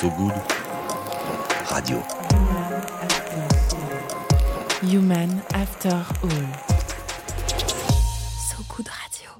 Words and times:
So 0.00 0.08
Good 0.16 0.32
Radio. 1.68 2.02
Human 4.82 5.42
After 5.52 5.92
All. 6.22 6.30
So 8.38 8.64
Good 8.74 8.88
Radio. 8.88 9.30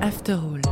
After 0.00 0.32
All. 0.32 0.62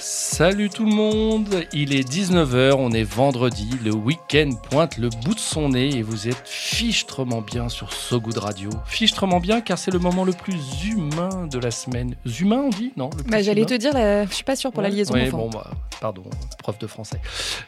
Salut 0.00 0.70
tout 0.70 0.86
le 0.86 0.94
monde, 0.94 1.66
il 1.74 1.94
est 1.94 2.08
19h, 2.08 2.72
on 2.78 2.90
est 2.90 3.04
vendredi, 3.04 3.70
le 3.84 3.92
week-end 3.92 4.50
pointe 4.70 4.96
le 4.96 5.10
bout 5.10 5.34
de 5.34 5.38
son 5.38 5.68
nez 5.68 5.98
et 5.98 6.02
vous 6.02 6.26
êtes 6.26 6.42
fichtrement 6.78 7.40
bien 7.40 7.68
sur 7.68 7.92
So 7.92 8.20
Good 8.20 8.38
Radio. 8.38 8.68
Fichtrement 8.86 9.38
bien 9.40 9.60
car 9.60 9.78
c'est 9.78 9.90
le 9.92 9.98
moment 10.00 10.24
le 10.24 10.32
plus 10.32 10.58
humain 10.84 11.46
de 11.50 11.58
la 11.58 11.70
semaine. 11.70 12.16
Humain 12.40 12.62
on 12.66 12.68
dit 12.70 12.92
Non 12.96 13.10
Bah, 13.28 13.42
J'allais 13.42 13.64
te 13.64 13.74
dire, 13.74 13.92
la- 13.94 14.26
je 14.26 14.32
suis 14.32 14.44
pas 14.44 14.56
sûre 14.56 14.72
pour 14.72 14.82
la 14.82 14.88
liaison. 14.88 15.14
ouais, 15.14 15.30
bon, 15.30 15.48
bah, 15.50 15.70
pardon, 16.00 16.24
prof 16.58 16.76
de 16.78 16.86
français. 16.86 17.20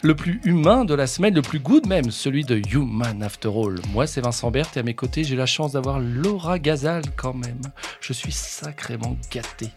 Le 0.03 0.15
plus 0.16 0.41
humain 0.45 0.85
de 0.85 0.95
la 0.95 1.07
semaine, 1.07 1.35
le 1.35 1.43
plus 1.43 1.61
good 1.61 1.87
même, 1.87 2.11
celui 2.11 2.45
de 2.45 2.61
Human 2.73 3.23
After 3.23 3.49
All. 3.49 3.77
Moi, 3.93 4.07
c'est 4.09 4.21
Vincent 4.21 4.51
Berthe 4.51 4.77
et 4.77 4.80
à 4.80 4.83
mes 4.83 4.95
côtés, 4.95 5.23
j'ai 5.25 5.37
la 5.37 5.47
chance 5.47 5.73
d'avoir 5.73 6.01
Laura 6.01 6.59
Gazal 6.59 7.02
quand 7.16 7.35
même. 7.35 7.61
Je 8.01 8.13
suis 8.13 8.33
sacrément 8.33 9.16
gâté. 9.33 9.69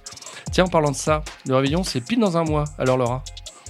Tiens, 0.52 0.66
en 0.66 0.70
parlant 0.70 0.92
de 0.92 0.96
ça, 0.96 1.24
le 1.46 1.56
réveillon, 1.56 1.84
c'est 1.84 2.02
pile 2.02 2.20
dans 2.20 2.36
un 2.38 2.44
mois. 2.44 2.64
Alors, 2.80 2.98
Laura? 2.98 3.24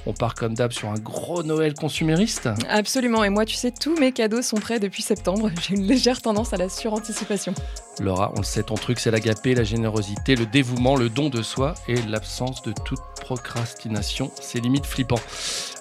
On 0.09 0.13
part 0.13 0.33
comme 0.33 0.55
d'hab 0.55 0.71
sur 0.71 0.89
un 0.89 0.97
gros 0.97 1.43
Noël 1.43 1.75
consumériste. 1.75 2.49
Absolument. 2.67 3.23
Et 3.23 3.29
moi, 3.29 3.45
tu 3.45 3.55
sais, 3.55 3.71
tous 3.71 3.95
mes 3.97 4.11
cadeaux 4.11 4.41
sont 4.41 4.57
prêts 4.57 4.79
depuis 4.79 5.03
septembre. 5.03 5.51
J'ai 5.61 5.75
une 5.75 5.85
légère 5.85 6.21
tendance 6.21 6.51
à 6.51 6.57
la 6.57 6.67
suranticipation. 6.67 7.53
Laura, 7.99 8.31
on 8.35 8.39
le 8.39 8.45
sait, 8.45 8.63
ton 8.63 8.75
truc, 8.75 8.99
c'est 8.99 9.11
l'agapé, 9.11 9.53
la 9.55 9.63
générosité, 9.63 10.35
le 10.35 10.45
dévouement, 10.45 10.95
le 10.95 11.09
don 11.09 11.29
de 11.29 11.41
soi 11.41 11.73
et 11.87 11.95
l'absence 12.03 12.61
de 12.61 12.71
toute 12.71 13.01
procrastination. 13.19 14.31
C'est 14.39 14.59
limite 14.59 14.85
flippant. 14.85 15.19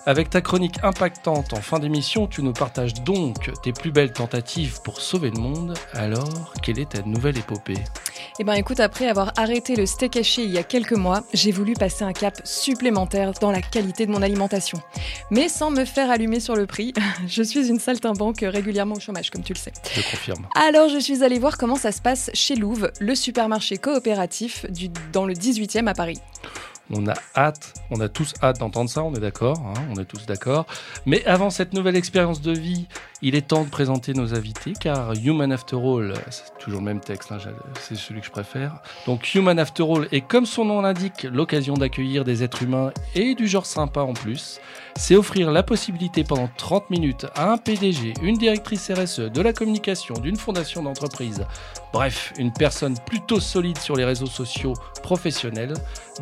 Avec 0.09 0.31
ta 0.31 0.41
chronique 0.41 0.83
impactante 0.83 1.53
en 1.53 1.61
fin 1.61 1.79
d'émission, 1.79 2.27
tu 2.27 2.43
nous 2.43 2.55
partages 2.55 2.95
donc 2.95 3.51
tes 3.63 3.75
plus 3.75 3.93
belles 3.93 4.13
tentatives 4.13 4.81
pour 4.83 5.03
sauver 5.03 5.31
le 5.31 5.39
monde. 5.39 5.75
Alors, 5.93 6.55
quelle 6.63 6.79
est 6.79 6.93
ta 6.93 7.03
nouvelle 7.03 7.37
épopée? 7.37 7.77
Eh 8.39 8.45
ben, 8.45 8.55
écoute, 8.55 8.81
après 8.81 9.07
avoir 9.07 9.33
arrêté 9.37 9.77
le 9.77 9.85
steak 9.85 10.17
haché 10.17 10.45
il 10.45 10.51
y 10.51 10.57
a 10.57 10.63
quelques 10.63 10.95
mois, 10.95 11.25
j'ai 11.35 11.53
voulu 11.53 11.75
passer 11.75 12.05
un 12.05 12.15
cap 12.15 12.41
supplémentaire 12.45 13.33
dans 13.33 13.51
la 13.51 13.61
qualité 13.61 14.07
de 14.07 14.11
mon 14.11 14.23
alimentation. 14.23 14.81
Mais 15.31 15.51
sans 15.51 15.71
me 15.71 15.85
faire 15.85 16.11
allumer 16.11 16.41
sur 16.41 16.57
le 16.57 16.67
prix, 16.67 16.95
je 17.27 17.43
suis 17.43 17.69
une 17.69 17.79
saltimbanque 17.79 18.41
régulièrement 18.41 18.95
au 18.95 19.01
chômage, 19.01 19.29
comme 19.29 19.43
tu 19.43 19.53
le 19.53 19.59
sais. 19.59 19.73
Je 19.95 20.01
confirme. 20.01 20.47
Alors, 20.55 20.89
je 20.89 20.99
suis 20.99 21.23
allée 21.23 21.39
voir 21.39 21.59
comment 21.59 21.77
ça 21.77 21.93
se 21.93 22.01
passe 22.01 22.08
chez 22.15 22.55
Louvre, 22.55 22.91
le 23.01 23.15
supermarché 23.15 23.77
coopératif 23.79 24.67
dans 25.13 25.27
le 25.27 25.35
18e 25.35 25.87
à 25.87 25.95
Paris. 25.95 26.21
On 26.91 27.07
a 27.07 27.15
hâte, 27.37 27.75
on 27.91 28.01
a 28.01 28.09
tous 28.09 28.33
hâte 28.43 28.61
d'entendre 28.61 28.89
ça, 28.89 29.03
on 29.03 29.15
est 29.15 29.21
d'accord, 29.21 29.59
hein, 29.59 29.75
on 29.95 30.01
est 30.01 30.07
tous 30.07 30.25
d'accord. 30.25 30.65
Mais 31.05 31.23
avant 31.27 31.51
cette 31.51 31.75
nouvelle 31.75 31.97
expérience 31.97 32.41
de 32.41 32.53
vie, 32.53 32.87
il 33.21 33.35
est 33.35 33.49
temps 33.49 33.65
de 33.65 33.69
présenter 33.69 34.15
nos 34.15 34.35
invités, 34.35 34.73
car 34.73 35.13
Human 35.13 35.53
After 35.53 35.77
All, 35.77 36.15
c'est 36.31 36.57
toujours 36.59 36.81
le 36.81 36.87
même 36.87 37.01
texte, 37.01 37.31
hein, 37.31 37.39
c'est 37.79 37.95
celui 37.95 38.21
que 38.21 38.27
je 38.27 38.31
préfère. 38.31 38.81
Donc 39.07 39.35
Human 39.35 39.59
After 39.59 39.83
All 39.83 40.09
est, 40.13 40.23
comme 40.23 40.47
son 40.47 40.65
nom 40.65 40.81
l'indique, 40.81 41.25
l'occasion 41.25 41.75
d'accueillir 41.75 42.25
des 42.25 42.43
êtres 42.43 42.63
humains 42.63 42.91
et 43.15 43.35
du 43.35 43.47
genre 43.47 43.67
sympa 43.67 44.01
en 44.01 44.15
plus. 44.15 44.59
C'est 44.99 45.15
offrir 45.15 45.53
la 45.53 45.63
possibilité 45.63 46.25
pendant 46.25 46.51
30 46.57 46.91
minutes 46.91 47.27
à 47.37 47.53
un 47.53 47.57
PDG, 47.57 48.15
une 48.21 48.37
directrice 48.37 48.91
RSE, 48.91 49.21
de 49.21 49.41
la 49.41 49.53
communication, 49.53 50.15
d'une 50.15 50.35
fondation 50.35 50.83
d'entreprise, 50.83 51.47
bref, 51.93 52.33
une 52.37 52.53
personne 52.53 52.97
plutôt 53.07 53.39
solide 53.39 53.79
sur 53.79 53.95
les 53.95 54.05
réseaux 54.05 54.27
sociaux 54.27 54.75
professionnels, 55.05 55.75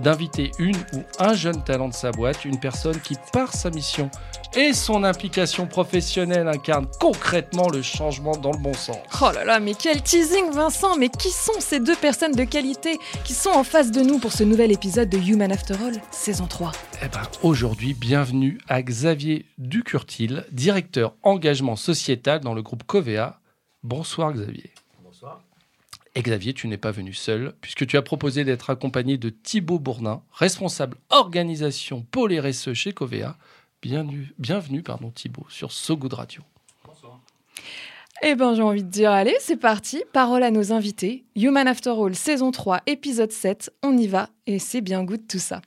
d'inviter 0.03 0.51
une 0.59 0.77
ou 0.93 1.03
un 1.19 1.33
jeune 1.33 1.65
talent 1.65 1.89
de 1.89 1.95
sa 1.95 2.11
boîte, 2.13 2.45
une 2.45 2.61
personne 2.61 3.01
qui, 3.01 3.17
par 3.33 3.55
sa 3.55 3.71
mission 3.71 4.11
et 4.55 4.73
son 4.73 5.05
implication 5.05 5.67
professionnelle, 5.67 6.47
incarne 6.47 6.87
concrètement 7.01 7.69
le 7.69 7.83
changement 7.83 8.37
dans 8.37 8.53
le 8.53 8.59
bon 8.59 8.75
sens. 8.75 8.99
Oh 9.23 9.31
là 9.35 9.45
là, 9.45 9.59
mais 9.59 9.75
quel 9.75 10.03
teasing 10.03 10.51
Vincent 10.53 10.97
Mais 10.97 11.09
qui 11.09 11.31
sont 11.31 11.61
ces 11.61 11.81
deux 11.81 11.97
personnes 11.97 12.33
de 12.33 12.45
qualité 12.45 12.99
qui 13.25 13.33
sont 13.33 13.51
en 13.51 13.65
face 13.65 13.91
de 13.91 14.03
nous 14.03 14.19
pour 14.19 14.33
ce 14.33 14.45
nouvel 14.45 14.71
épisode 14.71 15.09
de 15.09 15.19
Human 15.19 15.51
After 15.51 15.75
All, 15.75 16.01
saison 16.11 16.47
3 16.47 16.73
Eh 17.03 17.09
ben, 17.09 17.23
aujourd'hui, 17.43 17.95
bienvenue 17.95 18.59
à 18.69 18.83
Xavier 18.83 19.47
Ducurtil, 19.59 20.45
directeur 20.51 21.15
engagement 21.23 21.77
sociétal 21.77 22.41
dans 22.41 22.55
le 22.55 22.63
groupe 22.63 22.85
Covea. 22.85 23.41
Bonsoir 23.83 24.33
Xavier. 24.33 24.71
Bonsoir. 25.03 25.41
Et 26.15 26.23
Xavier, 26.23 26.55
tu 26.55 26.67
n'es 26.67 26.79
pas 26.79 26.91
venu 26.91 27.13
seul, 27.13 27.55
puisque 27.61 27.87
tu 27.87 27.97
as 27.97 28.03
proposé 28.03 28.45
d'être 28.45 28.71
accompagné 28.71 29.19
de 29.19 29.29
Thibaut 29.29 29.79
Bourdin, 29.79 30.23
responsable 30.33 30.97
organisation 31.11 32.07
Pôle 32.11 32.39
RSE 32.39 32.73
chez 32.73 32.93
Covea. 32.93 33.37
Bienvenue, 33.83 34.33
bienvenue 34.39 34.83
pardon, 34.83 35.11
Thibaut, 35.11 35.47
sur 35.49 35.73
So 35.73 35.97
Good 35.97 36.15
Radio. 36.15 36.43
Eh 38.23 38.35
ben 38.35 38.55
j'ai 38.55 38.63
envie 38.63 38.83
de 38.83 38.89
dire, 38.89 39.13
allez, 39.13 39.37
c'est 39.41 39.59
parti, 39.59 40.03
parole 40.15 40.43
à 40.43 40.51
nos 40.51 40.73
invités. 40.73 41.25
Human 41.37 41.69
After 41.69 41.91
All, 41.91 42.15
saison 42.15 42.51
3, 42.51 42.81
épisode 42.87 43.31
7, 43.31 43.71
on 43.83 43.97
y 43.99 44.07
va, 44.07 44.31
et 44.47 44.59
c'est 44.59 44.81
bien 44.81 45.05
good 45.05 45.29
tout 45.29 45.39
ça. 45.39 45.61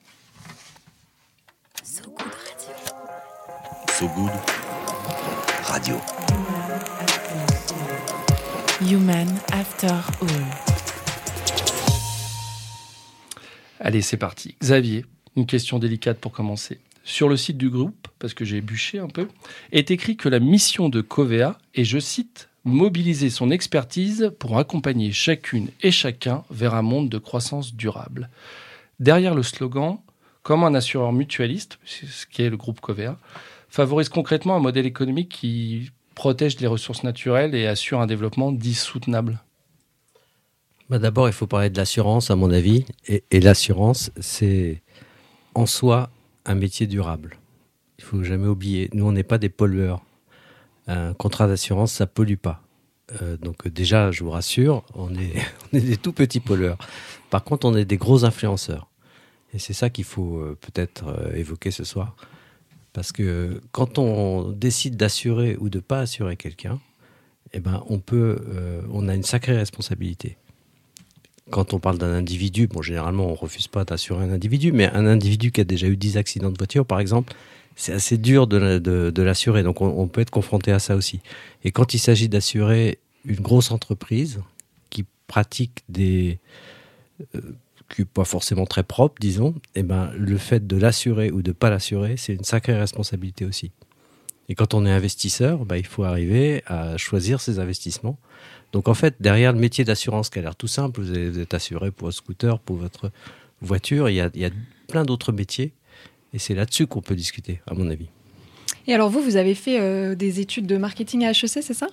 So 1.84 2.02
Good 2.10 2.18
Radio. 2.18 2.49
So 4.00 4.08
Good 4.16 4.30
Radio. 5.64 5.96
Human 8.80 9.28
After 9.52 9.88
All. 10.22 10.28
Allez, 13.78 14.00
c'est 14.00 14.16
parti. 14.16 14.54
Xavier, 14.62 15.04
une 15.36 15.44
question 15.44 15.78
délicate 15.78 16.18
pour 16.18 16.32
commencer. 16.32 16.80
Sur 17.04 17.28
le 17.28 17.36
site 17.36 17.58
du 17.58 17.68
groupe, 17.68 18.08
parce 18.18 18.32
que 18.32 18.46
j'ai 18.46 18.62
bûché 18.62 18.98
un 18.98 19.08
peu, 19.08 19.28
est 19.70 19.90
écrit 19.90 20.16
que 20.16 20.30
la 20.30 20.40
mission 20.40 20.88
de 20.88 21.02
Covea 21.02 21.58
est, 21.74 21.84
je 21.84 21.98
cite, 21.98 22.48
mobiliser 22.64 23.28
son 23.28 23.50
expertise 23.50 24.32
pour 24.38 24.56
accompagner 24.56 25.12
chacune 25.12 25.68
et 25.82 25.90
chacun 25.90 26.44
vers 26.50 26.74
un 26.74 26.80
monde 26.80 27.10
de 27.10 27.18
croissance 27.18 27.74
durable. 27.74 28.30
Derrière 28.98 29.34
le 29.34 29.42
slogan, 29.42 29.98
comme 30.42 30.64
un 30.64 30.74
assureur 30.74 31.12
mutualiste, 31.12 31.78
c'est 31.84 32.06
ce 32.06 32.26
qui 32.26 32.40
est 32.40 32.48
le 32.48 32.56
groupe 32.56 32.80
Covea, 32.80 33.18
favorise 33.70 34.08
concrètement 34.08 34.56
un 34.56 34.60
modèle 34.60 34.86
économique 34.86 35.28
qui 35.28 35.90
protège 36.14 36.60
les 36.60 36.66
ressources 36.66 37.02
naturelles 37.02 37.54
et 37.54 37.66
assure 37.66 38.00
un 38.00 38.06
développement 38.06 38.52
dit 38.52 38.74
soutenable. 38.74 39.40
Bah 40.90 40.98
D'abord, 40.98 41.28
il 41.28 41.32
faut 41.32 41.46
parler 41.46 41.70
de 41.70 41.76
l'assurance, 41.76 42.30
à 42.30 42.36
mon 42.36 42.50
avis. 42.50 42.84
Et, 43.06 43.40
l'assurance, 43.40 44.10
c'est 44.20 44.82
en 45.54 45.66
soi 45.66 46.10
un 46.44 46.56
métier 46.56 46.86
durable. 46.86 47.38
Il 47.98 48.04
faut 48.04 48.24
jamais 48.24 48.48
oublier. 48.48 48.90
Nous, 48.92 49.06
on 49.06 49.12
n'est 49.12 49.22
pas 49.22 49.38
des 49.38 49.48
pollueurs. 49.48 50.02
Un 50.88 51.14
contrat 51.14 51.46
d'assurance, 51.46 51.92
ça 51.92 52.06
pollue 52.06 52.34
pas. 52.34 52.62
Euh, 53.22 53.36
donc 53.36 53.66
euh, 53.66 53.70
déjà, 53.70 54.10
je 54.10 54.24
vous 54.24 54.30
rassure, 54.30 54.84
on 54.94 55.14
est, 55.14 55.34
des 55.72 55.96
tout 55.96 56.12
petits 56.12 56.40
pollueurs. 56.40 56.78
Par 57.30 57.44
contre, 57.44 57.66
on 57.66 57.74
est 57.76 57.84
des 57.84 57.96
gros 57.96 58.24
influenceurs. 58.24 58.88
Et 59.54 59.58
c'est 59.58 59.72
ça 59.72 59.90
qu'il 59.90 60.04
faut 60.04 60.38
euh, 60.38 60.58
peut-être 60.60 61.32
évoquer 61.34 61.70
ce 61.70 61.84
soir. 61.84 62.16
Parce 62.92 63.12
que 63.12 63.60
quand 63.72 63.98
on 63.98 64.50
décide 64.50 64.96
d'assurer 64.96 65.56
ou 65.60 65.68
de 65.68 65.80
pas 65.80 66.00
assurer 66.00 66.36
quelqu'un, 66.36 66.80
eh 67.52 67.60
ben, 67.60 67.82
on 67.88 67.98
peut, 67.98 68.38
euh, 68.48 68.82
on 68.92 69.08
a 69.08 69.14
une 69.14 69.22
sacrée 69.22 69.56
responsabilité. 69.56 70.36
Quand 71.50 71.74
on 71.74 71.80
parle 71.80 71.98
d'un 71.98 72.12
individu, 72.12 72.68
bon, 72.68 72.80
généralement, 72.82 73.26
on 73.26 73.34
refuse 73.34 73.66
pas 73.66 73.84
d'assurer 73.84 74.24
un 74.24 74.32
individu, 74.32 74.70
mais 74.72 74.88
un 74.90 75.06
individu 75.06 75.50
qui 75.50 75.60
a 75.60 75.64
déjà 75.64 75.88
eu 75.88 75.96
10 75.96 76.16
accidents 76.16 76.50
de 76.50 76.58
voiture, 76.58 76.86
par 76.86 77.00
exemple, 77.00 77.34
c'est 77.74 77.92
assez 77.92 78.18
dur 78.18 78.46
de, 78.46 78.56
la- 78.56 78.78
de- 78.78 79.10
de 79.10 79.22
l'assurer. 79.22 79.62
Donc, 79.62 79.80
on, 79.80 80.06
peut 80.06 80.20
être 80.20 80.30
confronté 80.30 80.70
à 80.70 80.78
ça 80.78 80.94
aussi. 80.96 81.20
Et 81.64 81.72
quand 81.72 81.94
il 81.94 81.98
s'agit 81.98 82.28
d'assurer 82.28 82.98
une 83.24 83.40
grosse 83.40 83.70
entreprise 83.72 84.40
qui 84.90 85.04
pratique 85.26 85.82
des, 85.88 86.38
euh, 87.34 87.40
pas 88.12 88.24
forcément 88.24 88.66
très 88.66 88.82
propre, 88.82 89.16
disons, 89.20 89.54
eh 89.74 89.82
ben, 89.82 90.10
le 90.16 90.38
fait 90.38 90.66
de 90.66 90.76
l'assurer 90.76 91.30
ou 91.30 91.42
de 91.42 91.52
pas 91.52 91.70
l'assurer, 91.70 92.16
c'est 92.16 92.34
une 92.34 92.44
sacrée 92.44 92.78
responsabilité 92.78 93.44
aussi. 93.44 93.72
Et 94.48 94.54
quand 94.54 94.74
on 94.74 94.84
est 94.84 94.90
investisseur, 94.90 95.64
bah, 95.64 95.78
il 95.78 95.86
faut 95.86 96.04
arriver 96.04 96.62
à 96.66 96.96
choisir 96.96 97.40
ses 97.40 97.58
investissements. 97.58 98.18
Donc 98.72 98.88
en 98.88 98.94
fait, 98.94 99.16
derrière 99.20 99.52
le 99.52 99.60
métier 99.60 99.84
d'assurance 99.84 100.30
qui 100.30 100.38
a 100.38 100.42
l'air 100.42 100.56
tout 100.56 100.66
simple, 100.66 101.00
vous 101.00 101.38
êtes 101.38 101.54
assuré 101.54 101.90
pour 101.90 102.06
votre 102.06 102.16
scooter, 102.16 102.58
pour 102.58 102.76
votre 102.76 103.10
voiture, 103.60 104.08
il 104.08 104.14
y 104.14 104.20
a, 104.20 104.30
il 104.34 104.40
y 104.40 104.44
a 104.44 104.50
plein 104.88 105.04
d'autres 105.04 105.32
métiers. 105.32 105.72
Et 106.32 106.38
c'est 106.38 106.54
là-dessus 106.54 106.86
qu'on 106.86 107.00
peut 107.00 107.16
discuter, 107.16 107.60
à 107.66 107.74
mon 107.74 107.90
avis. 107.90 108.08
Et 108.86 108.94
alors 108.94 109.10
vous, 109.10 109.20
vous 109.20 109.36
avez 109.36 109.54
fait 109.54 109.80
euh, 109.80 110.14
des 110.14 110.40
études 110.40 110.66
de 110.66 110.76
marketing 110.76 111.24
à 111.24 111.30
HEC, 111.30 111.48
c'est 111.48 111.74
ça? 111.74 111.88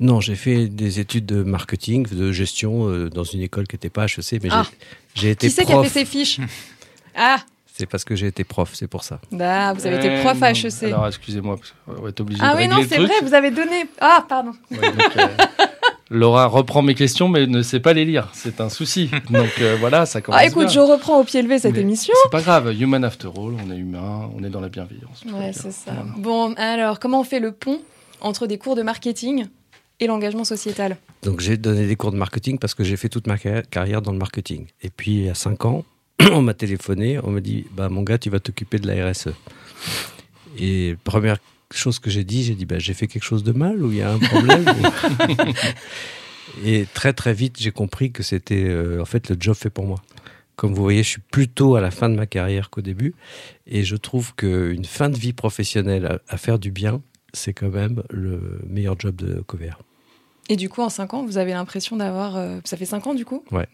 Non, 0.00 0.20
j'ai 0.20 0.36
fait 0.36 0.68
des 0.68 1.00
études 1.00 1.26
de 1.26 1.42
marketing, 1.42 2.06
de 2.06 2.30
gestion 2.30 2.88
euh, 2.88 3.08
dans 3.10 3.24
une 3.24 3.40
école 3.42 3.66
qui 3.66 3.74
n'était 3.74 3.90
pas 3.90 4.04
HEC, 4.06 4.34
mais 4.42 4.48
j'ai- 4.48 4.48
Ah. 4.52 4.66
j'ai 5.14 5.30
été 5.30 5.48
Qui 5.48 5.52
c'est 5.52 5.64
qui 5.64 5.72
a 5.72 5.74
prof. 5.74 5.86
fait 5.88 6.00
ces 6.00 6.04
fiches? 6.04 6.38
Ah 7.16 7.38
C'est 7.74 7.86
parce 7.86 8.04
que 8.04 8.14
j'ai 8.16 8.26
été 8.28 8.42
prof, 8.44 8.70
c'est 8.74 8.86
pour 8.88 9.02
ça. 9.04 9.20
Ah, 9.40 9.72
vous 9.72 9.86
avez 9.86 9.96
été 9.96 10.08
Eh 10.18 10.20
prof 10.20 10.40
à 10.42 10.52
non. 10.52 10.56
HEC. 10.58 10.82
Alors, 10.84 11.06
excusez-moi, 11.08 11.56
qu'on 11.86 12.02
va 12.02 12.08
être 12.10 12.20
obligé 12.20 12.40
ah 12.42 12.52
de 12.52 12.56
oui, 12.56 12.62
régler 12.66 12.76
non, 12.82 12.86
c'est 12.88 12.98
vrai, 12.98 13.14
vous 13.22 13.34
avez 13.34 13.50
donné. 13.52 13.86
Ah, 14.00 14.24
pardon. 14.28 14.52
Ouais, 14.70 14.78
donc, 14.80 15.16
euh, 15.16 15.26
Laura 16.10 16.46
reprend 16.46 16.82
mes 16.82 16.94
questions, 16.94 17.28
mais 17.28 17.46
ne 17.46 17.62
sait 17.62 17.80
pas 17.80 17.92
les 17.92 18.04
lire. 18.04 18.30
C'est 18.32 18.60
un 18.60 18.68
souci. 18.68 19.10
Donc 19.30 19.50
euh, 19.60 19.76
voilà, 19.78 20.06
ça 20.06 20.20
commence 20.20 20.40
Ah, 20.40 20.46
écoute, 20.46 20.66
bien. 20.66 20.74
je 20.74 20.80
reprends 20.80 21.20
au 21.20 21.24
pied 21.24 21.42
levé 21.42 21.58
cette 21.58 21.74
Mais 21.74 21.80
émission. 21.82 22.14
C'est 22.24 22.30
pas 22.32 22.40
grave. 22.42 22.72
Human 22.80 23.04
after 23.04 23.28
all, 23.28 23.54
on 23.64 23.70
est 23.70 23.76
humain, 23.76 24.28
on 24.36 24.42
est 24.42 24.48
dans 24.50 24.60
la 24.60 24.68
bienveillance. 24.70 25.22
Ouais, 25.32 25.52
c'est 25.52 25.70
ça. 25.72 25.92
Voilà. 25.92 26.02
Bon, 26.16 26.54
alors, 26.54 26.98
comment 26.98 27.20
on 27.20 27.24
fait 27.24 27.40
le 27.40 27.52
pont 27.52 27.80
entre 28.20 28.46
des 28.46 28.58
cours 28.58 28.74
de 28.74 28.82
marketing 28.82 29.46
et 30.00 30.06
l'engagement 30.06 30.44
sociétal 30.44 30.96
Donc 31.22 31.40
j'ai 31.40 31.56
donné 31.56 31.86
des 31.86 31.96
cours 31.96 32.12
de 32.12 32.16
marketing 32.16 32.58
parce 32.58 32.74
que 32.74 32.84
j'ai 32.84 32.96
fait 32.96 33.08
toute 33.08 33.26
ma 33.26 33.36
carrière- 33.38 34.02
dans 34.02 34.12
le 34.12 34.18
marketing. 34.18 34.66
Et 34.82 34.90
puis 34.90 35.12
il 35.12 35.24
y 35.24 35.28
a 35.28 35.34
5 35.34 35.64
ans, 35.64 35.84
on 36.32 36.42
m'a 36.42 36.54
téléphoné, 36.54 37.18
on 37.22 37.30
m'a 37.30 37.40
dit 37.40 37.66
bah 37.72 37.88
mon 37.88 38.02
gars, 38.02 38.18
tu 38.18 38.30
vas 38.30 38.40
t'occuper 38.40 38.78
de 38.78 38.86
la 38.86 39.10
RSE. 39.10 39.28
Et 40.58 40.96
première 41.04 41.38
chose 41.72 41.98
que 41.98 42.10
j'ai 42.10 42.24
dit, 42.24 42.42
j'ai 42.44 42.54
dit 42.54 42.66
bah 42.66 42.78
j'ai 42.78 42.94
fait 42.94 43.06
quelque 43.06 43.24
chose 43.24 43.44
de 43.44 43.52
mal 43.52 43.82
ou 43.84 43.90
il 43.92 43.98
y 43.98 44.02
a 44.02 44.12
un 44.12 44.18
problème 44.18 44.64
Et 46.64 46.86
très 46.94 47.12
très 47.12 47.34
vite, 47.34 47.56
j'ai 47.60 47.70
compris 47.70 48.10
que 48.10 48.22
c'était 48.22 48.64
euh, 48.64 49.00
en 49.00 49.04
fait 49.04 49.28
le 49.28 49.36
job 49.38 49.54
fait 49.54 49.70
pour 49.70 49.86
moi. 49.86 50.02
Comme 50.56 50.74
vous 50.74 50.82
voyez, 50.82 51.02
je 51.04 51.08
suis 51.10 51.20
plutôt 51.30 51.76
à 51.76 51.80
la 51.80 51.90
fin 51.90 52.08
de 52.08 52.16
ma 52.16 52.26
carrière 52.26 52.70
qu'au 52.70 52.80
début 52.80 53.14
et 53.66 53.84
je 53.84 53.94
trouve 53.96 54.34
qu'une 54.34 54.84
fin 54.84 55.08
de 55.08 55.16
vie 55.16 55.32
professionnelle 55.32 56.06
à, 56.06 56.34
à 56.34 56.36
faire 56.36 56.58
du 56.58 56.72
bien, 56.72 57.00
c'est 57.32 57.52
quand 57.52 57.68
même 57.68 58.02
le 58.10 58.60
meilleur 58.66 58.98
job 58.98 59.14
de 59.14 59.40
Covert. 59.42 59.78
Et 60.48 60.56
du 60.56 60.68
coup, 60.68 60.80
en 60.82 60.88
5 60.88 61.14
ans, 61.14 61.24
vous 61.24 61.38
avez 61.38 61.52
l'impression 61.52 61.96
d'avoir. 61.96 62.36
euh, 62.36 62.60
ça 62.64 62.76
fait 62.76 62.86
5 62.86 63.06
ans, 63.06 63.14
du 63.14 63.24
coup 63.24 63.44
Ouais. 63.50 63.66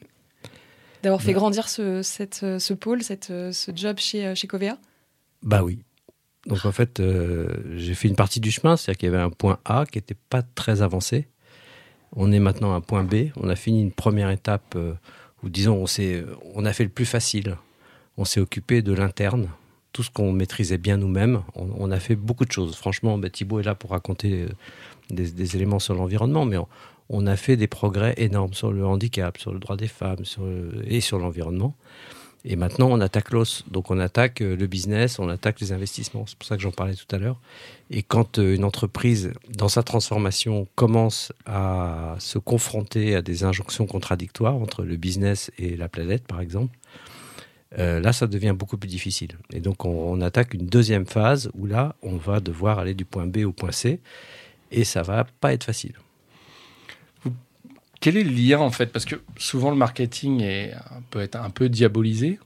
D'avoir 1.02 1.20
fait 1.20 1.28
Ouais. 1.28 1.34
grandir 1.34 1.68
ce, 1.68 2.02
cette, 2.02 2.40
euh, 2.42 2.58
ce 2.58 2.72
pôle, 2.74 3.02
cette, 3.02 3.30
euh, 3.30 3.52
ce 3.52 3.70
job 3.74 3.98
chez, 3.98 4.34
chez 4.34 4.46
Covea? 4.46 4.78
Bah 5.42 5.62
oui. 5.62 5.78
Donc 6.46 6.64
en 6.66 6.72
fait, 6.72 7.00
euh, 7.00 7.48
j'ai 7.76 7.94
fait 7.94 8.08
une 8.08 8.16
partie 8.16 8.40
du 8.40 8.50
chemin, 8.50 8.76
c'est-à-dire 8.76 8.98
qu'il 8.98 9.10
y 9.10 9.14
avait 9.14 9.22
un 9.22 9.30
point 9.30 9.58
A 9.64 9.84
qui 9.90 9.98
n'était 9.98 10.16
pas 10.30 10.42
très 10.42 10.82
avancé. 10.82 11.26
On 12.16 12.32
est 12.32 12.38
maintenant 12.38 12.72
à 12.72 12.76
un 12.76 12.80
point 12.80 13.02
B. 13.04 13.28
On 13.36 13.48
a 13.48 13.56
fini 13.56 13.82
une 13.82 13.92
première 13.92 14.30
étape 14.30 14.74
euh, 14.76 14.94
où, 15.42 15.48
disons, 15.48 15.82
on, 15.84 15.86
on 16.54 16.64
a 16.64 16.72
fait 16.72 16.84
le 16.84 16.90
plus 16.90 17.06
facile. 17.06 17.56
On 18.16 18.24
s'est 18.24 18.40
occupé 18.40 18.82
de 18.82 18.92
l'interne, 18.92 19.48
tout 19.94 20.02
ce 20.02 20.10
qu'on 20.10 20.32
maîtrisait 20.32 20.76
bien 20.76 20.98
nous-mêmes. 20.98 21.42
On, 21.54 21.90
a 21.92 22.00
fait 22.00 22.16
beaucoup 22.16 22.44
de 22.44 22.50
choses. 22.50 22.74
Franchement, 22.74 23.16
bah, 23.16 23.30
Thibaut 23.30 23.60
est 23.60 23.62
là 23.62 23.76
pour 23.76 23.92
raconter 23.92 24.42
euh, 24.42 24.48
des, 25.08 25.56
éléments 25.56 25.78
sur 25.78 25.94
l'environnement, 25.94 26.44
mais 26.44 26.56
on, 27.08 27.26
a 27.26 27.36
fait 27.36 27.56
des 27.56 27.68
progrès 27.68 28.12
énormes 28.16 28.54
sur 28.54 28.72
le 28.72 28.84
handicap, 28.84 29.38
sur 29.38 29.52
le 29.52 29.60
droit 29.60 29.76
des 29.76 29.86
femmes 29.86 30.24
et 30.84 31.00
sur 31.00 31.18
l'environnement. 31.18 31.76
Et 32.44 32.56
maintenant, 32.56 32.88
on 32.90 33.00
attaque 33.00 33.30
l'os. 33.30 33.64
Donc, 33.70 33.92
on 33.92 33.98
attaque 34.00 34.42
euh, 34.42 34.56
le 34.56 34.66
business, 34.66 35.20
on 35.20 35.28
attaque 35.28 35.60
les 35.60 35.72
investissements. 35.72 36.26
C'est 36.26 36.36
pour 36.36 36.46
ça 36.46 36.56
que 36.56 36.62
j'en 36.62 36.72
parlais 36.72 36.94
tout 36.94 37.14
à 37.14 37.18
l'heure. 37.18 37.38
Et 37.90 38.02
quand 38.02 38.38
euh, 38.38 38.56
une 38.56 38.64
entreprise, 38.64 39.32
dans 39.48 39.68
sa 39.68 39.84
transformation, 39.84 40.66
commence 40.74 41.32
à 41.46 42.16
se 42.18 42.38
confronter 42.38 43.14
à 43.14 43.22
des 43.22 43.44
injonctions 43.44 43.86
contradictoires 43.86 44.56
entre 44.56 44.82
le 44.82 44.96
business 44.96 45.52
et 45.56 45.76
la 45.76 45.88
planète, 45.88 46.26
par 46.26 46.40
exemple, 46.40 46.76
euh, 47.78 48.00
là, 48.00 48.12
ça 48.12 48.26
devient 48.26 48.54
beaucoup 48.56 48.76
plus 48.76 48.88
difficile. 48.88 49.32
Et 49.52 49.60
donc, 49.60 49.84
on, 49.84 49.90
on 49.90 50.20
attaque 50.20 50.54
une 50.54 50.66
deuxième 50.66 51.06
phase 51.06 51.50
où 51.54 51.66
là, 51.66 51.96
on 52.02 52.16
va 52.16 52.40
devoir 52.40 52.78
aller 52.78 52.94
du 52.94 53.04
point 53.04 53.26
B 53.26 53.38
au 53.38 53.52
point 53.52 53.72
C. 53.72 54.00
Et 54.70 54.84
ça 54.84 55.02
va 55.02 55.26
pas 55.40 55.52
être 55.52 55.64
facile. 55.64 55.94
Quel 58.00 58.16
est 58.18 58.24
le 58.24 58.30
lien 58.30 58.58
en 58.58 58.70
fait? 58.70 58.86
Parce 58.86 59.04
que 59.06 59.16
souvent 59.38 59.70
le 59.70 59.76
marketing 59.76 60.42
est, 60.42 60.74
peut 61.10 61.20
être 61.20 61.36
un 61.36 61.48
peu 61.50 61.68
diabolisé. 61.70 62.38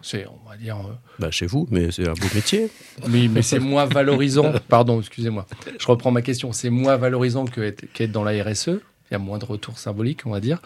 C'est, 0.00 0.26
on 0.26 0.48
va 0.48 0.56
dire, 0.56 0.76
euh, 0.78 0.92
Bah, 1.18 1.30
chez 1.32 1.46
vous, 1.46 1.66
mais 1.70 1.90
c'est 1.90 2.08
un 2.08 2.12
beau 2.12 2.26
métier. 2.34 2.70
oui, 3.08 3.28
mais 3.28 3.42
c'est 3.42 3.58
moins 3.58 3.84
valorisant. 3.84 4.52
Pardon, 4.68 5.00
excusez-moi. 5.00 5.44
Je 5.78 5.86
reprends 5.86 6.12
ma 6.12 6.22
question. 6.22 6.52
C'est 6.52 6.70
moins 6.70 6.96
valorisant 6.96 7.44
que 7.46 7.60
être- 7.60 7.92
qu'être 7.92 8.12
dans 8.12 8.22
la 8.24 8.42
RSE. 8.44 8.68
Il 8.68 9.12
y 9.12 9.14
a 9.14 9.18
moins 9.18 9.38
de 9.38 9.44
retours 9.44 9.78
symboliques, 9.78 10.24
on 10.24 10.30
va 10.30 10.40
dire. 10.40 10.62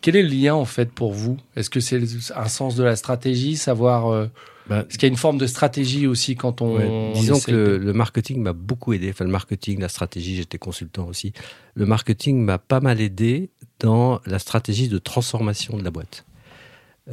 Quel 0.00 0.16
est 0.16 0.22
le 0.22 0.28
lien 0.28 0.54
en 0.54 0.64
fait 0.64 0.90
pour 0.90 1.12
vous? 1.12 1.36
Est-ce 1.56 1.70
que 1.70 1.80
c'est 1.80 2.00
un 2.34 2.48
sens 2.48 2.74
de 2.74 2.82
la 2.82 2.96
stratégie, 2.96 3.56
savoir 3.56 4.08
euh, 4.08 4.26
Bah, 4.66 4.84
Est-ce 4.88 4.98
qu'il 4.98 5.02
y 5.02 5.06
a 5.06 5.12
une 5.12 5.18
forme 5.18 5.38
de 5.38 5.46
stratégie 5.46 6.06
aussi 6.06 6.36
quand 6.36 6.62
on, 6.62 6.76
Ouais, 6.76 6.86
on 6.86 7.12
disons 7.12 7.38
que 7.38 7.50
le, 7.50 7.92
marketing 7.92 8.40
m'a 8.40 8.54
beaucoup 8.54 8.92
aidé. 8.94 9.10
Enfin, 9.10 9.24
le 9.24 9.30
marketing, 9.30 9.80
la 9.80 9.88
stratégie, 9.88 10.36
j'étais 10.36 10.58
consultant 10.58 11.06
aussi. 11.06 11.32
Le 11.74 11.84
marketing 11.84 12.42
m'a 12.42 12.58
pas 12.58 12.80
mal 12.80 13.00
aidé 13.00 13.50
dans 13.78 14.20
la 14.24 14.38
stratégie 14.38 14.88
de 14.88 14.98
transformation 14.98 15.76
de 15.76 15.84
la 15.84 15.90
boîte. 15.90 16.24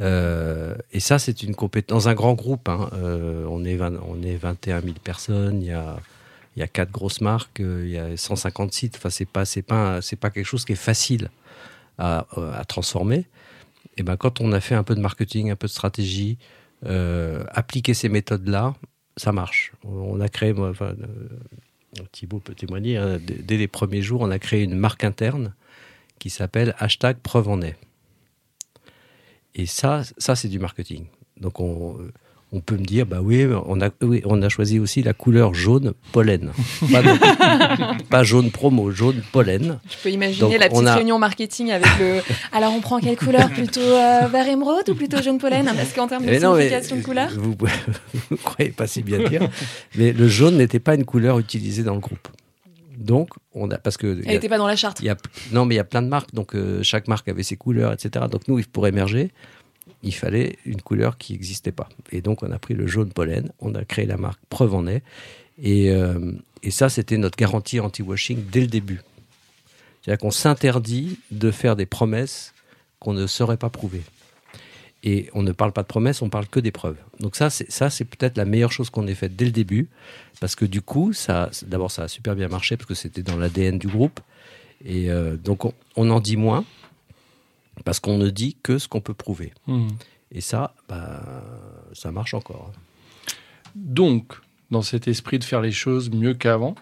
Euh, 0.00 0.74
et 0.92 1.00
ça, 1.00 1.18
c'est 1.18 1.42
une 1.42 1.54
compétence. 1.54 2.04
Dans 2.04 2.08
un 2.08 2.14
grand 2.14 2.34
groupe, 2.34 2.68
hein, 2.68 2.88
euh, 2.94 3.44
on, 3.50 3.64
est 3.64 3.76
20 3.76 3.94
on 4.08 4.22
est 4.22 4.36
21 4.36 4.80
000 4.80 4.94
personnes, 5.02 5.60
il 5.60 5.68
y 5.68 5.72
a, 5.72 5.98
il 6.56 6.60
y 6.60 6.62
a 6.62 6.68
quatre 6.68 6.90
grosses 6.90 7.20
marques, 7.20 7.58
il 7.58 7.90
y 7.90 7.98
a 7.98 8.16
150 8.16 8.72
sites. 8.72 8.96
Enfin, 8.96 9.10
c'est 9.10 9.28
pas, 9.28 9.44
c'est 9.44 9.62
pas, 9.62 10.00
c'est 10.00 10.16
pas 10.16 10.30
quelque 10.30 10.46
chose 10.46 10.64
qui 10.64 10.72
est 10.72 10.76
facile 10.76 11.28
à, 11.98 12.26
à 12.54 12.64
transformer. 12.64 13.26
Et 13.96 14.02
ben, 14.02 14.16
quand 14.16 14.40
on 14.40 14.52
a 14.52 14.60
fait 14.60 14.74
un 14.74 14.84
peu 14.84 14.94
de 14.94 15.00
marketing, 15.00 15.50
un 15.50 15.56
peu 15.56 15.66
de 15.66 15.72
stratégie, 15.72 16.38
euh, 16.86 17.44
appliquer 17.50 17.94
ces 17.94 18.08
méthodes-là, 18.08 18.74
ça 19.16 19.32
marche. 19.32 19.72
On 19.82 20.20
a 20.20 20.28
créé, 20.28 20.52
moi, 20.52 20.72
euh, 20.80 20.94
Thibaut 22.12 22.38
peut 22.38 22.54
témoigner, 22.54 22.96
hein, 22.96 23.18
dès, 23.20 23.56
les 23.56 23.66
premiers 23.66 24.02
jours, 24.02 24.20
on 24.20 24.30
a 24.30 24.38
créé 24.38 24.62
une 24.62 24.76
marque 24.76 25.02
interne 25.02 25.54
qui 26.20 26.30
s'appelle 26.30 26.76
hashtag 26.78 27.18
preuve 27.18 27.48
en 27.48 27.60
est. 27.60 27.76
Et 29.56 29.66
ça, 29.66 30.02
ça 30.18 30.36
c'est 30.36 30.48
du 30.48 30.60
marketing. 30.60 31.06
Donc 31.40 31.58
on, 31.58 31.98
on 32.50 32.60
peut 32.60 32.76
me 32.76 32.84
dire, 32.84 33.04
bah 33.04 33.18
oui, 33.22 33.46
on 33.66 33.80
a, 33.82 33.90
oui, 34.02 34.22
on 34.24 34.40
a 34.40 34.48
choisi 34.48 34.78
aussi 34.78 35.02
la 35.02 35.12
couleur 35.12 35.52
jaune 35.52 35.92
pollen. 36.12 36.50
Pas, 36.90 37.02
de- 37.02 38.02
pas 38.08 38.22
jaune 38.22 38.50
promo, 38.50 38.90
jaune 38.90 39.22
pollen. 39.32 39.78
Je 39.90 39.96
peux 40.02 40.10
imaginer 40.10 40.40
Donc, 40.40 40.58
la 40.58 40.68
petite 40.70 40.86
a- 40.86 40.94
réunion 40.94 41.18
marketing 41.18 41.70
avec 41.72 41.86
le. 42.00 42.20
Alors, 42.56 42.72
on 42.72 42.80
prend 42.80 43.00
quelle 43.00 43.16
couleur 43.18 43.50
Plutôt 43.50 43.80
euh, 43.80 44.28
vert 44.32 44.48
émeraude 44.48 44.88
ou 44.88 44.94
plutôt 44.94 45.20
jaune 45.22 45.38
pollen? 45.38 45.66
Parce 45.66 45.92
qu'en 45.92 46.08
termes 46.08 46.24
de 46.24 46.30
Mais 46.30 46.38
non, 46.40 46.54
mais 46.54 46.68
signification 46.68 46.96
de 46.96 47.02
couleur? 47.02 47.28
Vous 47.36 47.54
ne 48.30 48.36
croyez 48.42 48.70
pas 48.70 48.86
si 48.86 49.02
bien 49.02 49.18
dire. 49.28 49.46
Mais 49.96 50.12
le 50.12 50.26
jaune 50.26 50.56
n'était 50.56 50.80
pas 50.80 50.94
une 50.94 51.04
couleur 51.04 51.38
utilisée 51.38 51.82
dans 51.82 51.94
le 51.94 52.00
groupe. 52.00 52.28
Donc, 52.96 53.28
on 53.54 53.70
a, 53.70 53.78
parce 53.78 53.96
que. 53.96 54.06
Elle 54.24 54.32
n'était 54.34 54.48
pas 54.48 54.58
dans 54.58 54.66
la 54.66 54.74
charte. 54.74 55.00
Il 55.00 55.06
y 55.06 55.10
a, 55.10 55.16
non, 55.52 55.66
mais 55.66 55.74
il 55.74 55.76
y 55.76 55.80
a 55.80 55.84
plein 55.84 56.02
de 56.02 56.08
marques, 56.08 56.32
donc 56.34 56.54
euh, 56.54 56.82
chaque 56.82 57.08
marque 57.08 57.28
avait 57.28 57.42
ses 57.44 57.56
couleurs, 57.56 57.92
etc. 57.92 58.24
Donc 58.30 58.48
nous, 58.48 58.60
pour 58.72 58.86
émerger, 58.88 59.30
il 60.02 60.14
fallait 60.14 60.56
une 60.64 60.80
couleur 60.80 61.18
qui 61.18 61.32
n'existait 61.32 61.72
pas. 61.72 61.88
Et 62.12 62.20
donc 62.20 62.42
on 62.42 62.50
a 62.50 62.58
pris 62.58 62.74
le 62.74 62.86
jaune 62.86 63.12
pollen, 63.12 63.50
on 63.60 63.74
a 63.74 63.84
créé 63.84 64.06
la 64.06 64.16
marque 64.16 64.40
Preuve 64.48 64.74
en 64.74 64.86
est, 64.86 65.02
et, 65.62 65.90
euh, 65.90 66.32
et 66.62 66.70
ça, 66.70 66.88
c'était 66.88 67.18
notre 67.18 67.36
garantie 67.36 67.80
anti-washing 67.80 68.44
dès 68.50 68.60
le 68.60 68.66
début. 68.66 69.00
C'est-à-dire 70.02 70.20
qu'on 70.20 70.30
s'interdit 70.30 71.18
de 71.30 71.50
faire 71.50 71.76
des 71.76 71.86
promesses 71.86 72.54
qu'on 73.00 73.12
ne 73.12 73.26
saurait 73.26 73.56
pas 73.56 73.70
prouver. 73.70 74.02
Et 75.04 75.30
on 75.32 75.42
ne 75.42 75.52
parle 75.52 75.72
pas 75.72 75.82
de 75.82 75.86
promesses, 75.86 76.22
on 76.22 76.28
parle 76.28 76.48
que 76.48 76.58
des 76.58 76.72
preuves. 76.72 76.96
Donc 77.20 77.36
ça, 77.36 77.50
c'est 77.50 77.70
ça, 77.70 77.88
c'est 77.88 78.04
peut-être 78.04 78.36
la 78.36 78.44
meilleure 78.44 78.72
chose 78.72 78.90
qu'on 78.90 79.06
ait 79.06 79.14
faite 79.14 79.36
dès 79.36 79.44
le 79.44 79.52
début, 79.52 79.88
parce 80.40 80.56
que 80.56 80.64
du 80.64 80.82
coup, 80.82 81.12
ça, 81.12 81.50
d'abord, 81.66 81.90
ça 81.90 82.04
a 82.04 82.08
super 82.08 82.34
bien 82.34 82.48
marché 82.48 82.76
parce 82.76 82.88
que 82.88 82.94
c'était 82.94 83.22
dans 83.22 83.36
l'ADN 83.36 83.78
du 83.78 83.86
groupe. 83.86 84.18
Et 84.84 85.10
euh, 85.10 85.36
donc, 85.36 85.64
on, 85.64 85.74
on 85.96 86.10
en 86.10 86.20
dit 86.20 86.36
moins 86.36 86.64
parce 87.84 88.00
qu'on 88.00 88.18
ne 88.18 88.30
dit 88.30 88.56
que 88.62 88.78
ce 88.78 88.88
qu'on 88.88 89.00
peut 89.00 89.14
prouver. 89.14 89.52
Hmm. 89.66 89.88
Et 90.32 90.40
ça, 90.40 90.74
bah, 90.88 91.22
ça 91.92 92.12
marche 92.12 92.34
encore. 92.34 92.72
Donc, 93.74 94.34
dans 94.70 94.82
cet 94.82 95.08
esprit 95.08 95.38
de 95.38 95.44
faire 95.44 95.60
les 95.60 95.72
choses 95.72 96.10
mieux 96.10 96.34
qu'avant, 96.34 96.74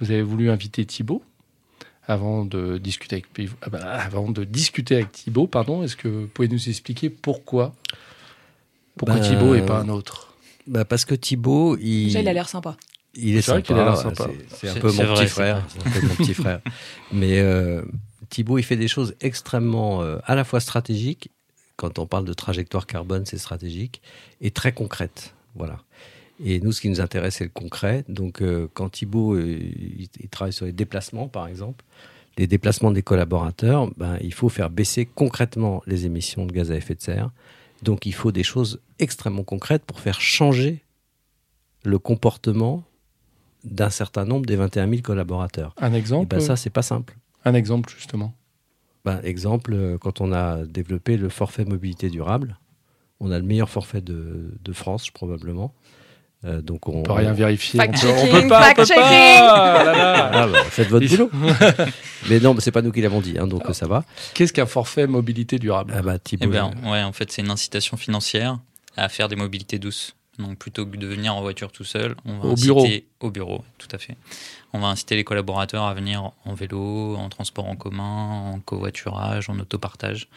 vous 0.00 0.10
avez 0.10 0.22
voulu 0.22 0.50
inviter 0.50 0.84
Thibaut 0.84 1.22
avant 2.06 2.44
de 2.44 2.78
discuter 2.78 3.16
avec 3.36 3.50
ah 3.62 3.70
bah, 3.70 3.78
avant 3.84 4.30
de 4.30 4.44
discuter 4.44 4.96
avec 4.96 5.12
Thibaut, 5.12 5.46
pardon. 5.46 5.82
Est-ce 5.82 5.96
que 5.96 6.08
vous 6.08 6.26
pouvez 6.26 6.48
nous 6.48 6.68
expliquer 6.68 7.10
pourquoi? 7.10 7.74
Pourquoi 8.96 9.16
Ben, 9.16 9.20
Thibaut 9.22 9.54
et 9.54 9.62
pas 9.62 9.78
un 9.80 9.88
autre? 9.88 10.34
Bah, 10.66 10.84
parce 10.84 11.04
que 11.04 11.14
Thibaut, 11.14 11.76
il, 11.78 12.06
Déjà, 12.06 12.20
il 12.20 12.28
a 12.28 12.32
l'air 12.32 12.48
sympa. 12.48 12.76
il 13.14 13.36
est 13.36 13.42
C'est 13.42 13.52
vrai 13.52 13.60
sympa. 13.60 13.66
qu'il 13.66 13.76
a 13.76 13.84
l'air 13.84 13.96
sympa. 13.96 14.24
C'est- 14.48 14.56
C'est 14.56 14.68
un 14.68 14.74
C'est- 14.74 14.80
peu 14.80 14.90
c'est 14.90 15.02
mon 15.04 15.08
vrai, 15.14 15.14
petit 15.14 15.22
c'est 15.28 15.28
frère. 15.34 15.64
C'est 15.68 15.86
un 15.86 15.90
peu 16.00 16.06
mon 16.06 16.14
petit 16.14 16.34
frère. 16.34 16.60
Mais 17.12 17.38
euh, 17.40 17.82
Thibaut, 18.30 18.58
il 18.58 18.62
fait 18.62 18.76
des 18.76 18.88
choses 18.88 19.14
extrêmement 19.20 20.02
euh, 20.02 20.18
à 20.24 20.34
la 20.34 20.44
fois 20.44 20.60
stratégiques. 20.60 21.30
Quand 21.76 21.98
on 21.98 22.06
parle 22.06 22.24
de 22.24 22.32
trajectoire 22.32 22.86
carbone, 22.86 23.26
c'est 23.26 23.38
stratégique 23.38 24.00
et 24.40 24.50
très 24.50 24.72
concrète. 24.72 25.34
Voilà. 25.54 25.80
Et 26.42 26.60
nous, 26.60 26.72
ce 26.72 26.80
qui 26.80 26.88
nous 26.88 27.00
intéresse, 27.00 27.36
c'est 27.36 27.44
le 27.44 27.50
concret. 27.50 28.04
Donc, 28.08 28.40
euh, 28.40 28.68
quand 28.72 28.88
Thibaut 28.88 29.34
euh, 29.34 29.58
il, 29.58 30.08
il 30.20 30.28
travaille 30.28 30.52
sur 30.52 30.64
les 30.64 30.72
déplacements, 30.72 31.28
par 31.28 31.48
exemple, 31.48 31.84
les 32.38 32.46
déplacements 32.46 32.90
des 32.90 33.02
collaborateurs, 33.02 33.90
ben, 33.96 34.16
il 34.22 34.32
faut 34.32 34.48
faire 34.48 34.70
baisser 34.70 35.04
concrètement 35.04 35.82
les 35.86 36.06
émissions 36.06 36.46
de 36.46 36.52
gaz 36.52 36.70
à 36.70 36.76
effet 36.76 36.94
de 36.94 37.02
serre. 37.02 37.30
Donc, 37.82 38.06
il 38.06 38.14
faut 38.14 38.32
des 38.32 38.42
choses 38.42 38.80
extrêmement 38.98 39.44
concrètes 39.44 39.84
pour 39.84 40.00
faire 40.00 40.20
changer 40.20 40.82
le 41.84 41.98
comportement 41.98 42.84
d'un 43.64 43.90
certain 43.90 44.24
nombre 44.24 44.46
des 44.46 44.56
21 44.56 44.88
000 44.88 45.02
collaborateurs. 45.02 45.74
Un 45.78 45.92
Et 45.92 45.96
exemple 45.96 46.28
ben, 46.28 46.40
ça, 46.40 46.56
c'est 46.56 46.70
pas 46.70 46.82
simple. 46.82 47.16
Un 47.44 47.54
exemple, 47.54 47.90
justement. 47.96 48.34
Ben, 49.04 49.20
exemple, 49.22 49.72
euh, 49.72 49.98
quand 49.98 50.20
on 50.20 50.32
a 50.32 50.64
développé 50.64 51.16
le 51.16 51.28
forfait 51.28 51.64
mobilité 51.64 52.10
durable, 52.10 52.58
on 53.18 53.30
a 53.30 53.38
le 53.38 53.44
meilleur 53.44 53.70
forfait 53.70 54.00
de, 54.02 54.54
de 54.62 54.72
France, 54.72 55.10
probablement. 55.10 55.74
Euh, 56.44 56.62
donc 56.62 56.88
on 56.88 57.00
On 57.00 57.02
peut 57.02 57.12
rien 57.12 57.32
vérifier. 57.32 57.80
On 57.80 57.86
peut, 57.86 57.92
Fact-checking, 57.92 58.30
on 58.30 58.40
peut 58.42 58.48
pas, 58.48 58.70
on 58.70 58.74
peut 58.74 58.86
pas. 58.86 59.80
Ah 59.80 59.84
là 59.84 59.92
là. 59.92 60.30
Ah, 60.32 60.46
bah, 60.48 60.64
faites 60.64 60.88
votre 60.88 61.06
boulot. 61.06 61.30
mais 62.30 62.40
non, 62.40 62.54
mais 62.54 62.60
c'est 62.60 62.70
pas 62.70 62.80
nous 62.80 62.92
qui 62.92 63.02
l'avons 63.02 63.20
dit, 63.20 63.36
hein, 63.38 63.46
donc 63.46 63.68
euh, 63.68 63.74
ça 63.74 63.86
va. 63.86 64.04
Qu'est-ce 64.32 64.52
qu'un 64.52 64.66
forfait 64.66 65.06
mobilité 65.06 65.58
durable? 65.58 65.92
Ah 65.94 66.00
bah 66.02 66.16
Eh 66.40 66.46
ben, 66.46 66.70
ouais, 66.84 67.02
en 67.02 67.12
fait, 67.12 67.30
c'est 67.30 67.42
une 67.42 67.50
incitation 67.50 67.96
financière 67.98 68.58
à 68.96 69.08
faire 69.10 69.28
des 69.28 69.36
mobilités 69.36 69.78
douces. 69.78 70.14
Donc, 70.40 70.58
plutôt 70.58 70.86
que 70.86 70.96
de 70.96 71.06
venir 71.06 71.34
en 71.34 71.40
voiture 71.42 71.70
tout 71.72 71.84
seul, 71.84 72.14
on 72.24 72.38
va 72.38 72.48
Au 72.48 72.52
inciter- 72.52 72.66
bureau. 72.66 72.86
Au 73.20 73.30
bureau, 73.30 73.64
tout 73.78 73.88
à 73.92 73.98
fait. 73.98 74.16
On 74.72 74.78
va 74.80 74.86
inciter 74.88 75.14
les 75.16 75.24
collaborateurs 75.24 75.84
à 75.84 75.92
venir 75.94 76.30
en 76.46 76.54
vélo, 76.54 77.16
en 77.16 77.28
transport 77.28 77.66
en 77.68 77.76
commun, 77.76 78.52
en 78.54 78.60
covoiturage, 78.60 79.50
en 79.50 79.58
autopartage. 79.58 80.28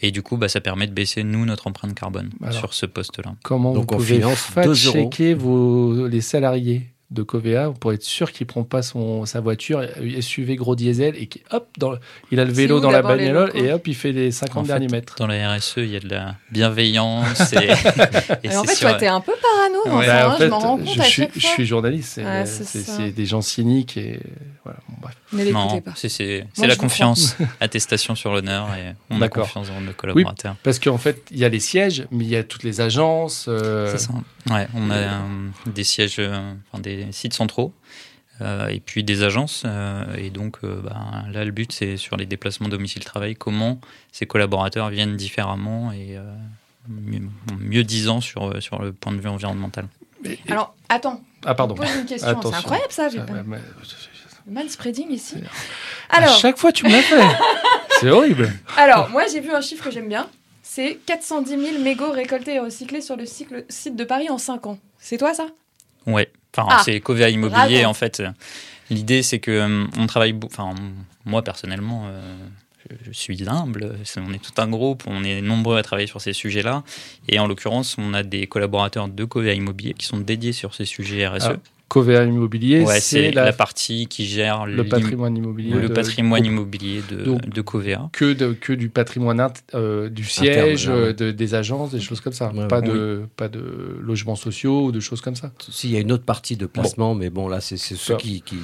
Et 0.00 0.10
du 0.10 0.22
coup, 0.22 0.36
bah, 0.36 0.48
ça 0.48 0.60
permet 0.60 0.86
de 0.88 0.92
baisser, 0.92 1.22
nous, 1.22 1.44
notre 1.44 1.66
empreinte 1.68 1.94
carbone 1.94 2.30
Alors. 2.42 2.54
sur 2.58 2.74
ce 2.74 2.86
poste-là. 2.86 3.34
Comment 3.44 3.72
Donc 3.74 3.90
vous 3.90 3.94
on 3.94 3.98
pouvez 3.98 4.16
finance 4.16 4.50
2 4.54 4.60
euros. 4.60 4.74
fact-checker 4.74 5.34
vos, 5.34 6.08
les 6.08 6.20
salariés? 6.20 6.88
De 7.12 7.22
Covea 7.22 7.70
pour 7.78 7.92
être 7.92 8.02
sûr 8.02 8.32
qu'il 8.32 8.46
prend 8.46 8.64
pas 8.64 8.82
son, 8.82 9.26
sa 9.26 9.40
voiture 9.40 9.78
euh, 9.80 10.20
SUV 10.20 10.56
gros 10.56 10.74
diesel 10.74 11.14
et 11.16 11.26
qui 11.26 11.42
hop 11.50 11.68
dans, 11.78 11.94
il 12.30 12.40
a 12.40 12.44
le 12.44 12.52
vélo 12.52 12.80
dans 12.80 12.90
la 12.90 13.02
bagnole 13.02 13.50
et 13.54 13.72
hop 13.72 13.86
il 13.86 13.94
fait 13.94 14.12
les 14.12 14.30
50 14.30 14.56
En 14.56 14.62
fait, 14.64 14.68
derniers 14.68 14.88
mètres. 14.88 15.14
Dans 15.18 15.26
la 15.26 15.54
RSE, 15.54 15.74
il 15.78 15.90
y 15.90 15.96
a 15.96 16.00
de 16.00 16.08
la 16.08 16.34
bienveillance. 16.50 17.52
Et, 17.52 17.56
et 18.44 18.48
Alors 18.48 18.62
en 18.62 18.64
fait, 18.64 18.74
sur- 18.74 18.88
toi, 18.88 18.98
t'es 18.98 19.06
un 19.06 19.20
peu 19.20 19.32
parano, 19.40 19.98
Ouais. 19.98 20.04
enfin, 20.04 20.06
Bah, 20.06 20.32
hein, 20.32 20.36
fait, 20.38 20.44
je 20.44 20.50
m'en 20.50 20.58
rends 20.58 20.76
compte 20.78 20.94
je, 20.94 21.00
à 21.00 21.04
suis, 21.04 21.22
chaque 21.22 21.30
je 21.34 21.40
fois. 21.40 21.50
suis 21.50 21.66
journaliste, 21.66 22.20
c'est 22.46 23.10
des 23.10 23.26
gens 23.26 23.42
cyniques 23.42 23.96
et 23.96 24.20
voilà. 24.64 24.78
Bon, 24.88 24.96
bref. 25.02 25.14
Ne 25.32 25.50
Non, 25.50 25.80
pas. 25.80 25.92
c'est 25.96 26.08
c'est- 26.08 26.44
c'est 26.52 26.60
Moi, 26.62 26.66
la 26.68 26.76
confiance, 26.76 27.36
attestation 27.60 28.14
sur 28.14 28.32
l'honneur 28.32 28.68
et 28.74 28.94
on 29.10 29.20
a 29.22 29.28
confiance 29.28 29.68
dans 29.68 29.80
nos 29.80 29.92
collaborateurs. 29.92 30.56
Parce 30.62 30.78
qu'en 30.78 30.98
fait 30.98 31.22
il 31.30 31.38
y 31.38 31.44
a 31.44 31.48
les 31.48 31.60
sièges, 31.60 32.04
mais 32.10 32.24
il 32.24 32.30
y 32.30 32.36
a 32.36 32.44
toutes 32.44 32.62
les 32.64 32.80
agences. 32.80 33.46
euh, 33.48 33.90
C'est 33.92 33.98
ça. 33.98 34.12
Ouais, 34.50 34.66
on 34.74 34.90
a 34.90 34.94
euh, 34.96 35.18
des 35.66 35.84
sièges, 35.84 36.16
euh, 36.18 36.52
enfin 36.72 36.82
des 36.82 37.01
sites 37.10 37.34
centraux. 37.34 37.72
euh, 38.40 38.68
et 38.68 38.80
puis 38.80 39.04
des 39.04 39.22
agences. 39.22 39.62
euh, 39.66 40.04
et 40.16 40.30
donc, 40.30 40.58
euh, 40.64 40.80
bah, 40.82 41.24
là, 41.32 41.44
le 41.44 41.50
but, 41.52 41.70
c'est 41.72 41.96
sur 41.96 42.16
les 42.16 42.26
déplacements 42.26 42.68
domicile-travail, 42.68 43.34
comment 43.36 43.80
ces 44.10 44.26
collaborateurs 44.26 44.88
viennent 44.90 45.16
différemment 45.16 45.92
et 45.92 46.16
euh, 46.16 46.22
mieux, 46.88 47.20
mieux 47.60 47.84
disant 47.84 48.20
sur, 48.20 48.60
sur 48.62 48.80
le 48.82 48.92
point 48.92 49.12
de 49.12 49.20
vue 49.20 49.28
environnemental. 49.28 49.86
Alors, 50.48 50.74
attends, 50.88 51.20
ah 51.44 51.54
pardon. 51.54 51.74
pose 51.74 51.86
une 51.94 52.06
question. 52.06 52.28
Attention. 52.28 52.50
C'est 52.52 52.56
incroyable 52.58 52.92
ça, 52.92 53.08
j'ai 53.10 53.18
Ah, 53.20 53.24
pas. 53.24 53.32
ouais, 53.34 53.42
mais- 53.46 53.58
Le 54.46 54.52
manspreading 54.54 55.10
ici. 55.10 55.36
À 56.08 56.16
Alors, 56.18 56.34
chaque 56.36 56.56
fois 56.58 56.72
tu 56.72 56.84
me 56.86 56.90
l'as 56.90 57.02
fait. 57.02 57.22
c'est 58.00 58.10
horrible. 58.10 58.50
alors, 58.76 59.08
moi 59.10 59.24
j'ai 59.32 59.40
vu 59.40 59.50
un 59.52 59.60
chiffre 59.60 59.84
que 59.84 59.90
j'aime 59.92 60.08
bien. 60.08 60.28
C'est 60.64 60.98
410 61.06 61.50
000 61.72 61.78
mégots 61.82 62.10
récoltés 62.10 62.54
et 62.54 62.58
recyclés 62.60 63.02
sur 63.02 63.16
le 63.16 63.26
cycle- 63.26 63.64
site 63.68 63.94
de 63.94 64.04
Paris 64.04 64.30
en 64.30 64.38
5 64.38 64.66
ans. 64.66 64.78
C'est 64.98 65.18
toi 65.18 65.34
ça? 65.34 65.46
Ouais, 66.06 66.32
enfin, 66.56 66.68
Ah, 66.70 66.82
c'est 66.84 67.00
Covea 67.00 67.28
Immobilier, 67.30 67.84
en 67.86 67.94
fait. 67.94 68.22
L'idée, 68.90 69.22
c'est 69.22 69.38
que 69.38 69.50
euh, 69.50 69.86
on 69.96 70.06
travaille, 70.06 70.34
enfin, 70.44 70.74
moi, 71.24 71.42
personnellement, 71.42 72.06
euh, 72.08 72.20
je, 72.90 72.96
je 73.06 73.12
suis 73.12 73.48
humble. 73.48 73.96
C'est- 74.04 74.20
On 74.20 74.32
est 74.32 74.42
tout 74.42 74.60
un 74.60 74.68
groupe, 74.68 75.04
on 75.06 75.24
est 75.24 75.40
nombreux 75.40 75.78
à 75.78 75.82
travailler 75.82 76.08
sur 76.08 76.20
ces 76.20 76.32
sujets-là. 76.32 76.82
Et 77.28 77.38
en 77.38 77.46
l'occurrence, 77.46 77.96
on 77.98 78.12
a 78.12 78.22
des 78.22 78.46
collaborateurs 78.46 79.08
de 79.08 79.24
Covea 79.24 79.54
Immobilier 79.54 79.94
qui 79.94 80.04
sont 80.06 80.18
dédiés 80.18 80.52
sur 80.52 80.74
ces 80.74 80.84
sujets 80.84 81.26
RSE. 81.26 81.44
Ah, 81.46 81.56
Covea 81.92 82.24
Immobilier, 82.24 82.84
ouais, 82.84 83.00
c'est 83.00 83.32
la- 83.32 83.44
la, 83.44 83.52
partie 83.52 84.06
qui 84.06 84.24
gère 84.24 84.64
le 84.64 84.82
patrimoine 84.84 85.36
immobilier. 85.36 85.74
le 85.74 85.88
de- 85.88 85.92
patrimoine 85.92 86.40
du 86.42 86.48
groupe. 86.48 86.60
immobilier 86.60 87.02
de, 87.10 87.16
Donc, 87.22 87.46
de 87.50 87.60
Covea. 87.60 88.08
que, 88.12 88.32
de, 88.32 88.54
que 88.54 88.72
du 88.72 88.88
patrimoine 88.88 89.40
int- 89.40 89.60
euh, 89.74 90.08
du 90.08 90.24
siège, 90.24 90.88
Interne, 90.88 91.02
ouais. 91.02 91.08
euh, 91.08 91.12
de- 91.12 91.30
des 91.32 91.54
agences, 91.54 91.90
des 91.90 92.00
choses 92.00 92.22
comme 92.22 92.32
ça. 92.32 92.50
Ouais, 92.54 92.66
pas, 92.66 92.80
de, 92.80 93.24
pas 93.36 93.48
de 93.48 93.98
logements 94.00 94.36
sociaux 94.36 94.86
ou 94.86 94.90
de 94.92 95.00
choses 95.00 95.20
comme 95.20 95.36
ça. 95.36 95.52
S'il 95.70 95.90
y 95.90 95.96
a 95.96 96.00
une 96.00 96.12
autre 96.12 96.24
partie 96.24 96.56
de 96.56 96.64
placement, 96.64 97.14
mais 97.14 97.28
bon, 97.28 97.46
là, 97.46 97.60
c'est 97.60 97.76
ceux 97.76 97.96
Ça. 97.96 98.14
qui, 98.14 98.40
qui, 98.40 98.56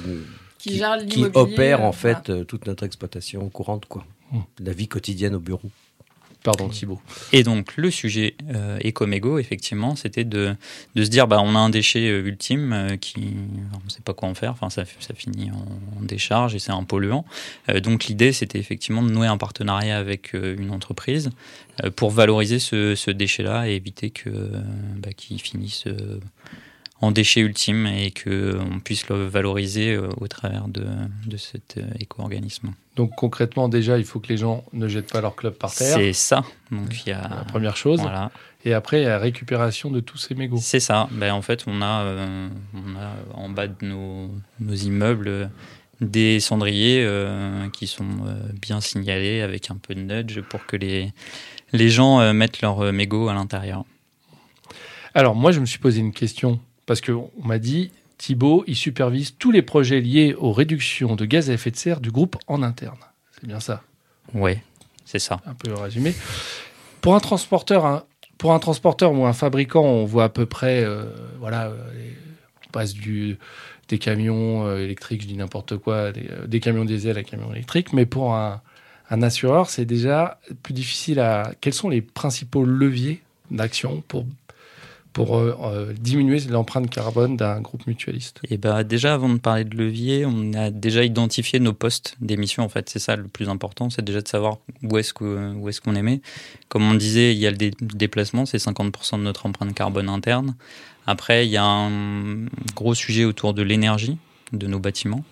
Qui 0.57 0.77
gère 0.77 0.97
qui 0.97 1.17
l'immobilier, 1.17 1.31
opèrent 1.53 1.83
en 1.83 1.91
fait 1.91 2.31
euh, 2.31 2.43
toute 2.43 2.65
notre 2.65 2.83
exploitation 2.83 3.47
courante, 3.49 3.85
quoi. 3.87 4.05
Hmm. 4.31 4.39
La 4.63 4.73
vie 4.73 4.87
quotidienne 4.87 5.35
au 5.35 5.39
bureau. 5.39 5.69
Pardon 6.49 6.67
Thibault. 6.69 6.99
Et 7.31 7.43
donc, 7.43 7.77
le 7.77 7.91
sujet 7.91 8.33
euh, 8.55 8.79
Ecomégo, 8.83 9.37
effectivement, 9.37 9.95
c'était 9.95 10.23
de, 10.23 10.55
de 10.95 11.03
se 11.03 11.09
dire 11.09 11.27
bah, 11.27 11.41
on 11.43 11.53
a 11.53 11.59
un 11.59 11.69
déchet 11.69 12.09
euh, 12.09 12.25
ultime 12.25 12.73
euh, 12.73 12.97
qui. 12.97 13.35
On 13.73 13.85
ne 13.85 13.89
sait 13.89 14.01
pas 14.01 14.15
quoi 14.15 14.29
en 14.29 14.33
faire, 14.33 14.51
enfin, 14.53 14.71
ça, 14.71 14.83
ça 14.99 15.13
finit 15.13 15.51
en, 15.51 15.99
en 15.99 16.01
décharge 16.01 16.55
et 16.55 16.59
c'est 16.59 16.71
un 16.71 16.83
polluant. 16.83 17.23
Euh, 17.69 17.79
donc, 17.81 18.05
l'idée, 18.05 18.31
c'était 18.31 18.57
effectivement 18.57 19.03
de 19.03 19.11
nouer 19.11 19.27
un 19.27 19.37
partenariat 19.37 19.99
avec 19.99 20.33
une 20.33 20.71
entreprise 20.71 21.29
pour 21.95 22.09
valoriser 22.09 22.57
ce, 22.57 22.95
ce 22.95 23.11
déchet-là 23.11 23.69
et 23.69 23.75
éviter 23.75 24.09
que, 24.09 24.29
bah, 24.97 25.09
qu'il 25.15 25.39
finisse. 25.39 25.85
Euh, 27.01 27.05
en 27.05 27.11
déchet 27.11 27.41
ultime 27.41 27.85
et 27.87 28.11
qu'on 28.11 28.79
puisse 28.83 29.07
le 29.09 29.25
valoriser 29.25 29.93
euh, 29.95 30.09
au 30.17 30.27
travers 30.27 30.67
de, 30.67 30.85
de 31.25 31.37
cet 31.37 31.77
euh, 31.77 31.83
éco-organisme. 31.99 32.73
Donc 32.95 33.11
concrètement, 33.15 33.69
déjà, 33.69 33.97
il 33.97 34.03
faut 34.05 34.19
que 34.19 34.27
les 34.27 34.37
gens 34.37 34.65
ne 34.73 34.87
jettent 34.87 35.11
pas 35.11 35.21
leur 35.21 35.35
club 35.35 35.53
par 35.53 35.73
terre. 35.73 35.95
C'est 35.97 36.13
ça. 36.13 36.43
Donc 36.71 37.05
il 37.05 37.09
y 37.09 37.13
a 37.13 37.21
La 37.21 37.45
première 37.45 37.77
chose. 37.77 38.01
voilà, 38.01 38.31
Et 38.65 38.73
après, 38.73 38.99
il 38.99 39.03
y 39.03 39.05
a 39.05 39.09
la 39.09 39.19
récupération 39.19 39.89
de 39.89 40.01
tous 40.01 40.17
ces 40.17 40.35
mégots. 40.35 40.57
C'est 40.61 40.81
ça. 40.81 41.07
Ben, 41.11 41.33
en 41.33 41.41
fait, 41.41 41.63
on 41.67 41.81
a, 41.81 42.01
euh, 42.03 42.49
on 42.73 42.95
a 42.97 43.37
en 43.41 43.47
bas 43.49 43.67
de 43.67 43.85
nos, 43.85 44.29
nos 44.59 44.73
immeubles 44.73 45.27
euh, 45.29 45.45
des 46.01 46.39
cendriers 46.41 47.03
euh, 47.05 47.69
qui 47.69 47.87
sont 47.87 48.03
euh, 48.25 48.33
bien 48.61 48.81
signalés 48.81 49.41
avec 49.41 49.71
un 49.71 49.75
peu 49.75 49.95
de 49.95 50.01
nudge 50.01 50.41
pour 50.41 50.65
que 50.65 50.75
les, 50.75 51.13
les 51.71 51.89
gens 51.89 52.19
euh, 52.19 52.33
mettent 52.33 52.61
leurs 52.61 52.81
euh, 52.83 52.91
mégots 52.91 53.29
à 53.29 53.33
l'intérieur. 53.33 53.85
Alors 55.13 55.35
moi, 55.35 55.51
je 55.51 55.59
me 55.59 55.65
suis 55.65 55.79
posé 55.79 55.99
une 56.01 56.13
question 56.13 56.59
parce 56.89 57.01
qu'on 57.01 57.29
m'a 57.43 57.59
dit, 57.59 57.91
Thibault, 58.17 58.63
il 58.65 58.75
supervise 58.75 59.35
tous 59.37 59.51
les 59.51 59.61
projets 59.61 60.01
liés 60.01 60.33
aux 60.35 60.51
réductions 60.51 61.15
de 61.15 61.23
gaz 61.23 61.51
à 61.51 61.53
effet 61.53 61.69
de 61.69 61.75
serre 61.75 61.99
du 61.99 62.09
groupe 62.09 62.35
en 62.47 62.63
interne. 62.63 62.97
C'est 63.31 63.45
bien 63.45 63.59
ça, 63.59 63.83
Ouais, 64.33 64.63
c'est 65.05 65.19
ça. 65.19 65.39
un 65.45 65.53
peu 65.53 65.71
résumé. 65.75 66.15
Pour 67.01 67.13
un 67.13 67.19
transporteur, 67.19 67.85
hein, 67.85 68.05
pour 68.39 68.53
un 68.53 68.59
transporteur 68.59 69.13
ou 69.13 69.23
un 69.27 69.33
fabricant, 69.33 69.83
on 69.83 70.05
voit 70.05 70.23
à 70.23 70.29
peu 70.29 70.47
près, 70.47 70.83
euh, 70.83 71.03
voilà, 71.37 71.67
euh, 71.67 71.77
on 72.67 72.71
passe 72.71 72.95
du 72.95 73.37
des 73.87 73.99
camions 73.99 74.65
euh, 74.65 74.79
électriques, 74.79 75.21
je 75.21 75.27
dis 75.27 75.37
n'importe 75.37 75.77
quoi, 75.77 76.11
des, 76.11 76.27
des 76.47 76.59
camions 76.59 76.85
diesel 76.85 77.19
à 77.19 77.23
camions 77.23 77.51
électriques, 77.53 77.93
mais 77.93 78.07
pour 78.07 78.33
un, 78.33 78.63
un 79.11 79.21
assureur, 79.21 79.69
c'est 79.69 79.85
déjà 79.85 80.39
plus 80.63 80.73
difficile 80.73 81.19
à. 81.19 81.51
Quels 81.61 81.75
sont 81.75 81.89
les 81.89 82.01
principaux 82.01 82.65
leviers 82.65 83.21
d'action 83.51 84.03
pour 84.07 84.25
pour 85.13 85.37
euh, 85.37 85.57
euh, 85.63 85.93
diminuer 85.99 86.39
l'empreinte 86.49 86.89
carbone 86.89 87.35
d'un 87.35 87.61
groupe 87.61 87.87
mutualiste 87.87 88.39
Et 88.49 88.57
ben 88.57 88.83
déjà, 88.83 89.13
avant 89.15 89.29
de 89.29 89.39
parler 89.39 89.63
de 89.63 89.75
levier, 89.75 90.25
on 90.25 90.53
a 90.53 90.69
déjà 90.69 91.03
identifié 91.03 91.59
nos 91.59 91.73
postes 91.73 92.15
d'émission. 92.21 92.63
En 92.63 92.69
fait, 92.69 92.89
c'est 92.89 92.99
ça 92.99 93.15
le 93.15 93.27
plus 93.27 93.49
important, 93.49 93.89
c'est 93.89 94.03
déjà 94.03 94.21
de 94.21 94.27
savoir 94.27 94.57
où 94.83 94.97
est-ce 94.97 95.13
qu'on 95.13 95.95
émet. 95.95 96.21
Comme 96.67 96.83
on 96.89 96.93
disait, 96.93 97.33
il 97.33 97.39
y 97.39 97.47
a 97.47 97.51
le 97.51 97.57
dé- 97.57 97.73
déplacement, 97.81 98.45
c'est 98.45 98.57
50% 98.57 99.17
de 99.17 99.23
notre 99.23 99.45
empreinte 99.45 99.73
carbone 99.73 100.09
interne. 100.09 100.55
Après, 101.07 101.47
il 101.47 101.51
y 101.51 101.57
a 101.57 101.65
un 101.65 102.45
gros 102.75 102.93
sujet 102.93 103.25
autour 103.25 103.53
de 103.53 103.63
l'énergie 103.63 104.17
de 104.53 104.67
nos 104.67 104.79
bâtiments. 104.79 105.23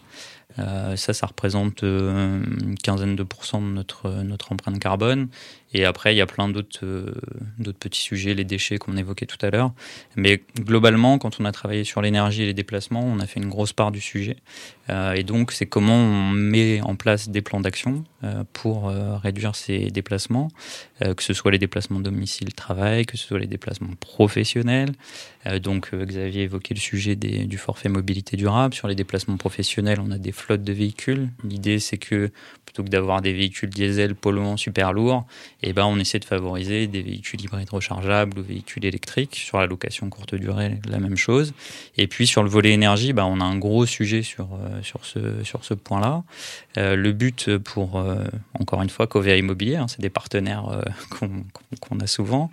Euh, 0.59 0.95
ça, 0.95 1.13
ça 1.13 1.27
représente 1.27 1.83
une 1.83 2.75
quinzaine 2.81 3.15
de 3.15 3.21
pourcents 3.23 3.61
de 3.61 3.67
notre, 3.67 4.09
notre 4.23 4.51
empreinte 4.51 4.79
carbone. 4.79 5.27
Et 5.73 5.85
après, 5.85 6.13
il 6.13 6.17
y 6.17 6.21
a 6.21 6.25
plein 6.25 6.47
d'autres 6.47 6.79
euh, 6.83 7.13
d'autres 7.59 7.77
petits 7.77 8.01
sujets, 8.01 8.33
les 8.33 8.45
déchets 8.45 8.77
qu'on 8.77 8.95
évoquait 8.95 9.25
tout 9.25 9.43
à 9.45 9.49
l'heure. 9.49 9.73
Mais 10.15 10.41
globalement, 10.57 11.17
quand 11.17 11.39
on 11.39 11.45
a 11.45 11.51
travaillé 11.51 11.83
sur 11.83 12.01
l'énergie 12.01 12.43
et 12.43 12.45
les 12.45 12.53
déplacements, 12.53 13.03
on 13.03 13.19
a 13.19 13.25
fait 13.25 13.39
une 13.39 13.49
grosse 13.49 13.73
part 13.73 13.91
du 13.91 13.99
sujet. 13.99 14.37
Euh, 14.89 15.13
et 15.13 15.23
donc, 15.23 15.51
c'est 15.51 15.65
comment 15.65 15.95
on 15.95 16.31
met 16.31 16.81
en 16.81 16.95
place 16.95 17.29
des 17.29 17.41
plans 17.41 17.59
d'action 17.59 18.05
euh, 18.23 18.43
pour 18.53 18.87
réduire 18.87 19.55
ces 19.55 19.91
déplacements, 19.91 20.49
que 20.99 21.23
ce 21.23 21.33
soit 21.33 21.51
les 21.51 21.59
déplacements 21.59 21.99
domicile-travail, 21.99 23.05
que 23.05 23.17
ce 23.17 23.27
soit 23.27 23.39
les 23.39 23.47
déplacements 23.47 23.93
professionnels. 23.99 24.91
Donc, 25.61 25.93
Xavier 25.93 26.43
évoquait 26.43 26.73
le 26.73 26.79
sujet 26.79 27.15
du 27.15 27.57
forfait 27.57 27.89
mobilité 27.89 28.37
durable. 28.37 28.73
Sur 28.73 28.87
les 28.87 28.95
déplacements 28.95 29.37
professionnels, 29.37 29.99
on 30.01 30.11
a 30.11 30.17
des 30.17 30.31
flottes 30.31 30.63
de 30.63 30.73
véhicules. 30.73 31.29
L'idée, 31.43 31.79
c'est 31.79 31.97
que 31.97 32.31
plutôt 32.65 32.83
que 32.83 32.89
d'avoir 32.89 33.21
des 33.21 33.33
véhicules 33.33 33.69
diesel 33.69 34.15
polluants 34.15 34.57
super 34.57 34.93
lourds, 34.93 35.25
eh 35.63 35.73
ben, 35.73 35.85
on 35.85 35.97
essaie 35.97 36.19
de 36.19 36.25
favoriser 36.25 36.87
des 36.87 37.01
véhicules 37.01 37.41
hybrides 37.41 37.69
rechargeables 37.69 38.39
ou 38.39 38.43
véhicules 38.43 38.85
électriques. 38.85 39.35
Sur 39.35 39.59
la 39.59 39.65
location 39.65 40.09
courte 40.09 40.35
durée, 40.35 40.79
la 40.87 40.99
même 40.99 41.17
chose. 41.17 41.53
Et 41.97 42.07
puis 42.07 42.27
sur 42.27 42.43
le 42.43 42.49
volet 42.49 42.71
énergie, 42.71 43.13
bah, 43.13 43.25
on 43.25 43.41
a 43.41 43.43
un 43.43 43.57
gros 43.57 43.85
sujet 43.85 44.21
sur, 44.21 44.49
euh, 44.53 44.81
sur 44.83 45.05
ce, 45.05 45.43
sur 45.43 45.63
ce 45.63 45.73
point-là. 45.73 46.23
Euh, 46.77 46.95
le 46.95 47.11
but 47.11 47.57
pour, 47.57 47.97
euh, 47.97 48.23
encore 48.53 48.81
une 48.81 48.89
fois, 48.89 49.07
Covea 49.07 49.35
Immobilier, 49.35 49.77
hein, 49.77 49.87
c'est 49.87 50.01
des 50.01 50.09
partenaires 50.09 50.69
euh, 50.69 51.27
qu'on 51.81 51.99
a 51.99 52.07
souvent. 52.07 52.51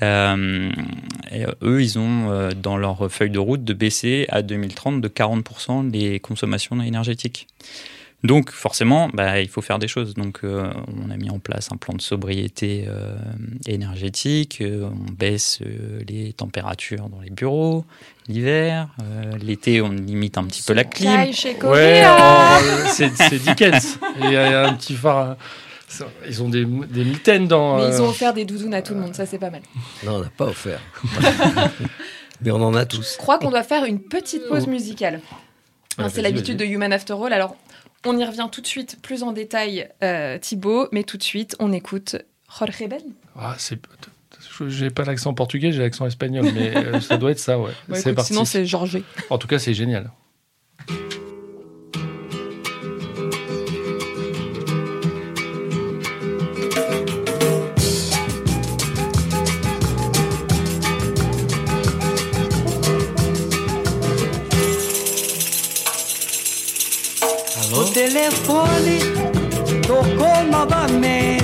Et, 0.00 1.44
eux, 1.62 1.82
ils 1.82 1.98
ont 1.98 2.50
dans 2.54 2.76
leur 2.76 3.10
feuille 3.10 3.30
de 3.30 3.38
route 3.38 3.64
de 3.64 3.72
baisser 3.72 4.26
à 4.28 4.42
2030 4.42 5.00
de 5.00 5.08
40% 5.08 5.90
les 5.90 6.20
consommations 6.20 6.80
énergétiques. 6.80 7.48
Donc 8.24 8.50
forcément, 8.50 9.10
bah, 9.12 9.40
il 9.40 9.48
faut 9.48 9.60
faire 9.60 9.78
des 9.78 9.86
choses. 9.86 10.14
Donc 10.14 10.40
euh, 10.44 10.72
on 11.06 11.10
a 11.10 11.16
mis 11.16 11.30
en 11.30 11.38
place 11.38 11.68
un 11.70 11.76
plan 11.76 11.94
de 11.94 12.00
sobriété 12.00 12.86
euh, 12.88 13.14
énergétique, 13.66 14.58
euh, 14.62 14.88
on 14.90 15.12
baisse 15.12 15.60
euh, 15.60 16.00
les 16.08 16.32
températures 16.32 17.08
dans 17.10 17.20
les 17.20 17.30
bureaux 17.30 17.84
l'hiver, 18.26 18.88
euh, 19.02 19.36
l'été 19.42 19.82
on 19.82 19.90
limite 19.90 20.38
un 20.38 20.44
petit 20.44 20.62
peu 20.62 20.72
la 20.72 20.84
clim. 20.84 21.12
Ouais, 21.12 21.32
Covea. 21.58 22.58
oh, 22.58 22.64
c'est 22.88 23.14
c'est 23.14 23.38
Dickens. 23.38 23.98
Il 24.22 24.30
y 24.32 24.36
a 24.36 24.68
un 24.68 24.74
petit 24.74 24.94
phare. 24.94 25.36
Ils 26.26 26.42
ont 26.42 26.48
des, 26.48 26.64
des 26.64 27.04
mitaines 27.04 27.46
dans. 27.46 27.76
Mais 27.76 27.88
ils 27.94 28.00
ont 28.00 28.08
offert 28.08 28.32
des 28.32 28.44
doudounes 28.44 28.74
à 28.74 28.82
tout 28.82 28.94
le 28.94 29.00
monde, 29.00 29.14
ça 29.14 29.26
c'est 29.26 29.38
pas 29.38 29.50
mal. 29.50 29.60
Non, 30.04 30.14
on 30.16 30.20
n'a 30.20 30.30
pas 30.30 30.46
offert. 30.46 30.80
Mais 32.40 32.50
on 32.50 32.62
en 32.62 32.74
a 32.74 32.84
tous. 32.84 33.12
Je 33.12 33.18
crois 33.18 33.38
qu'on 33.38 33.50
doit 33.50 33.62
faire 33.62 33.84
une 33.84 34.00
petite 34.00 34.48
pause 34.48 34.66
musicale. 34.66 35.20
Ouais, 35.98 36.06
c'est 36.10 36.22
l'habitude 36.22 36.56
de. 36.56 36.64
Human 36.64 36.92
After 36.92 37.14
All. 37.22 37.32
Alors, 37.32 37.56
on 38.04 38.16
y 38.18 38.24
revient 38.24 38.48
tout 38.50 38.60
de 38.60 38.66
suite 38.66 38.98
plus 39.02 39.22
en 39.22 39.32
détail, 39.32 39.88
euh, 40.02 40.38
Thibaut, 40.38 40.88
mais 40.92 41.04
tout 41.04 41.16
de 41.16 41.22
suite, 41.22 41.56
on 41.58 41.72
écoute 41.72 42.16
Jorge 42.58 42.86
Ben. 42.88 43.00
Ah, 43.36 43.54
c'est. 43.58 43.78
je- 44.58 44.68
J'ai 44.68 44.90
pas 44.90 45.04
l'accent 45.04 45.34
portugais, 45.34 45.72
j'ai 45.72 45.80
l'accent 45.80 46.06
espagnol, 46.06 46.46
mais 46.54 46.76
euh, 46.76 47.00
ça 47.00 47.16
doit 47.16 47.30
être 47.32 47.38
ça, 47.38 47.58
ouais. 47.58 47.72
Bah, 47.88 47.96
c'est 47.96 48.18
sinon, 48.20 48.44
c'est 48.44 48.64
Georges. 48.66 49.00
En 49.30 49.38
tout 49.38 49.46
cas, 49.48 49.58
c'est 49.58 49.74
génial. 49.74 50.10
Telefone 68.14 69.00
tocou 69.88 70.44
novamente. 70.48 71.43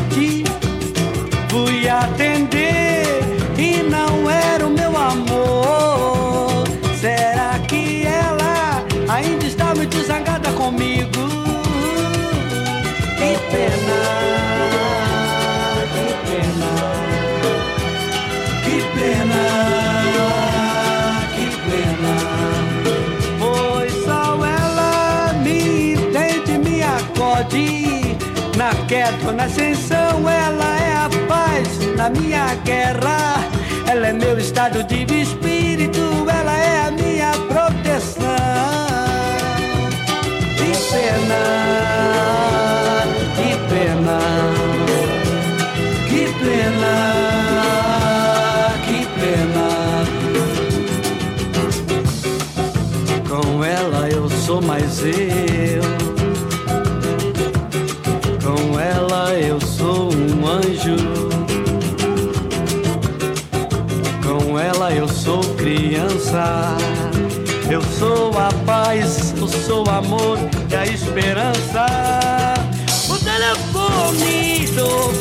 Ou 29.27 29.33
na 29.33 29.45
ascensão, 29.45 30.29
ela 30.29 30.81
é 30.81 30.95
a 30.97 31.09
paz 31.29 31.69
na 31.97 32.11
minha 32.11 32.55
guerra. 32.65 33.45
Ela 33.87 34.09
é 34.09 34.13
meu 34.13 34.39
estado 34.39 34.85
de 34.85 35.05
espírito, 35.21 36.01
ela 36.29 36.57
é 36.57 36.87
a 36.87 36.91
minha 36.91 37.33
proteção. 37.49 38.25
Que 40.57 40.73
pena, 40.93 41.43
que 43.37 43.51
pena, 43.69 44.19
que 46.09 46.23
pena, 46.41 46.95
que 48.87 48.99
pena. 49.21 49.69
Com 53.29 53.65
ela 53.65 54.09
eu 54.09 54.29
sou 54.31 54.61
mais 54.63 55.03
eu. 55.05 56.00
Eu 67.69 67.83
sou 67.83 68.31
a 68.39 68.51
paz, 68.65 69.35
eu 69.37 69.49
sou 69.49 69.85
o 69.85 69.91
amor 69.91 70.39
e 70.71 70.77
a 70.77 70.87
esperança. 70.87 71.87
O 73.09 73.19
telefone 73.19 74.69
tocou 74.69 75.20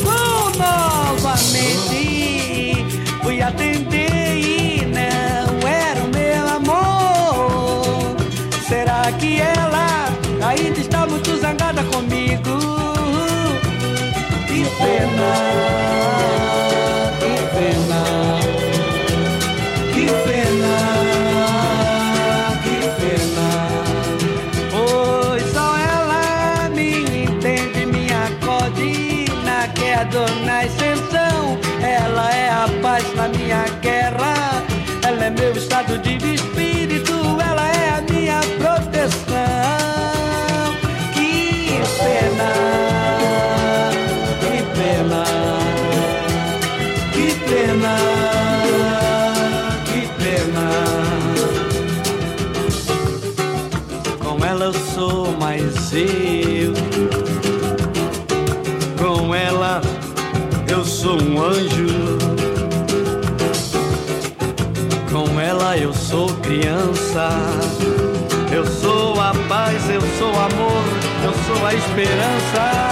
Eu 68.52 68.64
sou 68.68 69.20
a 69.20 69.34
paz, 69.48 69.90
eu 69.90 70.02
sou 70.20 70.32
o 70.32 70.40
amor, 70.40 70.84
eu 71.24 71.34
sou 71.34 71.66
a 71.66 71.74
esperança. 71.74 72.89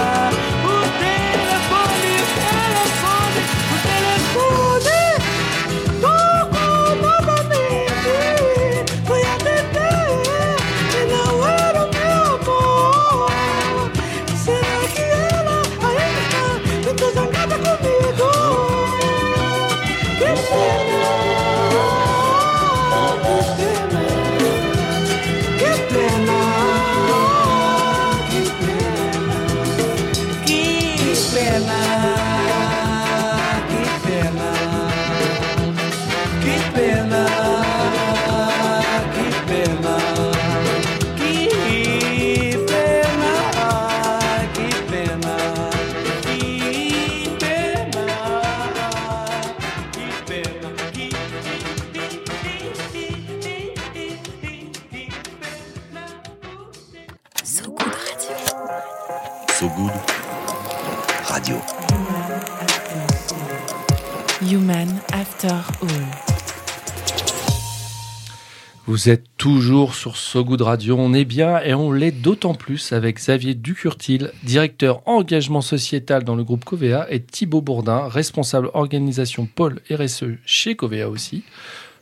Vous 68.98 69.10
êtes 69.10 69.26
toujours 69.36 69.94
sur 69.94 70.16
So 70.16 70.44
Good 70.44 70.62
Radio, 70.62 70.96
on 70.98 71.14
est 71.14 71.24
bien 71.24 71.60
et 71.62 71.72
on 71.72 71.92
l'est 71.92 72.10
d'autant 72.10 72.54
plus 72.54 72.92
avec 72.92 73.18
Xavier 73.18 73.54
Ducurtil, 73.54 74.30
directeur 74.42 75.02
engagement 75.06 75.60
sociétal 75.60 76.24
dans 76.24 76.34
le 76.34 76.42
groupe 76.42 76.64
Covea, 76.64 77.06
et 77.08 77.22
Thibaut 77.22 77.60
Bourdin, 77.60 78.08
responsable 78.08 78.70
organisation 78.74 79.46
pôle 79.46 79.80
RSE 79.88 80.24
chez 80.44 80.74
Covea 80.74 81.08
aussi. 81.08 81.44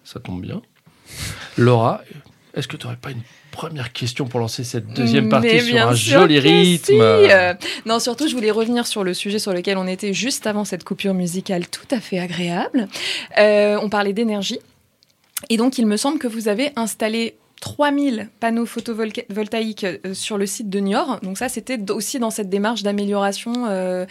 Ça 0.05 0.21
tombe 0.21 0.41
bien. 0.41 0.63
Laura, 1.59 2.01
Est-ce 2.55 2.67
que 2.67 2.79
tu 2.79 2.87
n'aurais 2.87 2.97
pas 2.97 3.11
une 3.11 3.21
première 3.51 3.93
question 3.93 4.25
pour 4.25 4.41
lancer 4.41 4.65
cette 4.65 4.87
deuxième 4.95 5.29
partie 5.29 5.49
Mais 5.49 5.61
sur 5.61 5.89
un 5.89 5.93
joli 5.93 6.39
rythme? 6.39 6.87
si. 6.87 6.99
Euh, 6.99 7.53
Non, 7.85 7.99
surtout, 7.99 8.27
je 8.27 8.35
voulais 8.35 8.51
revenir 8.51 8.87
sur 8.87 9.05
le 9.05 9.13
sujet 9.13 9.39
sur 9.39 9.53
lequel 9.53 9.77
on 9.77 9.87
était 9.87 10.15
juste 10.15 10.47
avant 10.47 10.65
cette 10.65 10.83
coupure 10.83 11.13
musicale 11.13 11.69
tout 11.69 11.95
à 11.95 12.01
fait 12.01 12.19
agréable. 12.19 12.89
Euh, 13.39 13.79
on 13.83 13.91
parlait 13.91 14.15
d'énergie. 14.15 14.61
Et 15.51 15.57
donc, 15.57 15.79
il 15.79 15.87
me 15.87 15.96
semble 15.96 16.18
que 16.18 16.27
vous 16.27 16.49
avez 16.49 16.72
installé 16.77 17.37
3000 17.61 18.29
panneaux 18.38 18.66
photovoltaïques 18.66 19.85
euh, 19.85 20.14
sur 20.14 20.37
le 20.38 20.46
site 20.46 20.68
de 20.68 20.79
Niort. 20.79 21.20
Donc 21.22 21.38
ça, 21.38 21.49
c'était 21.49 21.79
aussi 21.90 22.18
dans 22.18 22.31
cette 22.31 22.49
démarche 22.51 22.83
d'amélioration 22.83 23.66
euh, 23.68 24.05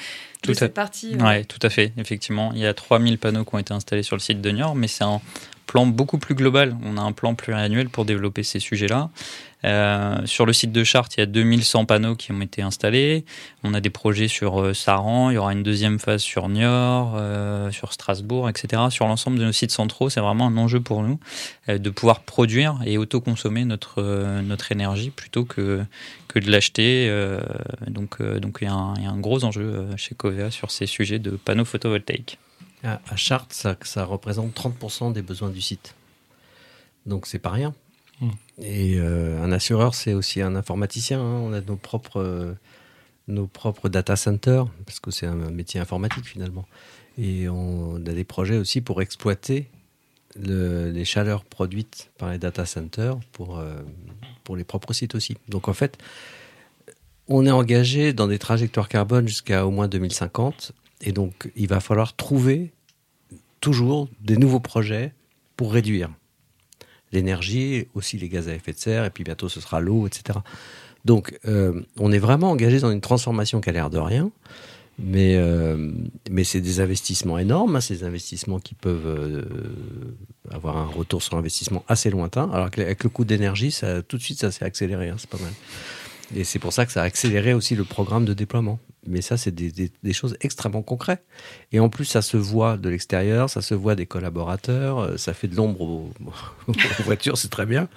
de 0.44 0.52
à- 0.52 0.56
cette 0.56 0.74
partie. 0.74 1.16
euh, 1.20 1.24
Ouais, 1.24 1.44
tout 1.44 1.60
à 1.62 1.70
fait. 1.70 1.94
Effectivement, 1.98 2.52
il 2.54 2.60
y 2.60 2.66
a 2.66 2.74
3000 2.74 3.18
panneaux 3.20 3.44
qui 3.46 3.54
ont 3.56 3.60
été 3.60 3.74
installés 3.74 4.04
sur 4.04 4.16
le 4.16 4.20
site 4.22 4.42
de 4.42 4.50
Niort, 4.50 4.76
mais 4.76 4.88
c'est 4.88 5.04
un 5.04 5.22
plan 5.66 5.86
beaucoup 5.86 6.18
plus 6.18 6.36
global. 6.36 6.76
On 6.84 6.98
a 6.98 7.02
un 7.02 7.12
plan 7.12 7.36
pluriannuel 7.36 7.90
pour 7.90 8.06
développer 8.06 8.44
ces 8.44 8.60
sujets-là. 8.60 9.10
Euh, 9.64 10.26
sur 10.26 10.46
le 10.46 10.54
site 10.54 10.72
de 10.72 10.84
Chartres, 10.84 11.16
il 11.18 11.22
y 11.22 11.24
a 11.24 11.26
2100 11.26 11.86
panneaux 11.86 12.16
qui 12.16 12.32
ont 12.32 12.42
été 12.42 12.62
installés. 12.62 13.26
On 13.64 13.74
a 13.74 13.82
des 13.82 13.90
projets 13.90 14.28
sur 14.28 14.62
euh, 14.62 14.74
Saran, 14.74 15.32
il 15.32 15.36
y 15.36 15.38
aura 15.38 15.54
une 15.54 15.64
deuxième 15.64 15.98
phase 15.98 16.22
sur 16.22 16.50
Niort, 16.50 17.14
euh, 17.16 17.72
sur 17.72 17.92
Strasbourg, 17.92 18.48
etc. 18.48 18.84
Sur 18.90 19.08
l'ensemble 19.08 19.40
de 19.40 19.46
nos 19.46 19.52
sites 19.52 19.72
centraux, 19.72 20.10
c'est 20.10 20.20
vraiment 20.20 20.48
un 20.48 20.58
enjeu 20.58 20.82
pour 20.82 21.02
nous 21.02 21.20
euh, 21.70 21.80
de 21.80 21.90
pouvoir 21.90 22.22
produire 22.22 22.80
et 22.86 22.98
autoconsommer 23.00 23.66
notre, 23.66 24.04
notre 24.42 24.72
énergie 24.72 25.10
plutôt 25.10 25.46
que, 25.46 25.84
que 26.28 26.38
de 26.38 26.52
l'acheter. 26.52 27.12
donc, 27.88 28.22
donc 28.22 28.58
il 28.62 28.66
y, 28.66 28.68
a 28.68 28.74
un, 28.74 28.94
il 28.98 29.04
y 29.04 29.08
a 29.08 29.10
un 29.10 29.20
gros 29.20 29.44
enjeu 29.46 29.88
chez 29.98 30.16
Covea 30.16 30.52
sur 30.52 30.70
ces 30.70 30.86
sujets 30.86 31.20
de 31.20 31.32
panneaux 31.32 31.66
photovoltaïques. 31.66 32.38
À, 32.84 33.02
à 33.10 33.16
Chartres, 33.16 33.54
ça, 33.56 33.76
ça 33.84 34.06
représente 34.06 34.54
30% 34.56 35.12
des 35.14 35.22
besoins 35.22 35.50
du 35.50 35.62
site. 35.62 35.96
Donc 37.06 37.28
c'est 37.28 37.40
pas 37.40 37.50
rien. 37.52 37.74
Hmm. 38.22 38.30
Et 38.62 38.96
euh, 38.98 39.42
un 39.44 39.52
assureur, 39.52 39.96
c'est 39.96 40.14
aussi 40.14 40.42
un 40.42 40.56
informaticien. 40.56 41.20
hein. 41.20 41.40
On 41.42 41.54
a 41.54 41.62
nos 41.62 41.76
propres, 41.76 42.22
euh, 42.22 42.54
nos 43.28 43.48
propres 43.48 43.90
data 43.90 44.16
centers, 44.16 44.68
parce 44.86 45.00
que 45.00 45.12
c'est 45.12 45.26
un 45.26 45.36
métier 45.36 45.80
informatique 45.80 46.26
finalement. 46.26 46.66
Et 47.18 47.48
on 47.50 47.96
a 47.96 48.00
des 48.00 48.24
projets 48.24 48.58
aussi 48.58 48.82
pour 48.82 49.02
exploiter 49.02 49.70
le- 50.38 50.92
les 50.92 51.06
chaleurs 51.06 51.44
produites 51.46 52.12
par 52.18 52.30
les 52.32 52.38
data 52.38 52.66
centers 52.66 53.18
pour, 53.32 53.58
euh, 53.58 53.76
pour 54.44 54.56
les 54.58 54.64
propres 54.66 54.94
sites 54.94 55.16
aussi. 55.16 55.38
Donc 55.50 55.68
en 55.70 55.74
fait, 55.74 55.98
on 57.28 57.46
est 57.46 57.52
engagé 57.52 58.14
dans 58.14 58.28
des 58.28 58.38
trajectoires 58.40 58.90
carbone 58.90 59.28
jusqu'à 59.28 59.66
au 59.66 59.72
moins 59.72 59.88
2050. 59.88 60.74
Et 61.02 61.12
donc, 61.12 61.52
il 61.56 61.68
va 61.68 61.80
falloir 61.80 62.16
trouver 62.16 62.72
toujours 63.60 64.10
des 64.22 64.38
nouveaux 64.38 64.60
projets 64.60 65.14
pour 65.58 65.74
réduire 65.74 66.10
l'énergie, 67.12 67.88
aussi 67.94 68.18
les 68.18 68.30
gaz 68.30 68.48
à 68.48 68.54
effet 68.54 68.74
de 68.74 68.78
serre, 68.78 69.06
et 69.06 69.10
puis 69.10 69.24
bientôt 69.24 69.50
ce 69.50 69.62
sera 69.62 69.80
l'eau, 69.80 70.08
etc. 70.08 70.40
Donc, 71.06 71.38
euh, 71.48 71.82
on 71.98 72.12
est 72.12 72.20
vraiment 72.20 72.52
engagé 72.52 72.80
dans 72.80 72.92
une 72.92 73.02
transformation 73.02 73.62
qui 73.62 73.70
a 73.70 73.74
l'air 73.74 73.90
de 73.90 73.98
rien, 73.98 74.32
mais, 74.98 75.36
euh, 75.36 75.92
mais 76.30 76.44
c'est 76.44 76.62
des 76.62 76.80
investissements 76.80 77.38
énormes, 77.38 77.76
hein, 77.76 77.80
des 77.90 78.04
investissements 78.04 78.60
qui 78.60 78.76
peuvent 78.76 79.06
euh, 79.06 79.44
avoir 80.52 80.78
un 80.78 80.86
retour 80.86 81.22
sur 81.22 81.38
investissement 81.38 81.84
assez 81.88 82.10
lointain, 82.10 82.50
alors 82.52 82.72
qu'avec 82.72 83.04
le 83.04 83.10
coût 83.10 83.26
d'énergie, 83.26 83.72
ça, 83.72 84.02
tout 84.02 84.18
de 84.18 84.22
suite, 84.22 84.40
ça 84.40 84.52
s'est 84.52 84.66
accéléré, 84.66 85.10
hein, 85.10 85.16
c'est 85.18 85.30
pas 85.30 85.40
mal. 85.40 85.54
Et 86.36 86.44
c'est 86.44 86.60
pour 86.60 86.74
ça 86.74 86.86
que 86.86 86.92
ça 86.92 87.02
a 87.02 87.06
accéléré 87.06 87.54
aussi 87.54 87.76
le 87.76 87.84
programme 87.84 88.26
de 88.26 88.34
déploiement. 88.34 88.80
Mais 89.08 89.22
ça, 89.22 89.38
c'est 89.38 89.54
des, 89.54 89.72
des- 89.72 89.92
des 90.02 90.14
choses 90.14 90.36
extrêmement 90.42 90.82
concrètes. 90.82 91.24
Et 91.72 91.80
en 91.80 91.90
plus, 91.90 92.06
ça 92.06 92.24
se 92.24 92.38
voit 92.38 92.78
de 92.78 92.90
l'extérieur, 92.90 93.50
ça 93.50 93.62
se 93.62 93.76
voit 93.76 93.94
des 93.96 94.08
collaborateurs, 94.08 95.00
euh, 95.00 95.18
ça 95.18 95.34
fait 95.36 95.48
de 95.48 95.56
l'ombre 95.56 95.82
aux, 95.82 96.14
aux 96.68 96.74
voitures, 97.04 97.38
c'est 97.38 97.50
très 97.50 97.68
bien. 97.68 97.88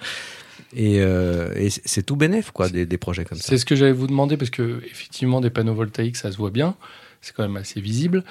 Et, 0.75 0.99
euh, 0.99 1.51
et 1.55 1.71
c'est- 1.71 2.03
tout 2.03 2.15
bénef, 2.15 2.51
quoi, 2.51 2.69
des, 2.69 2.85
des 2.85 2.97
projets 2.99 3.25
comme 3.25 3.39
ça. 3.39 3.45
C'est 3.47 3.57
ce 3.57 3.65
que 3.65 3.75
j'allais 3.75 3.91
vous 3.91 4.05
demander 4.05 4.37
parce 4.37 4.51
que 4.51 4.81
effectivement 4.85 5.41
des 5.41 5.49
panneaux 5.49 5.73
voltaïques 5.73 6.17
ça 6.17 6.31
se 6.31 6.37
voit 6.37 6.51
bien, 6.51 6.75
c'est 7.21 7.33
quand 7.35 7.41
même 7.43 7.57
assez 7.57 7.81
visible. 7.81 8.23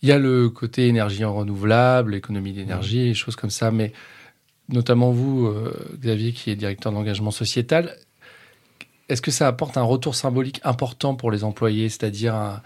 Il 0.00 0.08
y 0.08 0.12
a 0.12 0.18
le 0.18 0.48
côté 0.48 0.88
énergie 0.88 1.24
en 1.24 1.34
renouvelable, 1.34 2.14
économie 2.14 2.52
d'énergie, 2.52 3.08
et 3.08 3.14
choses 3.14 3.36
comme 3.36 3.50
ça, 3.50 3.70
mais 3.70 3.92
notamment 4.70 5.12
vous, 5.12 5.46
euh, 5.46 5.74
Xavier, 5.98 6.32
qui 6.32 6.50
est 6.50 6.56
directeur 6.56 6.92
d'engagement 6.92 7.30
sociétal, 7.30 7.94
est-ce 9.08 9.22
que 9.22 9.30
ça 9.30 9.48
apporte 9.48 9.76
un 9.76 9.82
retour 9.82 10.14
symbolique 10.14 10.60
important 10.64 11.14
pour 11.14 11.30
les 11.30 11.44
employés, 11.44 11.88
c'est-à-dire 11.88 12.60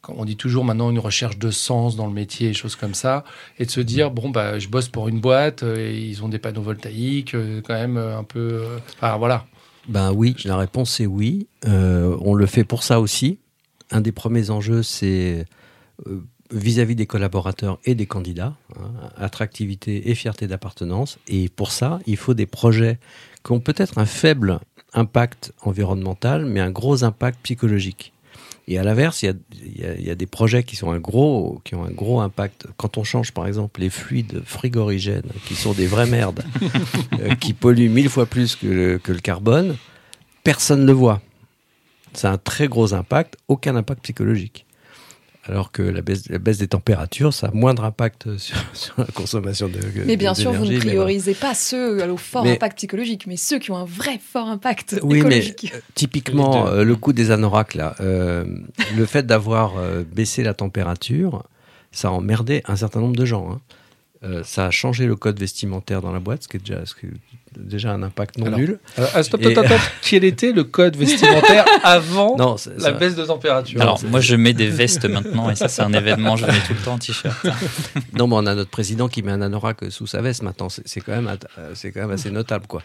quand 0.00 0.14
on 0.16 0.24
dit 0.24 0.36
toujours 0.36 0.64
maintenant 0.64 0.90
une 0.90 0.98
recherche 0.98 1.38
de 1.38 1.50
sens 1.50 1.94
dans 1.96 2.06
le 2.06 2.12
métier 2.12 2.54
choses 2.54 2.76
comme 2.76 2.94
ça, 2.94 3.24
et 3.58 3.66
de 3.66 3.70
se 3.70 3.80
dire 3.80 4.10
bon 4.10 4.30
bah 4.30 4.58
je 4.58 4.68
bosse 4.68 4.88
pour 4.88 5.08
une 5.08 5.20
boîte 5.20 5.62
euh, 5.62 5.76
et 5.76 6.00
ils 6.00 6.24
ont 6.24 6.28
des 6.28 6.38
panneaux 6.38 6.62
voltaïques, 6.62 7.34
euh, 7.34 7.60
quand 7.62 7.74
même 7.74 7.96
euh, 7.96 8.18
un 8.18 8.24
peu, 8.24 8.38
euh, 8.38 8.78
enfin 8.96 9.16
voilà. 9.18 9.46
Ben 9.88 10.12
oui, 10.12 10.36
la 10.44 10.56
réponse 10.56 11.00
est 11.00 11.06
oui. 11.06 11.48
Euh, 11.66 12.16
on 12.20 12.34
le 12.34 12.46
fait 12.46 12.64
pour 12.64 12.82
ça 12.82 13.00
aussi. 13.00 13.38
Un 13.90 14.00
des 14.00 14.12
premiers 14.12 14.50
enjeux, 14.50 14.82
c'est 14.82 15.46
euh, 16.06 16.20
vis-à-vis 16.52 16.94
des 16.94 17.06
collaborateurs 17.06 17.78
et 17.84 17.94
des 17.94 18.06
candidats, 18.06 18.54
hein, 18.76 18.90
attractivité 19.16 20.10
et 20.10 20.14
fierté 20.14 20.46
d'appartenance. 20.46 21.18
Et 21.28 21.48
pour 21.48 21.72
ça, 21.72 21.98
il 22.06 22.16
faut 22.16 22.34
des 22.34 22.46
projets 22.46 22.98
qui 23.44 23.52
ont 23.52 23.60
peut-être 23.60 23.98
un 23.98 24.06
faible 24.06 24.60
impact 24.92 25.52
environnemental, 25.62 26.44
mais 26.44 26.60
un 26.60 26.70
gros 26.70 27.04
impact 27.04 27.38
psychologique. 27.42 28.12
Et 28.68 28.78
à 28.78 28.84
l'inverse, 28.84 29.22
il 29.22 29.26
y 29.26 29.28
a, 29.30 29.32
il 29.64 29.80
y 29.80 29.84
a- 29.84 29.94
il 29.94 30.04
y 30.06 30.10
a 30.10 30.14
des 30.14 30.26
projets 30.26 30.62
qui, 30.62 30.76
sont 30.76 30.90
un 30.92 30.98
gros, 31.00 31.60
qui 31.64 31.74
ont 31.74 31.84
un 31.84 31.90
gros 31.90 32.20
impact. 32.20 32.66
Quand 32.76 32.98
on 32.98 33.04
change, 33.04 33.32
par 33.32 33.46
exemple, 33.46 33.80
les 33.80 33.90
fluides 33.90 34.42
frigorigènes, 34.44 35.24
qui 35.46 35.54
sont 35.56 35.72
des 35.72 35.86
vraies 35.86 36.06
merdes, 36.06 36.44
euh, 37.20 37.34
qui 37.34 37.52
polluent 37.52 37.88
mille 37.88 38.08
fois 38.08 38.26
plus 38.26 38.54
que 38.56 38.66
le, 38.66 38.98
que 38.98 39.10
le 39.12 39.18
carbone, 39.18 39.76
personne 40.44 40.82
ne 40.82 40.86
le 40.86 40.92
voit. 40.92 41.20
Ça 42.12 42.30
a 42.30 42.34
un 42.34 42.38
très 42.38 42.68
gros 42.68 42.92
impact, 42.94 43.36
aucun 43.48 43.74
impact 43.76 44.02
psychologique. 44.02 44.66
Alors 45.50 45.72
que 45.72 45.82
la 45.82 46.00
baisse, 46.00 46.28
la 46.28 46.38
baisse 46.38 46.58
des 46.58 46.68
températures, 46.68 47.34
ça 47.34 47.48
a 47.48 47.50
moindre 47.52 47.84
impact 47.84 48.36
sur, 48.38 48.56
sur 48.72 48.94
la 48.98 49.04
consommation 49.06 49.68
de 49.68 49.78
Mais 50.06 50.16
bien 50.16 50.34
sûr, 50.34 50.52
vous 50.52 50.64
ne 50.64 50.70
voilà. 50.70 50.80
priorisez 50.80 51.34
pas 51.34 51.54
ceux 51.54 52.08
au 52.10 52.16
fort 52.16 52.44
Mais- 52.44 52.52
impact 52.52 52.76
psychologique, 52.78 53.26
mais 53.26 53.36
ceux 53.36 53.58
qui 53.58 53.70
ont 53.70 53.76
un 53.76 53.84
vrai 53.84 54.18
fort 54.18 54.48
impact 54.48 55.00
Oui, 55.02 55.22
mais 55.22 55.38
écologique. 55.38 55.72
euh, 55.74 55.80
typiquement, 55.94 56.68
euh, 56.68 56.84
le 56.84 56.96
coup 56.96 57.12
des 57.12 57.30
anoraks, 57.32 57.74
là, 57.74 57.96
euh, 58.00 58.44
le 58.96 59.06
fait 59.06 59.26
d'avoir 59.26 59.76
euh, 59.78 60.04
baissé 60.04 60.42
la 60.42 60.54
température, 60.54 61.44
ça 61.92 62.08
a 62.08 62.10
emmerdé 62.12 62.62
un 62.66 62.76
certain 62.76 63.00
nombre 63.00 63.16
de 63.16 63.24
gens. 63.24 63.50
hein. 63.52 63.60
Euh, 64.22 64.42
ça 64.44 64.66
a 64.66 64.70
changé 64.70 65.06
le 65.06 65.16
code 65.16 65.40
vestimentaire 65.40 66.02
dans 66.02 66.12
la 66.12 66.20
boîte, 66.20 66.42
ce 66.42 66.48
qui 66.48 66.58
est 66.58 66.60
déjà, 66.60 66.84
ce 66.84 66.94
qui 66.94 67.06
est 67.06 67.10
déjà 67.60 67.92
un 67.92 68.02
impact 68.02 68.38
non 68.38 68.46
Alors, 68.46 68.58
nul. 68.58 68.78
Alors, 68.96 69.10
ah, 69.14 69.22
stop, 69.22 69.40
stop, 69.40 69.52
stop, 69.52 69.66
stop. 69.66 69.80
Quel 70.02 70.24
était 70.24 70.52
le 70.52 70.64
code 70.64 70.96
vestimentaire 70.96 71.64
avant 71.82 72.36
Non, 72.36 72.56
la 72.78 72.92
baisse 72.92 73.14
de 73.16 73.24
température 73.24 73.80
Alors, 73.80 74.02
moi, 74.04 74.20
je 74.20 74.36
mets 74.36 74.52
des 74.52 74.68
vestes 74.68 75.04
maintenant, 75.06 75.50
et 75.50 75.54
ça, 75.56 75.68
c'est 75.68 75.82
un 75.82 75.92
événement, 75.92 76.36
je 76.36 76.46
mets 76.46 76.52
tout 76.66 76.74
le 76.74 76.84
temps 76.84 76.94
en 76.94 76.98
t-shirt. 76.98 77.36
Non, 78.18 78.26
mais 78.26 78.34
on 78.36 78.46
a 78.46 78.54
notre 78.54 78.70
président 78.70 79.08
qui 79.08 79.22
met 79.22 79.32
un 79.32 79.42
anorak 79.42 79.84
sous 79.90 80.06
sa 80.06 80.20
veste 80.20 80.42
maintenant. 80.42 80.68
C'est 80.68 81.00
quand 81.00 81.12
même, 81.12 81.28
euh, 81.58 81.70
c'est 81.74 81.92
quand 81.92 82.00
même 82.00 82.10
assez 82.10 82.30
notable, 82.30 82.66
quoi. 82.66 82.82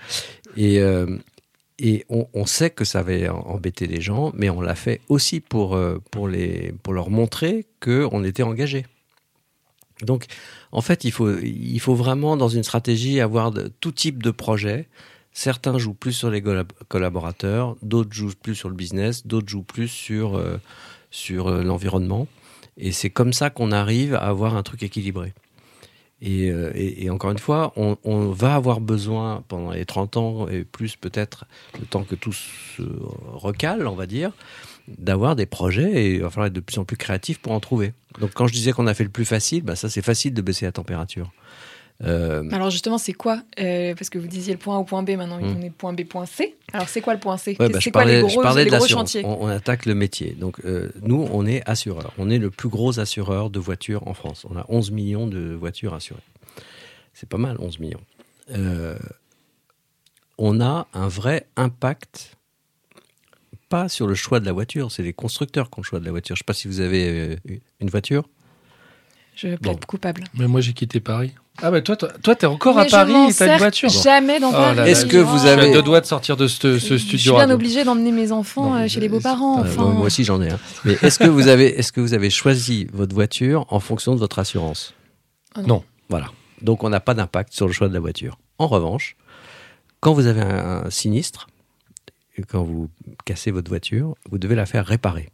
Et, 0.57 0.79
euh, 0.79 1.17
et 1.79 2.05
on, 2.09 2.27
on 2.33 2.45
sait 2.45 2.69
que 2.69 2.85
ça 2.85 3.01
va 3.01 3.13
en- 3.33 3.39
embêter 3.55 3.87
les 3.87 3.99
gens, 4.01 4.31
mais 4.35 4.49
on 4.49 4.61
l'a 4.61 4.75
fait 4.75 5.01
aussi 5.09 5.39
pour, 5.41 5.75
euh, 5.75 6.01
pour, 6.11 6.27
les, 6.27 6.73
pour 6.83 6.93
leur 6.93 7.09
montrer 7.09 7.65
qu'on 7.83 8.23
était 8.23 8.43
engagé. 8.43 8.85
Donc, 10.01 10.25
en 10.71 10.81
fait, 10.81 11.05
il 11.05 11.11
faut, 11.11 11.37
il 11.39 11.79
faut 11.79 11.95
vraiment, 11.95 12.37
dans 12.37 12.49
une 12.49 12.63
stratégie, 12.63 13.21
avoir 13.21 13.53
tout 13.79 13.91
type 13.91 14.21
de 14.21 14.31
projet. 14.31 14.87
Certains 15.31 15.77
jouent 15.77 15.93
plus 15.93 16.13
sur 16.13 16.29
les 16.29 16.41
collab- 16.41 16.71
collaborateurs, 16.87 17.75
d'autres 17.81 18.13
jouent 18.13 18.33
plus 18.41 18.55
sur 18.55 18.69
le 18.69 18.75
business, 18.75 19.25
d'autres 19.27 19.49
jouent 19.49 19.63
plus 19.63 19.87
sur, 19.87 20.37
euh, 20.37 20.59
sur 21.11 21.47
euh, 21.47 21.63
l'environnement. 21.63 22.27
Et 22.77 22.91
c'est 22.91 23.09
comme 23.09 23.33
ça 23.33 23.49
qu'on 23.49 23.71
arrive 23.71 24.15
à 24.15 24.27
avoir 24.27 24.55
un 24.55 24.63
truc 24.63 24.83
équilibré. 24.83 25.33
Et, 26.21 26.49
euh, 26.49 26.71
encore 27.09 27.31
une 27.31 27.37
fois, 27.37 27.73
on, 27.75 27.97
on 28.03 28.31
va 28.31 28.55
avoir 28.55 28.79
besoin 28.79 29.43
pendant 29.47 29.71
les 29.71 29.85
30 29.85 30.17
ans 30.17 30.47
et 30.47 30.63
plus 30.63 30.95
peut-être 30.95 31.45
le 31.79 31.85
temps 31.85 32.03
que 32.03 32.15
tout 32.15 32.33
se 32.33 32.81
recale, 33.33 33.87
on 33.87 33.95
va 33.95 34.07
dire, 34.07 34.31
d'avoir 34.87 35.35
des 35.35 35.45
projets 35.45 35.91
et 35.91 36.13
il 36.15 36.21
va 36.21 36.29
falloir 36.29 36.47
être 36.47 36.53
de 36.53 36.59
plus 36.59 36.77
en 36.77 36.85
plus 36.85 36.97
créatif 36.97 37.39
pour 37.39 37.51
en 37.53 37.59
trouver. 37.59 37.93
Donc 38.19 38.31
quand 38.33 38.47
je 38.47 38.53
disais 38.53 38.71
qu'on 38.71 38.87
a 38.87 38.93
fait 38.93 39.03
le 39.03 39.09
plus 39.09 39.25
facile, 39.25 39.63
bah 39.63 39.75
ça 39.75 39.89
c'est 39.89 40.01
facile 40.01 40.33
de 40.33 40.41
baisser 40.41 40.65
la 40.65 40.71
température. 40.71 41.31
Euh, 42.03 42.43
Alors 42.51 42.69
justement, 42.71 42.97
c'est 42.97 43.13
quoi 43.13 43.41
Euh, 43.57 43.95
Parce 43.95 44.09
que 44.09 44.17
vous 44.17 44.27
disiez 44.27 44.51
le 44.51 44.59
point 44.59 44.75
A 44.75 44.79
au 44.79 44.83
point 44.83 45.01
B, 45.01 45.11
maintenant 45.11 45.39
Hmm. 45.39 45.55
on 45.57 45.61
est 45.61 45.69
point 45.69 45.93
B, 45.93 46.03
point 46.03 46.25
C. 46.25 46.55
Alors 46.73 46.89
c'est 46.89 46.99
quoi 46.99 47.13
le 47.13 47.21
point 47.21 47.37
C? 47.37 47.55
Ouais, 47.57 47.69
bah, 47.69 47.79
C'est 47.81 47.89
quoi 47.89 48.01
parlais, 48.01 48.15
les 48.15 48.27
gros, 48.27 48.43
les 48.55 48.65
gros 48.65 48.85
chantiers? 48.87 49.23
On, 49.25 49.43
on 49.43 49.47
attaque 49.47 49.85
le 49.85 49.95
métier. 49.95 50.31
Donc, 50.33 50.59
euh, 50.65 50.91
nous, 51.01 51.25
on 51.31 51.45
est 51.45 51.61
assureur. 51.69 52.11
On 52.17 52.29
est 52.29 52.37
le 52.37 52.51
plus 52.51 52.67
gros 52.67 52.99
assureur 52.99 53.49
de 53.49 53.59
voitures 53.59 54.05
en 54.09 54.13
France. 54.13 54.45
On 54.49 54.57
a 54.57 54.65
11 54.67 54.91
millions 54.91 55.25
de 55.27 55.53
voitures 55.53 55.93
assurées. 55.93 56.19
C'est 57.13 57.29
pas 57.29 57.37
mal, 57.37 57.55
11 57.59 57.79
millions. 57.79 58.01
On 60.37 60.59
a 60.59 60.87
un 60.93 61.07
vrai 61.07 61.47
impact, 61.55 62.35
pas 63.69 63.89
sur 63.89 64.07
le 64.07 64.15
choix 64.15 64.39
de 64.39 64.45
la 64.45 64.51
voiture, 64.53 64.91
c'est 64.91 65.03
les 65.03 65.13
constructeurs 65.13 65.69
qui 65.69 65.79
ont 65.79 65.81
le 65.81 65.85
choix 65.85 65.99
de 65.99 66.05
la 66.05 66.11
voiture. 66.11 66.35
Je 66.35 66.39
ne 66.39 66.43
sais 66.43 66.45
pas 66.47 66.53
si 66.53 66.67
vous 66.67 66.79
avez 66.81 67.09
euh, 67.09 67.57
une 67.79 67.89
voiture. 67.89 68.23
Je 69.35 69.47
plaide 69.49 69.59
Bon. 69.61 69.75
coupable. 69.87 70.23
Mais 70.35 70.47
moi, 70.47 70.61
j'ai 70.61 70.73
quitté 70.73 70.99
Paris. 71.01 71.33
Ah 71.61 71.71
bah 71.71 71.81
toi, 71.81 71.95
toi, 71.97 72.35
t'es 72.35 72.45
encore 72.45 72.75
Mais 72.75 72.81
à 72.83 72.85
Paris 72.85 73.13
et 73.29 73.33
t'as 73.33 73.51
une 73.53 73.57
voiture. 73.57 73.89
Jamais 74.03 74.39
dans 74.39 74.49
Oh 74.49 74.53
Paris. 74.53 74.75
là. 74.77 74.87
Est-ce 74.89 75.05
que 75.05 75.17
vous 75.17 75.45
avez- 75.45 75.71
deux 75.73 75.81
doigts 75.81 75.99
de 76.01 76.05
sortir 76.05 76.37
de 76.37 76.47
ce, 76.47 76.79
ce 76.79 76.93
Je 76.93 76.95
suis 76.95 76.99
studio 77.17 77.33
bien 77.33 77.39
radio. 77.41 77.55
obligée 77.55 77.83
d'emmener 77.83 78.11
mes 78.11 78.31
enfants 78.31 78.71
Non, 78.75 78.83
euh, 78.83 78.87
chez 78.87 78.99
les 79.01 79.09
beaux-parents. 79.09 79.59
Euh, 79.59 79.61
Enfin, 79.63 79.81
moi, 79.83 79.91
moi 79.93 80.05
aussi 80.07 80.23
j'en 80.23 80.41
ai 80.41 80.51
un. 80.51 80.59
Mais 80.85 80.97
est-ce 81.01 81.19
que 81.19 81.27
vous 81.27 81.47
avez, 81.47 81.77
est-ce 81.79 81.91
que 81.91 82.01
vous 82.01 82.13
avez 82.13 82.29
choisi 82.29 82.87
votre 82.93 83.13
voiture 83.13 83.65
en 83.69 83.79
fonction 83.79 84.13
de 84.13 84.19
votre 84.19 84.39
assurance? 84.39 84.93
Ah 85.55 85.61
non. 85.63 85.83
Voilà. 86.09 86.27
Donc 86.61 86.83
on 86.83 86.89
n'a 86.89 86.99
pas 87.01 87.13
d'impact 87.13 87.53
sur 87.53 87.67
le 87.67 87.73
choix 87.73 87.87
de 87.89 87.93
la 87.93 87.99
voiture. 88.01 88.37
En 88.57 88.67
revanche, 88.67 89.15
quand 90.01 90.13
vous 90.13 90.27
avez 90.27 90.41
un, 90.41 90.83
un 90.85 90.89
sinistre, 90.89 91.47
quand 92.43 92.63
vous 92.63 92.89
cassez 93.25 93.51
votre 93.51 93.69
voiture, 93.69 94.15
vous 94.29 94.37
devez 94.37 94.55
la 94.55 94.65
faire 94.65 94.85
réparer. 94.85 95.29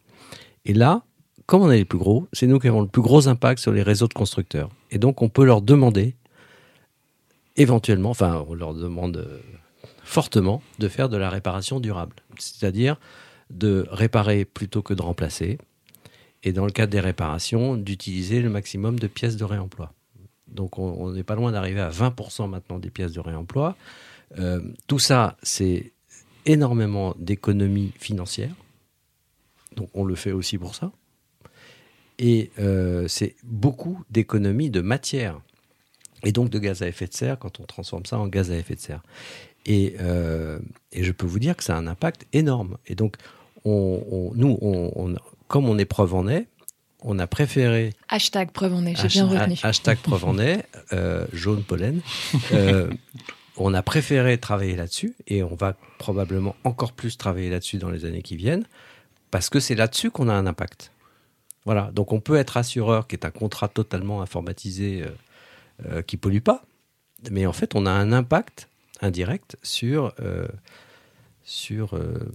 Et 0.65 0.73
là, 0.73 1.03
comme 1.45 1.63
on 1.63 1.71
est 1.71 1.77
les 1.77 1.85
plus 1.85 1.97
gros, 1.97 2.27
c'est 2.33 2.47
nous 2.47 2.59
qui 2.59 2.67
avons 2.67 2.81
le 2.81 2.87
plus 2.87 3.01
gros 3.01 3.27
impact 3.27 3.61
sur 3.61 3.71
les 3.71 3.83
réseaux 3.83 4.07
de 4.07 4.13
constructeurs. 4.13 4.69
Et 4.91 4.99
donc 4.99 5.21
on 5.21 5.29
peut 5.29 5.43
leur 5.43 5.61
demander, 5.61 6.15
éventuellement, 7.57 8.11
enfin 8.11 8.45
on 8.47 8.53
leur 8.53 8.73
demande 8.73 9.17
euh, 9.17 9.39
fortement 10.03 10.61
de 10.79 10.87
faire 10.87 11.09
de 11.09 11.17
la 11.17 11.29
réparation 11.29 11.79
durable. 11.79 12.15
C'est-à-dire 12.37 12.97
de 13.49 13.85
réparer 13.89 14.45
plutôt 14.45 14.81
que 14.81 14.93
de 14.93 15.01
remplacer. 15.01 15.57
Et 16.43 16.53
dans 16.53 16.65
le 16.65 16.71
cadre 16.71 16.91
des 16.91 16.99
réparations, 16.99 17.75
d'utiliser 17.75 18.41
le 18.41 18.49
maximum 18.49 18.97
de 18.97 19.07
pièces 19.07 19.35
de 19.35 19.43
réemploi. 19.43 19.93
Donc 20.47 20.79
on 20.79 21.11
n'est 21.11 21.23
pas 21.23 21.35
loin 21.35 21.51
d'arriver 21.51 21.81
à 21.81 21.89
20% 21.89 22.49
maintenant 22.49 22.79
des 22.79 22.89
pièces 22.89 23.13
de 23.13 23.19
réemploi. 23.19 23.75
Euh, 24.39 24.61
tout 24.87 24.99
ça, 24.99 25.37
c'est 25.43 25.93
énormément 26.45 27.15
d'économies 27.19 27.91
financières. 27.99 28.53
Donc 29.75 29.89
on 29.93 30.03
le 30.03 30.15
fait 30.15 30.31
aussi 30.31 30.57
pour 30.57 30.75
ça. 30.75 30.91
Et 32.19 32.51
euh, 32.59 33.07
c'est 33.07 33.35
beaucoup 33.43 34.03
d'économies 34.09 34.69
de 34.69 34.81
matière. 34.81 35.39
Et 36.23 36.31
donc 36.31 36.49
de 36.49 36.59
gaz 36.59 36.81
à 36.83 36.87
effet 36.87 37.07
de 37.07 37.13
serre 37.13 37.39
quand 37.39 37.59
on 37.59 37.63
transforme 37.63 38.05
ça 38.05 38.19
en 38.19 38.27
gaz 38.27 38.51
à 38.51 38.57
effet 38.57 38.75
de 38.75 38.79
serre. 38.79 39.01
Et, 39.65 39.95
euh, 39.99 40.59
et 40.91 41.03
je 41.03 41.11
peux 41.11 41.25
vous 41.25 41.39
dire 41.39 41.55
que 41.55 41.63
ça 41.63 41.75
a 41.75 41.79
un 41.79 41.87
impact 41.87 42.25
énorme. 42.33 42.77
Et 42.87 42.95
donc, 42.95 43.15
on, 43.65 44.03
on- 44.11 44.31
nous, 44.35 44.57
on, 44.61 45.15
comme 45.47 45.67
on 45.69 45.77
est 45.77 45.85
preuve 45.85 46.13
en 46.15 46.27
est, 46.27 46.47
on 47.03 47.17
a 47.17 47.25
préféré 47.25 47.93
Hashtag 48.09 48.51
preuve 48.51 48.73
en 48.75 48.85
est, 48.85 48.95
j'ai 48.95 49.07
bien 49.07 49.25
retenu. 49.27 49.55
Hashtag 49.63 49.97
preuve 49.99 50.25
en 50.25 50.37
est, 50.37 50.65
euh, 50.93 51.25
jaune 51.33 51.63
pollen. 51.63 52.01
On 53.63 53.73
a 53.73 53.81
préféré 53.81 54.37
travailler 54.37 54.75
là-dessus 54.75 55.15
et 55.27 55.43
on 55.43 55.55
va 55.55 55.75
probablement 55.97 56.55
encore 56.63 56.93
plus 56.93 57.17
travailler 57.17 57.49
là-dessus 57.49 57.77
dans 57.77 57.89
les 57.89 58.05
années 58.05 58.21
qui 58.21 58.35
viennent 58.35 58.65
parce 59.29 59.49
que 59.49 59.59
c'est 59.59 59.75
là-dessus 59.75 60.11
qu'on 60.11 60.29
a 60.29 60.33
un 60.33 60.45
impact. 60.45 60.91
Voilà, 61.65 61.91
donc 61.93 62.11
on 62.11 62.19
peut 62.19 62.37
être 62.37 62.57
assureur 62.57 63.07
qui 63.07 63.15
est 63.15 63.25
un 63.25 63.31
contrat 63.31 63.67
totalement 63.67 64.21
informatisé 64.21 65.03
euh, 65.03 65.09
euh, 65.85 66.01
qui 66.01 66.17
pollue 66.17 66.39
pas, 66.39 66.63
mais 67.29 67.45
en 67.45 67.53
fait 67.53 67.75
on 67.75 67.85
a 67.85 67.91
un 67.91 68.11
impact 68.11 68.67
indirect 69.01 69.57
sur, 69.63 70.13
euh, 70.19 70.47
sur 71.43 71.95
euh, 71.95 72.31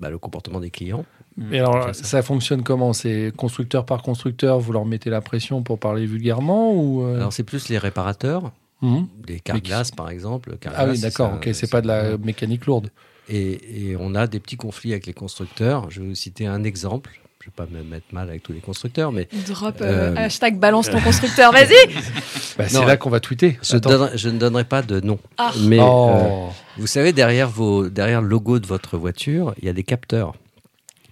bah, 0.00 0.10
le 0.10 0.18
comportement 0.18 0.60
des 0.60 0.70
clients. 0.70 1.04
Et 1.52 1.60
alors, 1.60 1.94
ça. 1.94 2.04
ça. 2.04 2.22
fonctionne 2.22 2.62
comment? 2.62 2.92
C'est 2.92 3.32
constructeur 3.36 3.86
par 3.86 4.02
constructeur, 4.02 4.58
vous 4.58 4.72
leur 4.72 4.84
mettez 4.84 5.08
la 5.08 5.20
pression 5.20 5.62
pour 5.62 5.78
parler 5.78 6.04
vulgairement 6.04 6.72
ou 6.72 7.02
euh, 7.02 7.16
Alors 7.16 7.32
c'est 7.32 7.44
plus 7.44 7.68
les 7.68 7.78
réparateurs, 7.78 8.52
les 8.82 8.88
Mais 9.28 9.34
qui- 9.36 9.40
carglass 9.42 9.90
par 9.90 10.10
exemple. 10.10 10.56
Ah 10.74 10.86
oui, 10.86 10.98
d'accord, 10.98 11.34
ok, 11.34 11.48
c'est 11.52 11.70
pas 11.70 11.80
de 11.80 11.86
la 11.88 12.16
mécanique 12.18 12.66
lourde. 12.66 12.90
Et, 13.28 13.90
et 13.90 13.96
on 13.98 14.14
a 14.14 14.26
des 14.26 14.40
petits 14.40 14.56
conflits 14.56 14.92
avec 14.92 15.06
les 15.06 15.12
constructeurs. 15.12 15.90
Je 15.90 16.00
vais 16.00 16.08
vous 16.08 16.14
citer 16.14 16.46
un 16.46 16.64
exemple. 16.64 17.10
Je 17.40 17.46
ne 17.48 17.52
vais 17.66 17.70
pas 17.70 17.78
me 17.78 17.82
mettre 17.84 18.06
mal 18.12 18.28
avec 18.30 18.42
tous 18.42 18.52
les 18.52 18.60
constructeurs, 18.60 19.12
mais 19.12 19.28
Drop 19.46 19.80
euh, 19.80 20.12
Euh, 20.12 20.16
hashtag 20.16 20.58
balance 20.58 20.90
ton 20.90 21.00
constructeur, 21.00 21.52
vas-y 21.52 21.74
Bah, 22.58 22.68
c'est 22.68 22.84
là 22.84 22.96
qu'on 22.96 23.10
va 23.10 23.20
tweeter. 23.20 23.58
je, 23.62 23.76
Attends. 23.76 23.90
donnerai- 23.90 24.16
je 24.18 24.28
ne 24.28 24.38
donnerai 24.38 24.64
pas 24.64 24.82
de 24.82 25.00
nom. 25.00 25.18
Ah. 25.38 25.52
Mais 25.60 25.78
euh, 25.78 25.82
Oh. 25.84 26.48
vous 26.78 26.86
savez, 26.86 27.12
derrière, 27.12 27.48
vos, 27.48 27.88
derrière 27.88 28.22
le 28.22 28.28
logo 28.28 28.58
de 28.58 28.66
votre 28.66 28.96
voiture, 28.98 29.54
il 29.60 29.66
y 29.66 29.68
a 29.68 29.72
des 29.72 29.84
capteurs. 29.84 30.34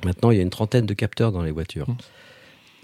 Maintenant, 0.05 0.31
il 0.31 0.37
y 0.37 0.40
a 0.40 0.42
une 0.42 0.50
trentaine 0.50 0.85
de 0.87 0.94
capteurs 0.94 1.33
dans 1.33 1.42
les 1.42 1.52
voitures. 1.52 1.88
Mm. 1.88 1.96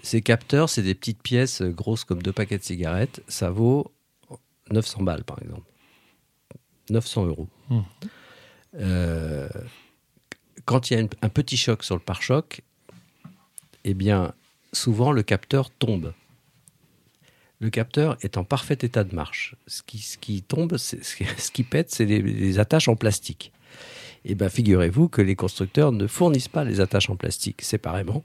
Ces 0.03 0.21
capteurs, 0.21 0.69
c'est 0.69 0.81
des 0.81 0.95
petites 0.95 1.21
pièces 1.21 1.61
euh, 1.61 1.69
grosses 1.69 2.03
comme 2.05 2.21
deux 2.21 2.33
paquets 2.33 2.57
de 2.57 2.63
cigarettes. 2.63 3.21
Ça 3.27 3.49
vaut 3.49 3.91
900 4.71 5.03
balles, 5.03 5.23
par 5.23 5.41
exemple. 5.41 5.69
900 6.89 7.25
euros. 7.25 7.47
Mm. 7.69 7.79
Euh, 8.75 9.49
quand 10.65 10.89
il 10.89 10.93
y 10.93 10.97
a 10.97 10.99
une- 11.01 11.09
un 11.21 11.29
petit 11.29 11.57
choc 11.57 11.83
sur 11.83 11.95
le 11.95 12.01
pare-choc, 12.01 12.61
eh 13.83 13.93
bien, 13.93 14.33
souvent, 14.71 15.11
le 15.11 15.23
capteur 15.23 15.69
tombe. 15.69 16.13
Le 17.59 17.69
capteur 17.69 18.17
est 18.21 18.37
en 18.37 18.43
parfait 18.43 18.77
état 18.81 19.03
de 19.03 19.15
marche. 19.15 19.55
Ce 19.67 19.81
qui, 19.83 19.99
ce 19.99 20.17
qui 20.17 20.41
tombe, 20.41 20.77
ce 20.77 20.95
qui- 20.95 21.25
ce 21.37 21.51
qui 21.51 21.63
pète, 21.63 21.91
c'est 21.91 22.05
les, 22.05 22.21
les 22.21 22.59
attaches 22.59 22.87
en 22.87 22.95
plastique. 22.95 23.51
Eh 24.25 24.35
bien, 24.35 24.49
figurez-vous 24.49 25.09
que 25.09 25.21
les 25.21 25.35
constructeurs 25.35 25.91
ne 25.91 26.07
fournissent 26.07 26.47
pas 26.47 26.63
les 26.63 26.79
attaches 26.79 27.09
en 27.09 27.15
plastique 27.17 27.61
séparément. 27.61 28.23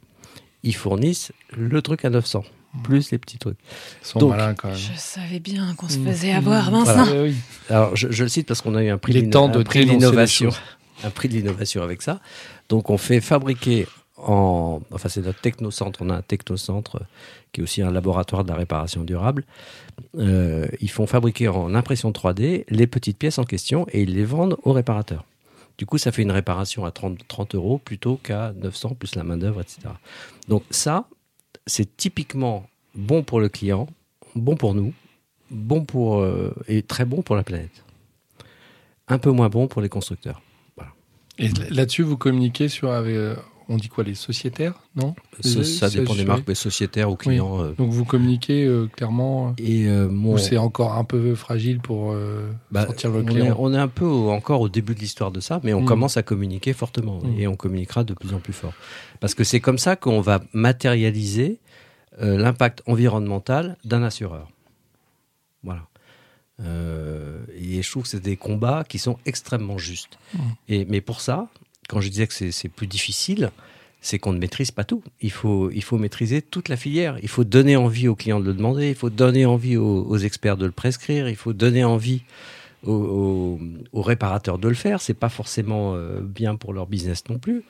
Ils 0.63 0.75
fournissent 0.75 1.33
le 1.57 1.83
truc 1.83 2.05
à 2.05 2.11
900, 2.11 2.45
plus 2.85 3.11
les 3.11 3.19
petits 3.19 3.39
trucs. 3.39 3.59
Ils 4.03 4.07
sont 4.07 4.19
Donc, 4.19 4.31
malins 4.31 4.55
quand 4.55 4.69
même. 4.69 4.77
Je 4.77 4.93
savais 4.97 5.41
bien 5.41 5.75
qu'on 5.75 5.89
se 5.89 5.99
Mhm. 5.99 6.07
faisait 6.09 6.33
avoir, 6.33 6.71
Vincent. 6.71 7.05
Voilà. 7.05 7.23
Oui, 7.23 7.29
oui. 7.31 7.37
Alors, 7.71 7.97
je, 7.97 8.09
je 8.11 8.23
le 8.25 8.29
cite 8.29 8.47
parce 8.47 8.61
qu'on 8.61 8.75
a 8.75 8.83
eu 8.83 8.89
un 8.91 8.99
prix 8.99 9.13
Il 9.13 9.17
est 9.19 9.23
d'in- 9.23 9.31
temps 9.31 9.47
un 9.47 9.49
de 9.63 10.27
choses. 10.27 10.57
Un 11.05 11.11
prix 11.11 11.29
de 11.29 11.35
l'innovation 11.35 11.81
avec 11.83 12.03
ça. 12.03 12.19
Donc, 12.69 12.91
on 12.91 12.99
fait 12.99 13.21
fabriquer 13.21 13.87
en. 14.17 14.81
Enfin, 14.93 15.09
c'est 15.09 15.25
notre 15.25 15.41
technocentre. 15.41 16.01
On 16.03 16.11
a 16.11 16.17
un 16.17 16.23
technocentre 16.23 16.99
qui 17.53 17.61
est 17.61 17.63
aussi 17.63 17.83
un 17.83 17.93
laboratoire 17.93 18.43
de 18.43 18.49
la 18.49 18.57
réparation 18.57 19.05
durable. 19.05 19.45
Euh, 20.19 20.67
ils 20.81 20.91
font 20.91 21.07
fabriquer 21.07 21.47
en 21.47 21.75
impression 21.77 22.11
3D 22.11 22.65
les 22.69 22.87
petites 22.89 23.17
pièces 23.17 23.39
en 23.39 23.45
question 23.45 23.87
et 23.93 24.03
ils 24.03 24.13
les 24.15 24.25
vendent 24.25 24.57
aux 24.65 24.73
réparateurs. 24.73 25.25
Du 25.79 25.87
coup, 25.87 25.99
ça 25.99 26.11
fait 26.11 26.23
une 26.23 26.33
réparation 26.33 26.85
à 26.85 26.91
30, 26.91 27.19
30 27.29 27.55
euros 27.55 27.79
plutôt 27.79 28.17
qu'à 28.21 28.53
900 28.61 28.97
plus 28.99 29.15
la 29.15 29.23
main-d'œuvre, 29.23 29.61
etc. 29.61 29.79
Donc, 30.49 30.65
ça, 30.71 31.05
c'est 31.69 31.97
typiquement 31.97 32.67
bon 32.95 33.23
pour 33.23 33.41
le 33.41 33.49
client, 33.49 33.87
bon 34.35 34.57
pour 34.57 34.75
nous, 34.75 34.93
bon 35.51 35.85
pour, 35.85 36.21
euh, 36.21 36.53
et 36.67 36.83
très 36.83 37.05
bon 37.05 37.23
pour 37.23 37.37
la 37.37 37.45
planète. 37.45 37.85
Un 39.07 39.19
peu 39.19 39.31
moins 39.31 39.49
bon 39.49 39.69
pour 39.69 39.81
les 39.81 39.89
constructeurs. 39.89 40.43
Et 41.39 41.49
là-dessus, 41.71 42.03
vous 42.03 42.17
communiquez 42.17 42.69
sur. 42.69 42.91
euh, 43.15 43.37
on 43.71 43.77
dit 43.77 43.89
quoi 43.89 44.03
Les 44.05 44.15
sociétaires 44.15 44.75
Non? 44.97 45.15
Ça, 45.41 45.91
dépend 45.91 46.15
des 46.15 46.25
marques, 46.25 46.45
mais 46.49 46.55
sociétaires 46.55 47.11
ou 47.11 47.17
clients. 47.17 47.63
euh, 47.63 47.73
Donc 47.77 47.91
vous 47.91 48.05
communiquez 48.05 48.65
euh, 48.65 48.87
clairement. 48.87 49.49
euh, 49.51 49.53
et 49.59 49.87
euh, 49.87 50.09
mon- 50.09 50.39
c'est 50.39 50.57
encore 50.57 50.95
un 50.95 51.05
peu 51.05 51.35
fragile 51.35 51.79
pour 51.81 52.13
euh, 52.13 52.51
bah, 52.71 52.87
sortir 52.87 53.11
le 53.11 53.19
on, 53.19 53.23
est, 53.23 53.27
client 53.27 53.57
on 53.59 53.75
est 53.75 53.79
un 53.79 53.89
peu 53.89 54.05
au- 54.07 54.31
encore 54.31 54.61
au 54.63 54.69
début 54.69 54.95
de 54.95 55.01
l'histoire 55.01 55.31
de 55.31 55.41
ça, 55.41 55.61
mais 55.65 55.75
on 55.75 55.83
Mm. 55.83 55.87
commence 55.87 56.17
à 56.17 56.23
communiquer 56.23 56.73
fortement 56.73 57.21
Mm. 57.23 57.39
et 57.39 57.47
on 57.47 57.57
communiquera 57.57 58.05
de 58.05 58.15
plus 58.15 58.33
en 58.35 58.39
plus 58.41 58.53
fort. 58.55 58.73
Parce 59.21 59.35
que 59.35 59.45
c'est 59.45 59.61
comme 59.61 59.79
ça 59.79 59.97
qu'on 59.97 60.21
va 60.21 60.41
matérialiser 60.53 61.61
l'impact 62.21 62.83
environnemental 62.87 63.77
d'un 63.85 64.03
assureur. 64.03 64.49
Voilà. 65.63 65.83
Euh, 66.61 67.45
et 67.57 67.81
je 67.83 67.91
trouve 67.91 68.03
que 68.05 68.09
c'est 68.09 68.21
des 68.23 68.37
combats 68.37 68.83
qui 68.89 68.99
sont 68.99 69.19
extrêmement 69.27 69.79
justes. 69.79 70.19
Mm. 70.35 70.39
Et, 70.69 70.85
mais 70.87 71.01
pour 71.01 71.21
ça, 71.21 71.49
quand 71.89 72.01
je 72.01 72.09
disais 72.09 72.27
que 72.27 72.51
c'est 72.51 72.69
plus 72.69 72.87
difficile, 72.87 73.51
c'est 74.01 74.19
qu'on 74.19 74.33
ne 74.33 74.39
maîtrise 74.39 74.71
pas 74.71 74.85
tout. 74.85 75.03
Il 75.21 75.33
faut, 75.33 75.71
il 75.71 75.83
faut 75.83 75.99
maîtriser 75.99 76.43
toute 76.43 76.69
la 76.69 76.77
filière. 76.77 77.19
Il 77.23 77.29
faut 77.29 77.45
donner 77.45 77.77
envie 77.77 78.07
aux 78.07 78.15
clients 78.15 78.41
de 78.41 78.45
le 78.45 78.55
demander, 78.55 78.91
il 78.91 78.95
faut 78.95 79.11
donner 79.11 79.47
envie 79.47 79.77
aux, 79.77 80.17
experts 80.19 80.57
de 80.57 80.67
le 80.67 80.73
prescrire, 80.73 81.29
il 81.29 81.37
faut 81.37 81.53
donner 81.53 81.85
envie 81.85 82.23
aux, 82.87 83.59
réparateurs 83.95 84.59
de 84.59 84.69
le 84.69 84.75
faire. 84.75 85.01
C'est 85.01 85.15
pas 85.15 85.29
forcément 85.29 85.95
euh, 85.95 86.21
bien 86.21 86.55
pour 86.55 86.73
leur 86.73 86.87
business 86.87 87.25
non 87.29 87.39
plus. 87.39 87.65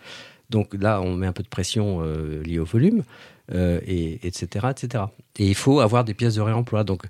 Donc 0.50 0.74
là, 0.74 1.00
on 1.00 1.14
met 1.14 1.26
un 1.26 1.32
peu 1.32 1.42
de 1.42 1.48
pression 1.48 2.00
euh, 2.02 2.42
liée 2.42 2.58
au 2.58 2.64
volume, 2.64 3.04
euh, 3.54 3.80
et, 3.86 4.26
etc., 4.26 4.66
etc. 4.70 5.04
Et 5.38 5.46
il 5.46 5.54
faut 5.54 5.80
avoir 5.80 6.04
des 6.04 6.14
pièces 6.14 6.34
de 6.34 6.40
réemploi. 6.40 6.84
Donc, 6.84 7.04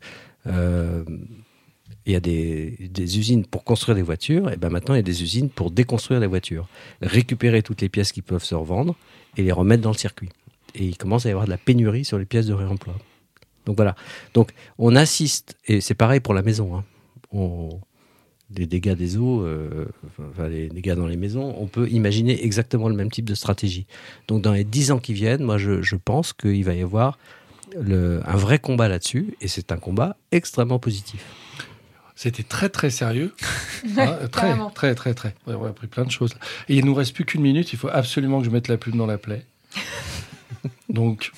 il 2.08 2.14
y 2.14 2.16
a 2.16 2.20
des, 2.20 3.18
usines 3.18 3.44
pour 3.44 3.64
construire 3.64 3.94
des 3.94 4.02
voitures, 4.02 4.50
et 4.50 4.56
ben 4.56 4.70
maintenant 4.70 4.94
il 4.94 4.98
y 4.98 5.00
a 5.00 5.02
des 5.02 5.22
usines 5.22 5.50
pour 5.50 5.70
déconstruire 5.70 6.20
les 6.20 6.26
voitures, 6.26 6.66
récupérer 7.02 7.62
toutes 7.62 7.82
les 7.82 7.90
pièces 7.90 8.12
qui 8.12 8.22
peuvent 8.22 8.42
se 8.42 8.54
revendre 8.54 8.96
et 9.36 9.42
les 9.42 9.52
remettre 9.52 9.82
dans 9.82 9.92
le 9.92 9.96
circuit. 9.96 10.30
Et 10.74 10.84
il 10.86 10.96
commence 10.96 11.26
à 11.26 11.28
y 11.28 11.32
avoir 11.32 11.44
de 11.44 11.50
la 11.50 11.58
pénurie 11.58 12.06
sur 12.06 12.18
les 12.18 12.24
pièces 12.24 12.46
de 12.46 12.54
réemploi. 12.54 12.94
Donc 13.66 13.76
voilà. 13.76 13.94
Donc 14.32 14.52
on 14.78 14.96
assiste, 14.96 15.58
et 15.66 15.82
c'est 15.82 15.94
pareil 15.94 16.20
pour 16.20 16.32
la 16.32 16.40
maison. 16.40 16.76
hein. 16.76 17.68
Les 18.56 18.64
dégâts 18.66 18.94
des 18.94 19.18
eaux, 19.18 19.42
euh, 19.42 19.84
les 20.48 20.70
dégâts 20.70 20.94
dans 20.94 21.06
les 21.06 21.18
maisons, 21.18 21.54
on 21.58 21.66
peut 21.66 21.86
imaginer 21.90 22.42
exactement 22.42 22.88
le 22.88 22.94
même 22.94 23.10
type 23.10 23.26
de 23.26 23.34
stratégie. 23.34 23.86
Donc 24.28 24.40
dans 24.40 24.54
les 24.54 24.64
dix 24.64 24.90
ans 24.92 24.98
qui 24.98 25.12
viennent, 25.12 25.42
moi 25.42 25.58
je, 25.58 25.96
pense 25.96 26.32
qu'il 26.32 26.64
va 26.64 26.72
y 26.72 26.80
avoir 26.80 27.18
un 27.76 28.36
vrai 28.36 28.58
combat 28.58 28.88
là-dessus, 28.88 29.34
et 29.42 29.48
c'est 29.48 29.72
un 29.72 29.76
combat 29.76 30.16
extrêmement 30.32 30.78
positif. 30.78 31.22
C'était 32.20 32.42
très 32.42 32.68
très 32.68 32.90
sérieux. 32.90 33.32
Hein, 33.96 34.18
très, 34.32 34.56
très 34.74 34.94
très 34.96 35.14
très 35.14 35.34
Ouais, 35.46 35.54
On 35.54 35.64
a 35.64 35.68
appris 35.68 35.86
plein 35.86 36.04
de 36.04 36.10
choses. 36.10 36.34
Et 36.68 36.74
il 36.76 36.84
nous 36.84 36.94
reste 36.94 37.14
plus 37.14 37.24
qu'une 37.24 37.42
minute. 37.42 37.72
Il 37.72 37.78
faut 37.78 37.88
absolument 37.88 38.40
que 38.40 38.44
je 38.46 38.50
mette 38.50 38.66
la 38.66 38.76
pub 38.76 38.96
dans 38.96 39.06
la 39.06 39.18
plaie. 39.18 39.46
Donc, 40.88 41.30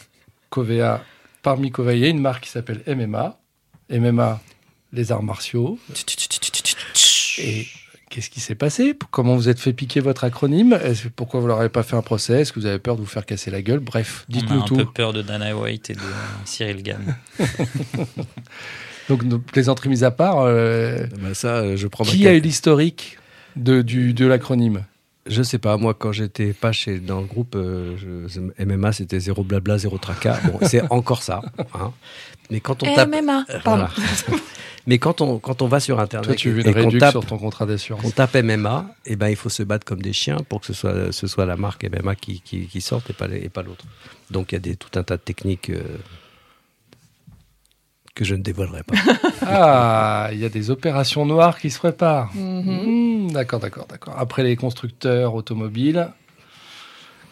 Covea, 0.49 1.05
parmi 1.43 1.71
Covaillé 1.71 2.09
une 2.09 2.19
marque 2.21 2.45
qui 2.45 2.49
s'appelle 2.51 2.83
MMA. 2.87 3.39
MMA, 3.91 4.41
les 4.95 5.13
arts 5.13 5.23
martiaux. 5.23 5.79
Et 7.39 7.67
qu'est-ce 8.09 8.31
qui 8.31 8.41
s'est 8.41 8.55
passé? 8.55 8.97
Comment 9.11 9.37
vous 9.37 9.51
êtes 9.51 9.61
fait 9.61 9.75
piquer 9.75 10.01
votre 10.01 10.25
acronyme? 10.25 10.73
Est-ce- 10.83 11.09
Pourquoi 11.09 11.41
vous 11.41 11.47
leur 11.47 11.61
avez 11.61 11.69
pas 11.69 11.83
fait 11.83 11.97
un 11.97 12.03
procès? 12.03 12.41
Est-ce 12.41 12.53
que 12.55 12.61
vous 12.61 12.67
avez 12.67 12.79
peur 12.79 12.97
de 12.97 13.01
vous 13.03 13.07
faire 13.07 13.27
casser 13.27 13.51
la 13.51 13.61
gueule? 13.61 13.81
Bref, 13.81 14.25
On 14.29 14.33
a 14.33 14.37
dites-nous 14.39 14.61
un 14.61 14.65
tout. 14.65 14.77
peu 14.77 14.87
peur 14.87 15.13
de 15.13 15.21
Dana 15.21 15.55
White 15.55 15.91
et 15.91 15.95
de 15.95 16.01
Cyril 16.47 16.83
Gann. 16.83 17.17
Donc, 19.11 19.25
nos 19.25 19.39
plaisanteries 19.39 19.89
mises 19.91 20.05
à 20.05 20.11
part, 20.11 20.41
euh, 20.41 21.05
Bah, 21.21 21.35
ça, 21.35 21.57
euh, 21.57 21.77
je 21.77 21.87
prends 21.89 22.05
qui 22.05 22.27
a 22.27 22.33
eu 22.35 22.41
l'historique 22.41 23.19
de, 23.57 23.83
du, 23.83 24.15
de 24.15 24.25
l'acronyme? 24.27 24.85
Je 25.27 25.43
sais 25.43 25.59
pas, 25.59 25.77
moi 25.77 25.93
quand 25.95 26.13
j'étais 26.13 26.55
pas 26.55 26.73
chez, 26.73 26.99
dans 26.99 27.21
le 27.21 27.27
groupe 27.27 27.55
euh, 27.55 27.95
je- 27.99 28.65
MMA, 28.65 28.93
c'était 28.93 29.21
zéro 29.21 29.45
blabla, 29.45 29.77
zéro 29.77 29.99
tracas. 29.99 30.39
Bon, 30.45 30.59
c'est 30.63 30.83
encore 30.91 31.23
ça. 31.23 31.43
hein. 31.75 31.93
Mais 32.51 32.61
quand 32.61 32.83
on 32.83 32.95
tape. 32.95 33.09
MMA. 33.11 33.45
Euh, 33.51 33.59
Pardon. 33.63 33.87
voilà. 33.95 34.41
Mais 34.87 34.99
quand 34.99 35.21
on, 35.21 35.39
quand 35.39 35.61
on 35.61 35.69
va 35.69 35.79
sur 35.79 36.01
Internet 36.01 36.27
Toi, 36.27 36.35
tu 36.37 36.51
veux 36.51 36.67
et 36.67 36.69
une 36.71 36.91
qu'on 36.91 36.99
tape, 36.99 37.11
sur 37.11 37.27
ton 37.27 37.37
contrat 37.37 37.67
d'assurance. 37.67 38.03
qu'on 38.03 38.11
tape 38.11 38.35
MMA, 38.43 38.87
eh 39.05 39.15
ben, 39.15 39.29
il 39.29 39.37
faut 39.37 39.51
se 39.51 39.63
battre 39.63 39.85
comme 39.85 40.01
des 40.01 40.15
chiens 40.15 40.39
pour 40.49 40.61
que 40.61 40.67
ce 40.67 40.73
soit, 40.73 41.13
ce 41.13 41.27
soit 41.27 41.45
la 41.45 41.57
marque 41.57 41.85
MMA 41.85 42.15
qui, 42.17 42.41
qui, 42.41 42.67
qui 42.67 42.81
sorte 42.81 43.11
et 43.11 43.13
pas, 43.13 43.27
et 43.31 43.51
pas 43.51 43.63
l'autre. 43.63 43.85
Donc 44.31 44.53
il 44.53 44.55
y 44.55 44.57
a 44.57 44.61
des, 44.61 44.77
tout 44.77 44.99
un 44.99 45.03
tas 45.03 45.19
de 45.19 45.23
techniques 45.23 45.69
euh, 45.69 45.83
que 48.15 48.25
je 48.25 48.35
ne 48.35 48.43
dévoilerai 48.43 48.83
pas. 48.83 48.95
Ah, 49.53 50.29
il 50.33 50.39
y 50.39 50.45
a 50.45 50.49
des 50.51 50.71
opérations 50.71 51.25
noires 51.27 51.59
qui 51.59 51.71
se 51.71 51.79
préparent. 51.79 52.31
Mhm. 52.35 53.27
Hmm, 53.27 53.33
d'accord, 53.33 53.59
d'accord, 53.59 53.87
d'accord. 53.89 54.15
Après 54.19 54.43
les 54.43 54.55
constructeurs 54.55 55.35
automobiles, 55.35 56.09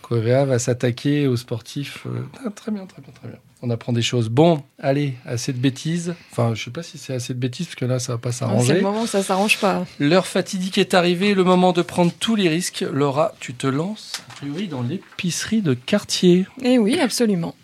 Covea 0.02 0.44
va 0.46 0.58
s'attaquer 0.58 1.26
aux 1.26 1.36
sportifs. 1.36 2.06
euh, 2.06 2.22
ah, 2.44 2.50
très 2.50 2.72
bien, 2.72 2.86
très 2.86 3.02
bien, 3.02 3.12
très 3.12 3.28
bien. 3.28 3.36
On 3.60 3.70
apprend 3.70 3.92
des 3.92 4.02
choses. 4.02 4.28
Bon, 4.30 4.62
allez, 4.80 5.14
assez 5.26 5.52
de 5.52 5.58
bêtises. 5.58 6.14
Enfin, 6.32 6.54
je 6.54 6.64
sais 6.64 6.70
pas 6.70 6.82
si 6.82 6.96
c'est 6.96 7.12
assez 7.12 7.34
de 7.34 7.38
bêtises, 7.38 7.66
parce 7.66 7.74
que 7.76 7.84
là, 7.84 7.98
ça 7.98 8.12
va 8.12 8.18
pas 8.18 8.30
Ah, 8.30 8.32
C'est 8.32 8.38
s'arranger. 8.38 8.74
le 8.74 8.80
moment 8.80 9.02
où 9.02 9.06
ça 9.06 9.22
s'arrange 9.22 9.58
pas. 9.58 9.84
L'heure 9.98 10.26
fatidique 10.26 10.78
est 10.78 10.94
arrivée, 10.94 11.34
le 11.34 11.44
moment 11.44 11.72
de 11.72 11.82
prendre 11.82 12.12
tous 12.18 12.36
les 12.36 12.48
risques. 12.48 12.84
Laura, 12.90 13.34
tu 13.40 13.52
te 13.54 13.66
lances, 13.66 14.12
a 14.30 14.34
priori, 14.36 14.68
dans 14.68 14.82
l'épicerie 14.82 15.60
de 15.60 15.74
quartier. 15.74 16.46
Eh 16.62 16.78
oui, 16.78 16.98
absolument. 17.00 17.54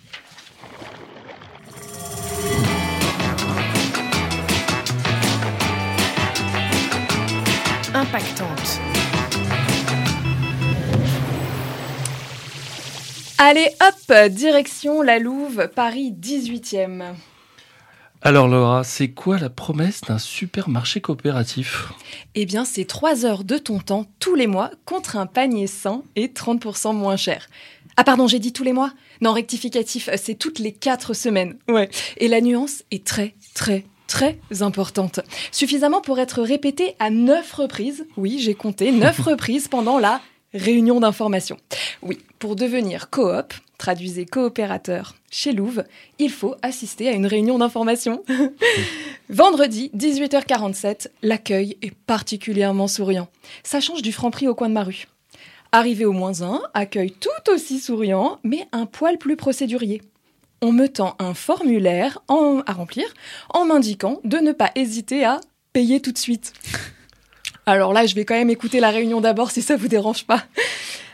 Impactante. 8.14 8.80
Allez, 13.38 13.68
hop, 13.80 14.30
direction 14.30 15.02
la 15.02 15.18
Louve, 15.18 15.68
Paris 15.74 16.14
18e. 16.16 17.02
Alors, 18.22 18.46
Laura, 18.46 18.84
c'est 18.84 19.08
quoi 19.08 19.40
la 19.40 19.50
promesse 19.50 20.02
d'un 20.02 20.18
supermarché 20.18 21.00
coopératif? 21.00 21.92
Eh 22.36 22.46
bien, 22.46 22.64
c'est 22.64 22.84
3 22.84 23.26
heures 23.26 23.42
de 23.42 23.58
ton 23.58 23.80
temps 23.80 24.06
tous 24.20 24.36
les 24.36 24.46
mois 24.46 24.70
contre 24.84 25.16
un 25.16 25.26
panier 25.26 25.66
sain 25.66 26.04
et 26.14 26.28
30% 26.28 26.94
moins 26.94 27.16
cher. 27.16 27.48
Ah 27.96 28.04
pardon, 28.04 28.28
j'ai 28.28 28.38
dit 28.38 28.52
tous 28.52 28.62
les 28.62 28.72
mois? 28.72 28.92
Non, 29.22 29.32
rectificatif, 29.32 30.08
c'est 30.16 30.36
toutes 30.36 30.60
les 30.60 30.72
4 30.72 31.14
semaines. 31.14 31.56
Ouais. 31.66 31.90
Et 32.18 32.28
la 32.28 32.40
nuance 32.40 32.84
est 32.92 33.04
très, 33.04 33.34
très, 33.54 33.84
très 34.06 34.38
importante. 34.60 35.20
Suffisamment 35.52 36.00
pour 36.00 36.18
être 36.18 36.42
répétée 36.42 36.94
à 36.98 37.10
9 37.10 37.52
reprises. 37.52 38.06
Oui, 38.16 38.38
j'ai 38.38 38.54
compté 38.54 38.92
9 38.92 39.18
reprises 39.24 39.68
pendant 39.68 39.98
la 39.98 40.20
réunion 40.52 41.00
d'information. 41.00 41.56
Oui, 42.02 42.18
pour 42.38 42.56
devenir 42.56 43.10
coop, 43.10 43.52
traduisez 43.78 44.24
coopérateur 44.24 45.14
chez 45.30 45.52
Louve, 45.52 45.82
il 46.20 46.30
faut 46.30 46.54
assister 46.62 47.08
à 47.08 47.12
une 47.12 47.26
réunion 47.26 47.58
d'information. 47.58 48.22
Vendredi, 49.28 49.90
18h47, 49.96 51.08
l'accueil 51.22 51.76
est 51.82 51.92
particulièrement 51.92 52.86
souriant. 52.86 53.28
Ça 53.64 53.80
change 53.80 54.02
du 54.02 54.12
franc-prix 54.12 54.46
au 54.46 54.54
coin 54.54 54.68
de 54.68 54.74
ma 54.74 54.84
rue. 54.84 55.08
Arrivé 55.72 56.04
au 56.04 56.12
moins 56.12 56.40
1, 56.40 56.62
accueil 56.72 57.10
tout 57.10 57.50
aussi 57.52 57.80
souriant, 57.80 58.38
mais 58.44 58.68
un 58.70 58.86
poil 58.86 59.18
plus 59.18 59.34
procédurier. 59.34 60.02
On 60.66 60.72
me 60.72 60.88
tend 60.88 61.14
un 61.18 61.34
formulaire 61.34 62.20
à 62.30 62.72
remplir 62.72 63.04
en 63.50 63.66
m'indiquant 63.66 64.20
de 64.24 64.38
ne 64.38 64.52
pas 64.52 64.70
hésiter 64.76 65.22
à 65.22 65.42
payer 65.74 66.00
tout 66.00 66.10
de 66.10 66.16
suite. 66.16 66.54
Alors 67.66 67.92
là, 67.92 68.06
je 68.06 68.14
vais 68.14 68.24
quand 68.24 68.34
même 68.34 68.48
écouter 68.48 68.80
la 68.80 68.88
réunion 68.88 69.20
d'abord 69.20 69.50
si 69.50 69.60
ça 69.60 69.76
vous 69.76 69.88
dérange 69.88 70.24
pas. 70.24 70.42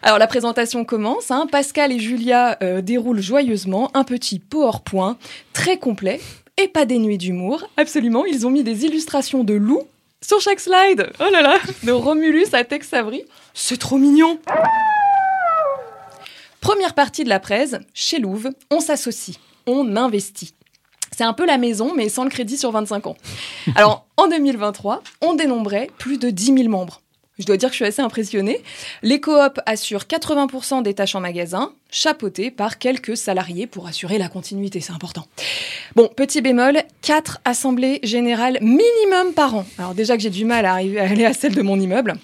Alors 0.02 0.18
la 0.18 0.28
présentation 0.28 0.84
commence. 0.84 1.32
hein. 1.32 1.48
Pascal 1.50 1.90
et 1.90 1.98
Julia 1.98 2.58
euh, 2.62 2.80
déroulent 2.80 3.20
joyeusement 3.20 3.90
un 3.92 4.04
petit 4.04 4.38
PowerPoint 4.38 5.18
très 5.52 5.78
complet 5.78 6.20
et 6.56 6.68
pas 6.68 6.84
dénué 6.84 7.16
d'humour. 7.16 7.68
Absolument, 7.76 8.24
ils 8.26 8.46
ont 8.46 8.50
mis 8.50 8.62
des 8.62 8.84
illustrations 8.84 9.42
de 9.42 9.54
loups 9.54 9.88
sur 10.20 10.40
chaque 10.40 10.60
slide. 10.60 11.10
Oh 11.18 11.28
là 11.32 11.42
là, 11.42 11.56
de 11.82 11.90
Romulus 11.90 12.46
à 12.52 12.62
Tex 12.62 12.92
Avery. 12.94 13.24
C'est 13.52 13.78
trop 13.80 13.98
mignon. 13.98 14.38
Première 16.60 16.94
partie 16.94 17.24
de 17.24 17.30
la 17.30 17.40
presse, 17.40 17.76
chez 17.94 18.18
Louve, 18.18 18.50
on 18.70 18.80
s'associe, 18.80 19.38
on 19.66 19.96
investit. 19.96 20.54
C'est 21.16 21.24
un 21.24 21.32
peu 21.32 21.46
la 21.46 21.58
maison, 21.58 21.92
mais 21.96 22.08
sans 22.08 22.24
le 22.24 22.30
crédit 22.30 22.58
sur 22.58 22.70
25 22.70 23.06
ans. 23.06 23.16
Alors, 23.74 24.06
en 24.16 24.28
2023, 24.28 25.02
on 25.22 25.34
dénombrait 25.34 25.90
plus 25.98 26.18
de 26.18 26.30
10 26.30 26.54
000 26.56 26.68
membres. 26.68 27.00
Je 27.38 27.46
dois 27.46 27.56
dire 27.56 27.70
que 27.70 27.72
je 27.72 27.76
suis 27.76 27.86
assez 27.86 28.02
impressionnée. 28.02 28.62
Les 29.02 29.20
coops 29.20 29.58
assurent 29.64 30.04
80% 30.04 30.82
des 30.82 30.92
tâches 30.92 31.14
en 31.14 31.20
magasin, 31.20 31.72
chapeautées 31.90 32.50
par 32.50 32.78
quelques 32.78 33.16
salariés 33.16 33.66
pour 33.66 33.86
assurer 33.86 34.18
la 34.18 34.28
continuité, 34.28 34.80
c'est 34.80 34.92
important. 34.92 35.26
Bon, 35.96 36.08
petit 36.14 36.42
bémol, 36.42 36.82
4 37.00 37.38
assemblées 37.46 38.00
générales 38.02 38.58
minimum 38.60 39.32
par 39.34 39.54
an. 39.54 39.64
Alors 39.78 39.94
déjà 39.94 40.16
que 40.18 40.22
j'ai 40.22 40.30
du 40.30 40.44
mal 40.44 40.66
à 40.66 40.72
arriver 40.72 41.00
à 41.00 41.04
aller 41.04 41.24
à 41.24 41.32
celle 41.32 41.54
de 41.54 41.62
mon 41.62 41.80
immeuble. 41.80 42.14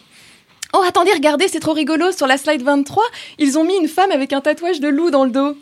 Oh, 0.79 0.83
attendez, 0.87 1.13
regardez, 1.13 1.49
c'est 1.49 1.61
trop 1.61 1.73
rigolo. 1.73 2.13
Sur 2.13 2.27
la 2.27 2.37
slide 2.37 2.61
23, 2.63 3.03
ils 3.39 3.57
ont 3.57 3.65
mis 3.65 3.77
une 3.77 3.89
femme 3.89 4.11
avec 4.11 4.35
un 4.35 4.43
tatouage 4.43 4.79
de 4.79 4.89
loup 4.89 5.11
dans 5.11 5.25
le 5.25 5.31
dos. 5.31 5.57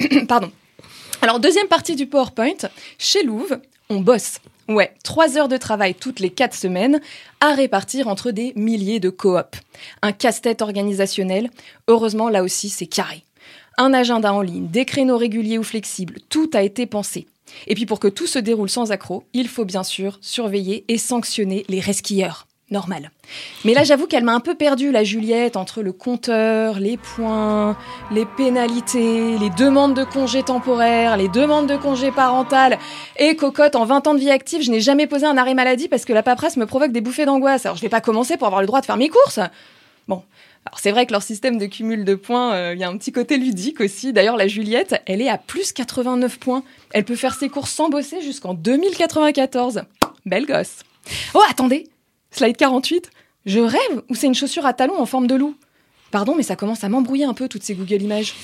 Pardon. 0.26 0.50
Alors, 1.22 1.38
deuxième 1.38 1.68
partie 1.68 1.94
du 1.94 2.06
PowerPoint. 2.06 2.68
Chez 2.98 3.22
Louve, 3.22 3.60
on 3.88 4.00
bosse. 4.00 4.40
Ouais, 4.66 4.92
trois 5.04 5.38
heures 5.38 5.46
de 5.46 5.58
travail 5.58 5.94
toutes 5.94 6.18
les 6.18 6.30
quatre 6.30 6.56
semaines 6.56 7.00
à 7.40 7.54
répartir 7.54 8.08
entre 8.08 8.32
des 8.32 8.52
milliers 8.56 8.98
de 8.98 9.10
coops. 9.10 9.60
Un 10.02 10.10
casse-tête 10.10 10.60
organisationnel. 10.60 11.50
Heureusement, 11.86 12.28
là 12.28 12.42
aussi, 12.42 12.68
c'est 12.68 12.86
carré. 12.86 13.22
Un 13.78 13.94
agenda 13.94 14.32
en 14.32 14.40
ligne, 14.40 14.66
des 14.66 14.86
créneaux 14.86 15.18
réguliers 15.18 15.58
ou 15.58 15.62
flexibles, 15.62 16.18
tout 16.30 16.50
a 16.52 16.62
été 16.62 16.86
pensé. 16.86 17.28
Et 17.66 17.74
puis 17.74 17.86
pour 17.86 18.00
que 18.00 18.08
tout 18.08 18.26
se 18.26 18.38
déroule 18.38 18.70
sans 18.70 18.92
accroc, 18.92 19.24
il 19.32 19.48
faut 19.48 19.64
bien 19.64 19.82
sûr 19.82 20.18
surveiller 20.20 20.84
et 20.88 20.98
sanctionner 20.98 21.64
les 21.68 21.80
resquilleurs. 21.80 22.46
Normal. 22.70 23.10
Mais 23.66 23.74
là, 23.74 23.84
j'avoue 23.84 24.06
qu'elle 24.06 24.24
m'a 24.24 24.32
un 24.32 24.40
peu 24.40 24.54
perdu, 24.54 24.90
la 24.90 25.04
Juliette, 25.04 25.56
entre 25.56 25.82
le 25.82 25.92
compteur, 25.92 26.80
les 26.80 26.96
points, 26.96 27.76
les 28.10 28.24
pénalités, 28.24 29.36
les 29.36 29.50
demandes 29.50 29.94
de 29.94 30.02
congés 30.02 30.42
temporaires, 30.42 31.18
les 31.18 31.28
demandes 31.28 31.68
de 31.68 31.76
congés 31.76 32.10
parentales. 32.10 32.78
Et 33.18 33.36
cocotte, 33.36 33.76
en 33.76 33.84
20 33.84 34.06
ans 34.06 34.14
de 34.14 34.18
vie 34.18 34.30
active, 34.30 34.62
je 34.62 34.70
n'ai 34.70 34.80
jamais 34.80 35.06
posé 35.06 35.26
un 35.26 35.36
arrêt 35.36 35.52
maladie 35.52 35.88
parce 35.88 36.06
que 36.06 36.14
la 36.14 36.22
paperasse 36.22 36.56
me 36.56 36.64
provoque 36.64 36.90
des 36.90 37.02
bouffées 37.02 37.26
d'angoisse. 37.26 37.66
Alors, 37.66 37.76
je 37.76 37.82
vais 37.82 37.90
pas 37.90 38.00
commencer 38.00 38.38
pour 38.38 38.46
avoir 38.46 38.62
le 38.62 38.66
droit 38.66 38.80
de 38.80 38.86
faire 38.86 38.96
mes 38.96 39.10
courses. 39.10 39.40
Bon. 40.08 40.22
Alors, 40.66 40.78
c'est 40.80 40.90
vrai 40.90 41.04
que 41.04 41.12
leur 41.12 41.22
système 41.22 41.58
de 41.58 41.66
cumul 41.66 42.04
de 42.04 42.14
points, 42.14 42.54
euh, 42.54 42.72
il 42.74 42.80
y 42.80 42.84
a 42.84 42.88
un 42.88 42.96
petit 42.96 43.12
côté 43.12 43.36
ludique 43.36 43.80
aussi. 43.80 44.12
D'ailleurs, 44.14 44.36
la 44.36 44.48
Juliette, 44.48 45.02
elle 45.06 45.20
est 45.20 45.28
à 45.28 45.36
plus 45.36 45.72
89 45.72 46.38
points. 46.38 46.62
Elle 46.92 47.04
peut 47.04 47.16
faire 47.16 47.34
ses 47.34 47.50
courses 47.50 47.70
sans 47.70 47.90
bosser 47.90 48.22
jusqu'en 48.22 48.54
2094. 48.54 49.82
Belle 50.24 50.46
gosse. 50.46 50.80
Oh, 51.34 51.42
attendez 51.50 51.84
Slide 52.30 52.56
48. 52.56 53.10
Je 53.44 53.60
rêve 53.60 54.02
ou 54.08 54.14
c'est 54.14 54.26
une 54.26 54.34
chaussure 54.34 54.64
à 54.64 54.72
talons 54.72 54.98
en 54.98 55.06
forme 55.06 55.26
de 55.26 55.34
loup? 55.34 55.54
Pardon, 56.10 56.34
mais 56.34 56.42
ça 56.42 56.56
commence 56.56 56.82
à 56.82 56.88
m'embrouiller 56.88 57.24
un 57.24 57.34
peu 57.34 57.46
toutes 57.46 57.62
ces 57.62 57.74
Google 57.74 58.02
Images. 58.02 58.34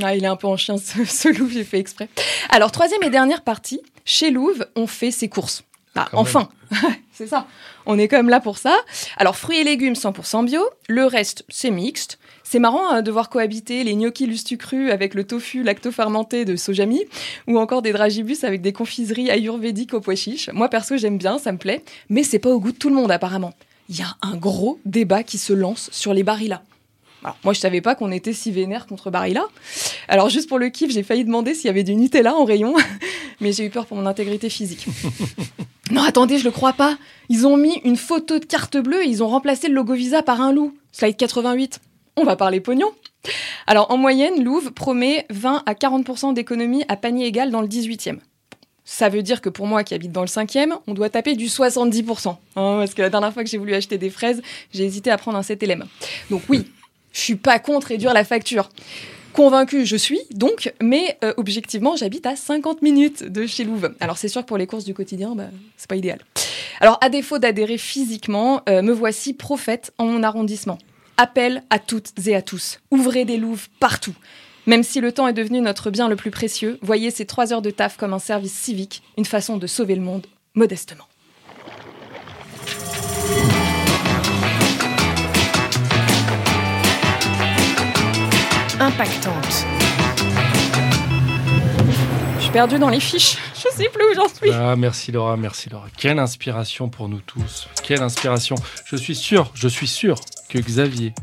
Ah, 0.00 0.14
il 0.14 0.24
est 0.24 0.28
un 0.28 0.36
peu 0.36 0.46
en 0.46 0.56
chien 0.56 0.76
ce, 0.78 1.04
ce 1.04 1.28
loup, 1.28 1.48
j'ai 1.50 1.64
fait 1.64 1.78
exprès. 1.78 2.08
Alors, 2.50 2.70
troisième 2.70 3.02
et 3.02 3.10
dernière 3.10 3.42
partie, 3.42 3.80
chez 4.04 4.30
Louve, 4.30 4.66
on 4.76 4.86
fait 4.86 5.10
ses 5.10 5.28
courses. 5.28 5.64
Bah, 5.94 6.08
Quand 6.10 6.18
enfin, 6.18 6.48
c'est 7.12 7.26
ça. 7.26 7.46
On 7.84 7.98
est 7.98 8.08
quand 8.08 8.16
même 8.16 8.28
là 8.28 8.40
pour 8.40 8.58
ça. 8.58 8.76
Alors, 9.16 9.36
fruits 9.36 9.58
et 9.58 9.64
légumes 9.64 9.94
100% 9.94 10.46
bio, 10.46 10.62
le 10.88 11.04
reste, 11.04 11.44
c'est 11.48 11.70
mixte. 11.70 12.18
C'est 12.44 12.58
marrant 12.58 12.90
hein, 12.90 13.02
de 13.02 13.10
voir 13.10 13.30
cohabiter 13.30 13.82
les 13.84 13.94
gnocchis 13.94 14.26
lustucrus 14.26 14.90
avec 14.90 15.14
le 15.14 15.24
tofu 15.24 15.62
lacto-fermenté 15.62 16.44
de 16.44 16.56
Sojami 16.56 17.02
ou 17.46 17.58
encore 17.58 17.82
des 17.82 17.92
dragibus 17.92 18.44
avec 18.44 18.60
des 18.60 18.72
confiseries 18.72 19.30
ayurvédiques 19.30 19.94
au 19.94 20.00
pois 20.00 20.16
chiche. 20.16 20.50
Moi, 20.52 20.68
perso, 20.68 20.96
j'aime 20.96 21.18
bien, 21.18 21.38
ça 21.38 21.52
me 21.52 21.58
plaît, 21.58 21.82
mais 22.10 22.22
c'est 22.22 22.38
pas 22.38 22.50
au 22.50 22.60
goût 22.60 22.72
de 22.72 22.76
tout 22.76 22.88
le 22.90 22.94
monde 22.94 23.10
apparemment. 23.10 23.54
Il 23.88 23.98
y 23.98 24.02
a 24.02 24.16
un 24.22 24.36
gros 24.36 24.78
débat 24.84 25.22
qui 25.22 25.38
se 25.38 25.52
lance 25.52 25.88
sur 25.92 26.14
les 26.14 26.22
Barilla. 26.22 26.62
Alors, 27.24 27.36
moi, 27.44 27.52
je 27.54 27.60
savais 27.60 27.80
pas 27.80 27.94
qu'on 27.94 28.10
était 28.10 28.32
si 28.32 28.50
vénère 28.50 28.86
contre 28.86 29.10
Barilla. 29.10 29.44
Alors, 30.08 30.28
juste 30.28 30.48
pour 30.48 30.58
le 30.58 30.68
kiff, 30.70 30.90
j'ai 30.90 31.02
failli 31.02 31.24
demander 31.24 31.54
s'il 31.54 31.66
y 31.66 31.70
avait 31.70 31.84
du 31.84 31.94
Nutella 31.94 32.34
en 32.34 32.44
rayon, 32.44 32.74
mais 33.40 33.52
j'ai 33.52 33.64
eu 33.64 33.70
peur 33.70 33.86
pour 33.86 33.96
mon 33.96 34.06
intégrité 34.06 34.50
physique. 34.50 34.86
non, 35.90 36.02
attendez, 36.02 36.38
je 36.38 36.44
le 36.44 36.50
crois 36.50 36.72
pas. 36.72 36.96
Ils 37.28 37.46
ont 37.46 37.56
mis 37.56 37.80
une 37.84 37.96
photo 37.96 38.38
de 38.38 38.44
carte 38.44 38.76
bleue 38.76 39.02
et 39.04 39.08
ils 39.08 39.22
ont 39.22 39.28
remplacé 39.28 39.68
le 39.68 39.74
logo 39.74 39.94
Visa 39.94 40.22
par 40.22 40.40
un 40.40 40.52
loup. 40.52 40.74
Slide 40.92 41.16
88. 41.16 41.80
on 42.16 42.24
va 42.24 42.36
parler 42.36 42.60
pognon. 42.60 42.90
Alors 43.66 43.90
en 43.90 43.96
moyenne, 43.96 44.42
Louvre 44.44 44.70
promet 44.70 45.26
20 45.30 45.62
à 45.66 45.74
40% 45.74 46.34
d'économie 46.34 46.84
à 46.88 46.96
panier 46.96 47.26
égal 47.26 47.50
dans 47.50 47.60
le 47.60 47.68
18e. 47.68 48.18
Ça 48.84 49.08
veut 49.08 49.22
dire 49.22 49.40
que 49.40 49.48
pour 49.48 49.66
moi 49.66 49.84
qui 49.84 49.94
habite 49.94 50.12
dans 50.12 50.22
le 50.22 50.26
5e, 50.26 50.72
on 50.86 50.94
doit 50.94 51.08
taper 51.08 51.34
du 51.36 51.46
70%. 51.46 52.28
hein, 52.28 52.36
parce 52.54 52.94
que 52.94 53.02
la 53.02 53.10
dernière 53.10 53.32
fois 53.32 53.44
que 53.44 53.48
j'ai 53.48 53.58
voulu 53.58 53.74
acheter 53.74 53.96
des 53.96 54.10
fraises, 54.10 54.42
j'ai 54.72 54.84
hésité 54.84 55.10
à 55.10 55.18
prendre 55.18 55.38
un 55.38 55.42
7LM. 55.42 55.84
Donc 56.30 56.42
oui, 56.48 56.66
je 57.12 57.20
suis 57.20 57.36
pas 57.36 57.58
contre 57.58 57.88
réduire 57.88 58.12
la 58.12 58.24
facture. 58.24 58.68
Convaincu, 59.32 59.86
je 59.86 59.96
suis 59.96 60.20
donc, 60.30 60.72
mais 60.82 61.16
euh, 61.24 61.32
objectivement, 61.38 61.96
j'habite 61.96 62.26
à 62.26 62.36
50 62.36 62.82
minutes 62.82 63.24
de 63.24 63.46
chez 63.46 63.64
Louvre. 63.64 63.90
Alors 64.00 64.18
c'est 64.18 64.28
sûr 64.28 64.42
que 64.42 64.46
pour 64.46 64.58
les 64.58 64.66
courses 64.66 64.84
du 64.84 64.92
quotidien, 64.92 65.34
bah, 65.34 65.48
c'est 65.76 65.88
pas 65.88 65.96
idéal. 65.96 66.18
Alors 66.80 66.98
à 67.00 67.08
défaut 67.08 67.38
d'adhérer 67.38 67.78
physiquement, 67.78 68.62
euh, 68.68 68.82
me 68.82 68.92
voici 68.92 69.32
prophète 69.32 69.92
en 69.98 70.04
mon 70.04 70.22
arrondissement. 70.22 70.78
Appel 71.16 71.62
à 71.70 71.78
toutes 71.78 72.12
et 72.26 72.34
à 72.34 72.42
tous. 72.42 72.80
Ouvrez 72.90 73.24
des 73.24 73.38
Louvres 73.38 73.68
partout. 73.80 74.14
Même 74.66 74.82
si 74.82 75.00
le 75.00 75.12
temps 75.12 75.26
est 75.26 75.32
devenu 75.32 75.60
notre 75.60 75.90
bien 75.90 76.08
le 76.08 76.16
plus 76.16 76.30
précieux, 76.30 76.78
voyez 76.82 77.10
ces 77.10 77.26
trois 77.26 77.52
heures 77.52 77.62
de 77.62 77.70
taf 77.70 77.96
comme 77.96 78.12
un 78.12 78.18
service 78.18 78.52
civique, 78.52 79.02
une 79.16 79.24
façon 79.24 79.56
de 79.56 79.66
sauver 79.66 79.94
le 79.94 80.02
monde 80.02 80.26
modestement. 80.54 81.04
Impactante. 88.92 89.66
Je 92.36 92.42
suis 92.42 92.50
perdue 92.52 92.78
dans 92.78 92.90
les 92.90 93.00
fiches. 93.00 93.38
Je 93.54 93.68
sais 93.74 93.88
plus 93.88 94.04
où 94.04 94.14
j'en 94.14 94.28
suis. 94.28 94.50
Ah, 94.52 94.76
merci 94.76 95.12
Laura, 95.12 95.36
merci 95.36 95.70
Laura. 95.70 95.86
Quelle 95.96 96.18
inspiration 96.18 96.90
pour 96.90 97.08
nous 97.08 97.20
tous. 97.20 97.68
Quelle 97.82 98.02
inspiration. 98.02 98.54
Je 98.84 98.96
suis 98.96 99.14
sûr, 99.14 99.50
je 99.54 99.68
suis 99.68 99.86
sûr 99.86 100.16
que 100.50 100.58
Xavier 100.58 101.14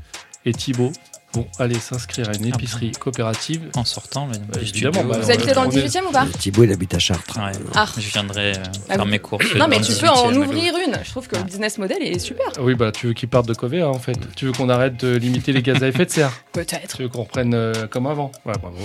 et 0.46 0.54
Thibaut 0.54 0.92
vont 1.34 1.46
aller 1.60 1.80
s'inscrire 1.80 2.28
à 2.30 2.36
une 2.36 2.46
Ah 2.46 2.56
épicerie 2.56 2.92
coopérative. 2.92 3.62
En 3.76 3.86
sortant, 3.86 4.28
Bah, 4.28 4.60
du 4.60 4.70
évidemment, 4.70 5.04
bah, 5.04 5.16
euh, 5.18 5.22
Vous 5.22 5.32
habitez 5.32 5.54
dans 5.54 5.62
le 5.64 5.68
on 5.68 5.72
est- 5.72 5.82
18e 5.88 6.06
ou 6.08 6.12
pas 6.12 6.26
Thibaut, 6.40 6.64
il 6.64 6.72
habite 6.72 6.94
à 6.96 7.00
Chartres. 7.00 7.38
ouais, 7.38 7.52
Ah. 7.76 7.86
Je 7.98 8.10
viendrai 8.10 8.52
euh, 8.58 8.64
Ah, 8.90 8.96
faire 8.96 9.06
mes 9.06 9.20
courses. 9.20 9.54
Non, 9.56 9.68
mais 9.68 9.80
tu 9.82 9.94
peux 9.94 10.08
en 10.10 10.32
18e. 10.32 10.38
ouvrir 10.42 10.74
une. 10.88 10.98
Je 11.04 11.10
trouve 11.12 11.28
que 11.28 11.36
le 11.36 11.44
business 11.44 11.78
model 11.78 11.98
est 12.02 12.18
super. 12.20 12.46
Oui, 12.60 12.74
bah 12.76 12.92
tu 12.92 13.08
veux 13.08 13.14
qu'ils 13.14 13.30
partent 13.30 13.48
de 13.48 13.54
Covea 13.54 13.84
en 13.88 14.00
fait. 14.00 14.18
Tu 14.36 14.46
veux 14.46 14.52
qu'on 14.54 14.70
arrête 14.70 14.98
de 15.04 15.16
limiter 15.18 15.52
les 15.54 15.62
gaz 15.62 15.84
à 15.84 15.88
effet 15.88 16.06
de 16.06 16.12
serre. 16.12 16.32
Peut-être. 16.52 16.96
Tu 16.98 17.04
veux 17.04 17.10
qu'on 17.10 17.24
reprenne 17.24 17.54
euh, 17.54 17.88
comme 17.88 18.08
avant. 18.08 18.32
Ouais, 18.46 18.54
bravo. 18.60 18.78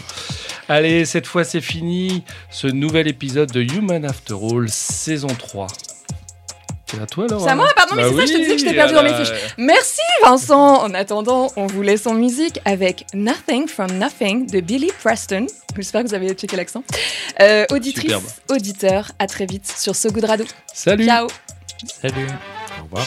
Allez, 0.68 1.05
cette 1.07 1.26
fois 1.26 1.45
c'est 1.45 1.61
fini. 1.61 2.24
Ce 2.51 2.66
nouvel 2.66 3.09
épisode 3.09 3.51
de 3.53 3.62
Human 3.62 4.05
After 4.05 4.34
All, 4.34 4.68
saison 4.68 5.28
3. 5.28 5.66
C'est 6.95 7.03
à 7.03 7.07
toi, 7.07 7.26
Laura 7.28 7.45
C'est 7.45 7.51
à 7.51 7.55
moi 7.57 7.68
Pardon, 7.76 7.95
mais 7.97 8.03
Bah 8.03 8.09
c'est 8.11 8.16
ça, 8.16 8.26
je 8.26 8.32
te 8.32 8.38
disais 8.38 8.53
que 8.55 8.59
je 8.59 8.64
t'ai 8.64 8.70
oui, 8.70 8.76
perdu 8.76 8.95
dans 8.95 9.03
mes 9.03 9.14
fiches. 9.14 9.32
Merci 9.59 10.01
Vincent 10.24 10.82
En 10.82 10.95
attendant, 10.95 11.51
on 11.57 11.66
vous 11.66 11.82
laisse 11.82 12.07
en 12.07 12.14
musique 12.14 12.61
avec 12.64 13.05
Nothing 13.14 13.68
from 13.68 13.90
Nothing 13.99 14.47
de 14.47 14.61
Billy 14.61 14.90
Preston. 15.03 15.47
J'espère 15.76 16.03
que 16.03 16.09
vous 16.09 16.14
avez 16.14 16.32
checké 16.34 16.57
l'accent. 16.57 16.84
Euh, 17.40 17.64
auditrice, 17.70 18.05
Superbe. 18.05 18.24
auditeur, 18.51 19.11
à 19.18 19.26
très 19.26 19.47
vite 19.47 19.66
sur 19.66 19.95
So 19.97 20.11
Good 20.11 20.24
Radio. 20.24 20.47
Salut 20.72 21.05
Ciao 21.07 21.26
Salut. 22.01 22.26
Au 22.80 22.84
revoir. 22.84 23.07